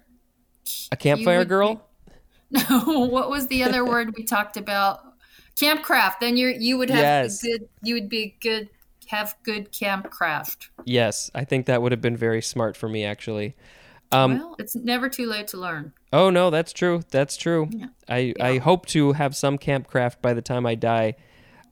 A 0.91 0.95
campfire 0.95 1.45
girl? 1.45 1.82
No, 2.51 3.08
what 3.10 3.30
was 3.30 3.47
the 3.47 3.64
other 3.64 3.84
word 3.84 4.14
we 4.16 4.24
talked 4.24 4.56
about? 4.56 5.01
Campcraft. 5.60 6.20
Then 6.20 6.38
you 6.38 6.49
you 6.49 6.78
would 6.78 6.89
have 6.89 6.99
Yes. 6.99 7.41
good 7.41 7.68
you 7.82 7.93
would 7.95 8.10
be 8.10 8.36
good 8.41 8.70
have 9.08 9.36
good 9.43 9.72
campcraft. 9.72 10.70
Yes, 10.84 11.30
I 11.36 11.43
think 11.43 11.66
that 11.68 11.82
would 11.82 11.91
have 11.91 12.01
been 12.01 12.18
very 12.18 12.41
smart 12.41 12.76
for 12.76 12.89
me, 12.89 13.03
actually. 13.03 13.56
Um, 14.12 14.38
well, 14.38 14.56
it's 14.60 14.76
never 14.76 15.10
too 15.10 15.28
late 15.28 15.47
to 15.49 15.58
learn. 15.58 15.93
Oh 16.14 16.30
no, 16.30 16.49
that's 16.49 16.74
true. 16.74 17.03
That's 17.12 17.38
true. 17.38 17.70
Yeah. 17.72 17.88
I 18.10 18.34
I 18.39 18.58
hope 18.58 18.86
to 18.88 19.14
have 19.14 19.36
some 19.36 19.58
campcraft 19.58 20.22
by 20.22 20.34
the 20.34 20.41
time 20.41 20.66
I 20.66 20.76
die. 20.76 21.16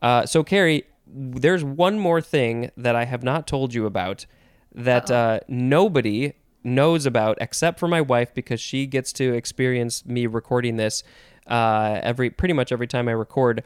Uh, 0.02 0.26
so 0.26 0.44
Carrie, 0.44 0.84
there's 1.08 1.64
one 1.64 2.00
more 2.00 2.22
thing 2.22 2.72
that 2.76 2.96
I 2.96 3.06
have 3.06 3.24
not 3.24 3.48
told 3.48 3.74
you 3.74 3.86
about 3.86 4.26
that 4.74 5.12
uh, 5.12 5.40
nobody 5.48 6.34
knows 6.64 7.06
about 7.06 7.38
except 7.40 7.80
for 7.80 7.88
my 7.88 8.02
wife 8.02 8.34
because 8.34 8.60
she 8.60 8.86
gets 8.88 9.14
to 9.14 9.34
experience 9.34 10.06
me 10.06 10.26
recording 10.26 10.78
this 10.78 11.04
uh, 11.48 12.00
every 12.04 12.30
pretty 12.30 12.54
much 12.54 12.72
every 12.72 12.88
time 12.88 13.08
I 13.08 13.12
record. 13.14 13.64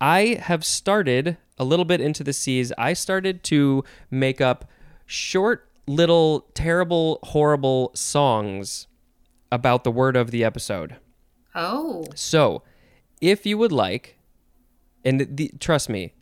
I 0.00 0.38
have 0.40 0.64
started 0.64 1.36
a 1.58 1.64
little 1.64 1.84
bit 1.84 2.00
into 2.00 2.22
the 2.22 2.32
seas. 2.32 2.72
I 2.78 2.92
started 2.92 3.42
to 3.44 3.84
make 4.10 4.40
up 4.40 4.64
short, 5.06 5.68
little, 5.86 6.46
terrible, 6.54 7.18
horrible 7.24 7.90
songs 7.94 8.86
about 9.50 9.84
the 9.84 9.90
word 9.90 10.16
of 10.16 10.30
the 10.30 10.44
episode. 10.44 10.96
Oh. 11.54 12.04
So, 12.14 12.62
if 13.20 13.44
you 13.44 13.58
would 13.58 13.72
like, 13.72 14.18
and 15.04 15.26
the, 15.36 15.50
trust 15.58 15.88
me, 15.88 16.12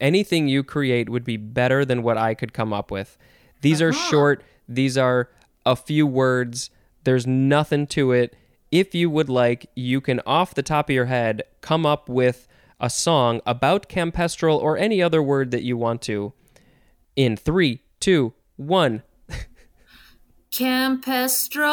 anything 0.00 0.48
you 0.48 0.62
create 0.62 1.08
would 1.08 1.24
be 1.24 1.36
better 1.36 1.84
than 1.84 2.02
what 2.02 2.16
I 2.16 2.34
could 2.34 2.52
come 2.52 2.72
up 2.72 2.90
with. 2.90 3.18
These 3.60 3.82
are 3.82 3.92
short, 3.92 4.42
these 4.68 4.96
are 4.96 5.30
a 5.64 5.76
few 5.76 6.06
words, 6.06 6.70
there's 7.04 7.26
nothing 7.26 7.86
to 7.88 8.12
it. 8.12 8.36
If 8.70 8.94
you 8.94 9.08
would 9.10 9.28
like, 9.28 9.70
you 9.74 10.00
can, 10.00 10.20
off 10.26 10.54
the 10.54 10.62
top 10.62 10.88
of 10.90 10.94
your 10.94 11.06
head, 11.06 11.42
come 11.60 11.86
up 11.86 12.08
with 12.08 12.48
a 12.80 12.90
song 12.90 13.40
about 13.46 13.88
Campestral 13.88 14.58
or 14.60 14.76
any 14.76 15.00
other 15.00 15.22
word 15.22 15.50
that 15.52 15.62
you 15.62 15.76
want 15.76 16.02
to 16.02 16.32
in 17.14 17.36
three, 17.36 17.80
two, 18.00 18.34
one. 18.56 19.02
Campestral. 20.52 21.72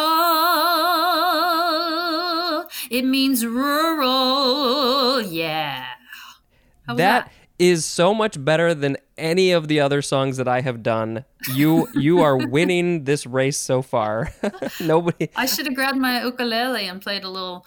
It 2.89 3.03
means 3.05 3.45
rural. 3.45 5.21
Yeah. 5.21 5.85
How 6.87 6.93
was 6.93 6.97
That 6.97 7.31
is 7.69 7.85
so 7.85 8.13
much 8.13 8.43
better 8.43 8.73
than 8.73 8.97
any 9.17 9.51
of 9.51 9.67
the 9.67 9.79
other 9.79 10.01
songs 10.01 10.37
that 10.37 10.47
I 10.47 10.61
have 10.61 10.83
done. 10.83 11.25
You 11.53 11.87
you 11.93 12.19
are 12.19 12.37
winning 12.37 13.03
this 13.03 13.25
race 13.25 13.57
so 13.57 13.81
far. 13.81 14.31
Nobody 14.81 15.29
I 15.35 15.45
should 15.45 15.65
have 15.65 15.75
grabbed 15.75 15.97
my 15.97 16.23
ukulele 16.23 16.87
and 16.87 17.01
played 17.01 17.23
a 17.23 17.29
little. 17.29 17.65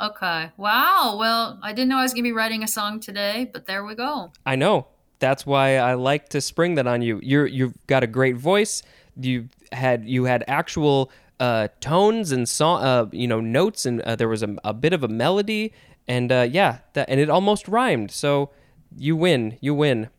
Okay. 0.00 0.50
Wow. 0.56 1.16
Well, 1.18 1.58
I 1.62 1.72
didn't 1.72 1.88
know 1.88 1.98
I 1.98 2.02
was 2.02 2.12
going 2.12 2.22
to 2.22 2.28
be 2.28 2.32
writing 2.32 2.62
a 2.62 2.68
song 2.68 3.00
today, 3.00 3.50
but 3.52 3.66
there 3.66 3.84
we 3.84 3.94
go. 3.94 4.30
I 4.46 4.54
know. 4.54 4.86
That's 5.18 5.44
why 5.44 5.76
I 5.76 5.94
like 5.94 6.28
to 6.28 6.40
spring 6.40 6.76
that 6.76 6.86
on 6.86 7.02
you. 7.02 7.18
You're 7.22 7.46
you've 7.46 7.74
got 7.86 8.04
a 8.04 8.06
great 8.06 8.36
voice. 8.36 8.82
You 9.16 9.48
had 9.72 10.08
you 10.08 10.24
had 10.24 10.44
actual 10.46 11.10
uh, 11.40 11.68
tones 11.80 12.32
and 12.32 12.48
song, 12.48 12.82
uh, 12.82 13.06
you 13.12 13.26
know, 13.26 13.40
notes, 13.40 13.86
and 13.86 14.00
uh, 14.02 14.16
there 14.16 14.28
was 14.28 14.42
a, 14.42 14.56
a 14.64 14.72
bit 14.72 14.92
of 14.92 15.02
a 15.02 15.08
melody, 15.08 15.72
and 16.06 16.30
uh, 16.30 16.46
yeah, 16.48 16.78
that 16.92 17.08
and 17.10 17.18
it 17.18 17.28
almost 17.28 17.66
rhymed. 17.66 18.10
So 18.10 18.50
you 18.96 19.16
win. 19.16 19.58
You 19.60 19.74
win. 19.74 20.10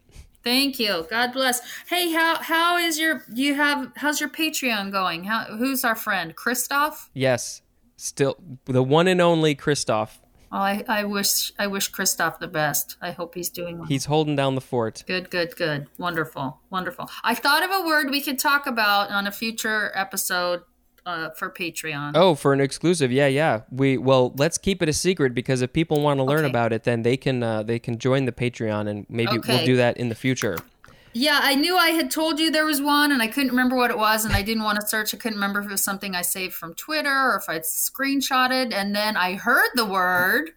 Thank 0.44 0.80
you. 0.80 1.06
God 1.10 1.34
bless. 1.34 1.62
Hey, 1.88 2.12
how 2.12 2.38
how 2.38 2.78
is 2.78 3.00
your 3.00 3.24
you 3.34 3.56
have 3.56 3.92
how's 3.98 4.20
your 4.20 4.30
Patreon 4.30 4.92
going? 4.92 5.26
How 5.26 5.44
who's 5.58 5.84
our 5.84 5.96
friend? 5.96 6.36
Christoph? 6.36 7.10
Yes, 7.14 7.62
still 7.98 8.38
the 8.66 8.84
one 8.84 9.08
and 9.08 9.22
only 9.22 9.54
Christoph. 9.56 10.22
Oh, 10.52 10.58
I, 10.58 10.84
I 10.88 11.04
wish 11.04 11.52
I 11.60 11.68
wish 11.68 11.90
Christoph 11.90 12.40
the 12.40 12.48
best. 12.48 12.98
I 13.02 13.12
hope 13.12 13.36
he's 13.36 13.50
doing 13.50 13.78
well. 13.78 13.88
He's 13.88 14.06
holding 14.06 14.36
down 14.36 14.56
the 14.56 14.62
fort. 14.62 15.04
Good, 15.06 15.30
good, 15.30 15.56
good. 15.56 15.88
Wonderful, 16.00 16.60
wonderful. 16.72 17.10
I 17.24 17.36
thought 17.36 17.62
of 17.62 17.70
a 17.72 17.86
word 17.86 18.10
we 18.10 18.22
could 18.22 18.40
talk 18.40 18.66
about 18.66 19.12
on 19.12 19.28
a 19.28 19.32
future 19.32 19.92
episode 19.94 20.64
uh, 21.10 21.30
for 21.32 21.50
Patreon. 21.50 22.12
Oh, 22.16 22.36
for 22.36 22.54
an 22.54 22.62
exclusive, 22.62 23.12
yeah, 23.12 23.28
yeah. 23.28 23.62
We 23.72 23.98
well, 23.98 24.34
let's 24.38 24.58
keep 24.58 24.82
it 24.82 24.90
a 24.90 24.94
secret 24.94 25.34
because 25.34 25.62
if 25.62 25.74
people 25.74 26.02
want 26.02 26.20
to 26.20 26.24
learn 26.24 26.46
Okay. 26.46 26.50
about 26.50 26.72
it, 26.74 26.84
then 26.84 27.02
they 27.04 27.18
can 27.18 27.44
uh, 27.44 27.64
they 27.64 27.80
can 27.80 27.98
join 27.98 28.26
the 28.26 28.32
Patreon, 28.32 28.88
and 28.88 29.06
maybe 29.10 29.38
we'll 29.48 29.66
do 29.66 29.76
that 29.78 29.98
in 29.98 30.10
the 30.10 30.16
future. 30.16 30.58
Yeah, 31.12 31.40
I 31.42 31.56
knew 31.56 31.76
I 31.76 31.90
had 31.90 32.12
told 32.12 32.40
you 32.40 32.52
there 32.52 32.68
was 32.68 32.82
one, 32.82 33.12
and 33.12 33.20
I 33.20 33.28
couldn't 33.28 33.50
remember 33.50 33.76
what 33.76 33.90
it 33.90 33.98
was, 33.98 34.26
and 34.26 34.34
I 34.36 34.44
didn't 34.44 34.64
want 34.64 34.80
to 34.80 34.86
search. 34.88 35.12
I 35.14 35.18
couldn't 35.18 35.38
remember 35.38 35.60
if 35.60 35.66
it 35.66 35.72
was 35.72 35.84
something 35.84 36.14
I 36.16 36.22
saved 36.22 36.54
from 36.54 36.76
Twitter 36.76 37.10
or 37.32 37.36
if 37.38 37.50
I'd 37.50 37.64
screenshotted. 37.64 38.72
And 38.74 38.96
then 38.96 39.18
I 39.18 39.34
heard 39.34 39.70
the 39.74 39.86
word 39.86 40.52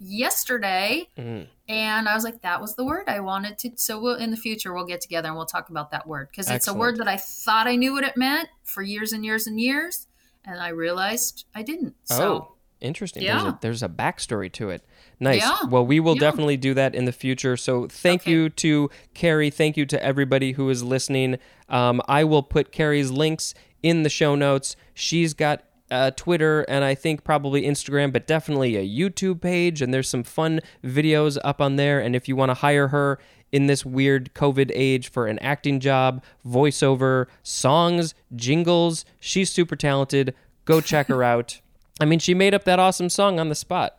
yesterday, 0.00 1.08
Mm. 1.16 1.46
and 1.68 2.08
I 2.08 2.14
was 2.14 2.24
like, 2.24 2.42
"That 2.42 2.60
was 2.60 2.74
the 2.76 2.84
word 2.84 3.04
I 3.08 3.20
wanted 3.20 3.58
to." 3.58 3.70
So 3.76 4.00
we'll 4.00 4.16
in 4.16 4.30
the 4.30 4.36
future 4.36 4.72
we'll 4.72 4.86
get 4.86 5.00
together 5.00 5.28
and 5.28 5.36
we'll 5.36 5.46
talk 5.46 5.68
about 5.70 5.90
that 5.92 6.06
word 6.06 6.28
because 6.30 6.50
it's 6.50 6.68
a 6.68 6.74
word 6.74 6.96
that 6.98 7.08
I 7.08 7.16
thought 7.16 7.66
I 7.66 7.76
knew 7.76 7.92
what 7.92 8.04
it 8.04 8.16
meant 8.16 8.48
for 8.64 8.82
years 8.82 9.12
and 9.12 9.24
years 9.24 9.46
and 9.46 9.60
years, 9.60 10.06
and 10.44 10.58
I 10.60 10.68
realized 10.68 11.44
I 11.54 11.62
didn't. 11.62 11.94
So 12.04 12.32
oh, 12.32 12.54
interesting. 12.80 13.22
There's, 13.24 13.42
Yeah. 13.42 13.48
a, 13.50 13.58
there's 13.60 13.82
a 13.82 13.88
backstory 13.88 14.50
to 14.52 14.70
it. 14.70 14.82
Nice. 15.18 15.42
Yeah. 15.42 15.64
Well, 15.68 15.84
we 15.86 16.00
will 16.00 16.14
Yeah. 16.14 16.20
definitely 16.20 16.56
do 16.56 16.72
that 16.74 16.94
in 16.94 17.04
the 17.04 17.12
future. 17.12 17.56
So 17.56 17.86
thank 17.88 18.22
Okay. 18.22 18.30
you 18.32 18.48
to 18.48 18.90
Carrie. 19.14 19.50
Thank 19.50 19.76
you 19.76 19.84
to 19.86 20.02
everybody 20.02 20.52
who 20.52 20.70
is 20.70 20.82
listening. 20.82 21.38
Um, 21.68 22.00
I 22.08 22.24
will 22.24 22.42
put 22.42 22.72
Carrie's 22.72 23.10
links 23.10 23.52
in 23.82 24.02
the 24.02 24.08
show 24.10 24.34
notes. 24.34 24.76
She's 24.94 25.34
got 25.34 25.62
uh, 25.90 26.10
Twitter 26.12 26.62
and 26.62 26.84
I 26.84 26.94
think 26.94 27.24
probably 27.24 27.62
Instagram, 27.62 28.12
but 28.12 28.26
definitely 28.26 28.76
a 28.76 28.86
YouTube 28.86 29.40
page. 29.40 29.82
And 29.82 29.92
there's 29.92 30.08
some 30.08 30.22
fun 30.22 30.60
videos 30.84 31.38
up 31.44 31.60
on 31.60 31.76
there. 31.76 32.00
And 32.00 32.14
if 32.14 32.28
you 32.28 32.36
want 32.36 32.50
to 32.50 32.54
hire 32.54 32.88
her 32.88 33.18
in 33.52 33.66
this 33.66 33.84
weird 33.84 34.32
COVID 34.34 34.70
age 34.74 35.10
for 35.10 35.26
an 35.26 35.38
acting 35.40 35.80
job, 35.80 36.22
voiceover, 36.46 37.26
songs, 37.42 38.14
jingles, 38.36 39.04
she's 39.18 39.50
super 39.50 39.74
talented. 39.76 40.34
Go 40.64 40.80
check 40.80 41.08
her 41.08 41.22
out. 41.32 41.60
I 42.00 42.04
mean, 42.04 42.18
she 42.18 42.34
made 42.34 42.54
up 42.54 42.64
that 42.64 42.78
awesome 42.78 43.08
song 43.08 43.38
on 43.40 43.48
the 43.48 43.54
spot. 43.54 43.96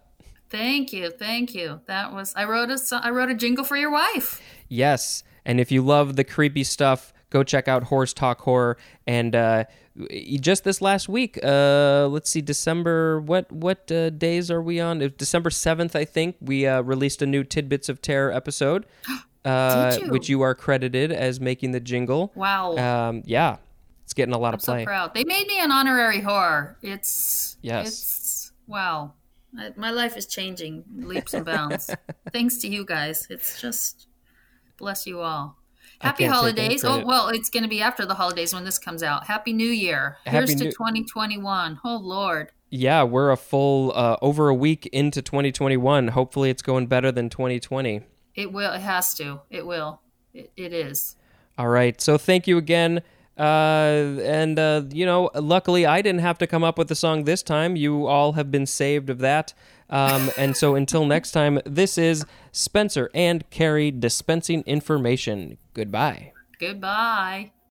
thank 0.49 0.91
you, 0.91 1.09
thank 1.11 1.53
you. 1.53 1.81
That 1.87 2.13
was 2.13 2.33
I 2.35 2.45
wrote 2.45 2.69
a 2.71 2.79
I 3.03 3.09
wrote 3.09 3.29
a 3.29 3.35
jingle 3.35 3.63
for 3.63 3.77
your 3.77 3.91
wife. 3.91 4.41
Yes. 4.69 5.23
And 5.45 5.59
if 5.59 5.71
you 5.71 5.81
love 5.81 6.15
the 6.15 6.23
creepy 6.23 6.63
stuff, 6.63 7.13
go 7.29 7.43
check 7.43 7.67
out 7.67 7.83
Horse 7.85 8.13
Talk 8.13 8.41
Horror. 8.41 8.77
And 9.07 9.35
uh, 9.35 9.65
just 10.39 10.63
this 10.63 10.81
last 10.81 11.09
week, 11.09 11.39
uh, 11.43 12.07
let's 12.09 12.29
see, 12.29 12.41
December, 12.41 13.19
what 13.19 13.51
what 13.51 13.91
uh, 13.91 14.09
days 14.09 14.49
are 14.49 14.61
we 14.61 14.79
on? 14.79 14.99
December 15.17 15.49
7th, 15.49 15.95
I 15.95 16.05
think, 16.05 16.37
we 16.39 16.65
uh, 16.65 16.81
released 16.81 17.21
a 17.21 17.25
new 17.25 17.43
Tidbits 17.43 17.89
of 17.89 18.01
Terror 18.01 18.31
episode, 18.31 18.85
uh, 19.45 19.97
you? 20.01 20.09
which 20.09 20.29
you 20.29 20.41
are 20.41 20.55
credited 20.55 21.11
as 21.11 21.39
making 21.39 21.71
the 21.71 21.79
jingle. 21.79 22.31
Wow. 22.35 22.77
Um, 22.77 23.23
yeah, 23.25 23.57
it's 24.03 24.13
getting 24.13 24.33
a 24.33 24.37
lot 24.37 24.49
I'm 24.49 24.55
of 24.55 24.61
so 24.61 24.73
play. 24.73 24.85
proud. 24.85 25.13
They 25.13 25.23
made 25.23 25.47
me 25.47 25.59
an 25.59 25.71
honorary 25.71 26.21
horror. 26.21 26.77
It's 26.81 27.57
Yes. 27.61 27.87
It's 27.87 28.51
wow. 28.67 29.13
My 29.75 29.91
life 29.91 30.15
is 30.15 30.27
changing 30.27 30.85
leaps 30.95 31.33
and 31.33 31.45
bounds. 31.45 31.89
Thanks 32.31 32.57
to 32.59 32.69
you 32.69 32.85
guys. 32.85 33.27
It's 33.29 33.59
just 33.59 34.07
bless 34.77 35.05
you 35.05 35.19
all. 35.19 35.57
Happy 36.01 36.23
can't 36.23 36.33
take 36.33 36.59
any 36.59 36.77
holidays. 36.77 36.83
Oh 36.83 37.03
well, 37.05 37.29
it's 37.29 37.49
going 37.49 37.63
to 37.63 37.69
be 37.69 37.81
after 37.81 38.05
the 38.05 38.15
holidays 38.15 38.53
when 38.53 38.63
this 38.63 38.79
comes 38.79 39.03
out. 39.03 39.27
Happy 39.27 39.53
New 39.53 39.69
Year. 39.69 40.17
Happy 40.25 40.37
Here's 40.37 40.55
to 40.55 40.71
2021. 40.71 41.79
Oh 41.83 41.97
Lord. 41.97 42.51
Yeah, 42.69 43.03
we're 43.03 43.31
a 43.31 43.37
full, 43.37 43.91
uh, 43.93 44.15
over 44.21 44.47
a 44.47 44.55
week 44.55 44.85
into 44.87 45.21
2021. 45.21 46.07
Hopefully, 46.09 46.49
it's 46.49 46.61
going 46.61 46.87
better 46.87 47.11
than 47.11 47.29
2020. 47.29 48.01
It 48.33 48.53
will. 48.53 48.71
It 48.71 48.79
has 48.79 49.13
to. 49.15 49.41
It 49.49 49.65
will. 49.65 50.01
It, 50.33 50.51
it 50.55 50.71
is. 50.71 51.17
All 51.57 51.67
right. 51.67 51.99
So 51.99 52.17
thank 52.17 52.47
you 52.47 52.57
again. 52.57 53.01
Uh, 53.37 54.19
and, 54.23 54.59
uh, 54.59 54.83
you 54.89 55.05
know, 55.05 55.29
luckily 55.35 55.85
I 55.85 56.01
didn't 56.01 56.21
have 56.21 56.37
to 56.39 56.47
come 56.47 56.63
up 56.63 56.77
with 56.77 56.87
the 56.87 56.95
song 56.95 57.23
this 57.23 57.41
time. 57.43 57.75
You 57.75 58.05
all 58.05 58.33
have 58.33 58.51
been 58.51 58.65
saved 58.65 59.09
of 59.09 59.19
that. 59.19 59.53
Um, 59.91 60.31
and 60.37 60.55
so 60.55 60.75
until 60.75 61.05
next 61.05 61.31
time, 61.31 61.59
this 61.65 61.97
is 61.97 62.25
Spencer 62.51 63.09
and 63.13 63.47
Carrie 63.49 63.91
dispensing 63.91 64.63
information. 64.65 65.57
Goodbye. 65.73 66.31
Goodbye. 66.59 67.51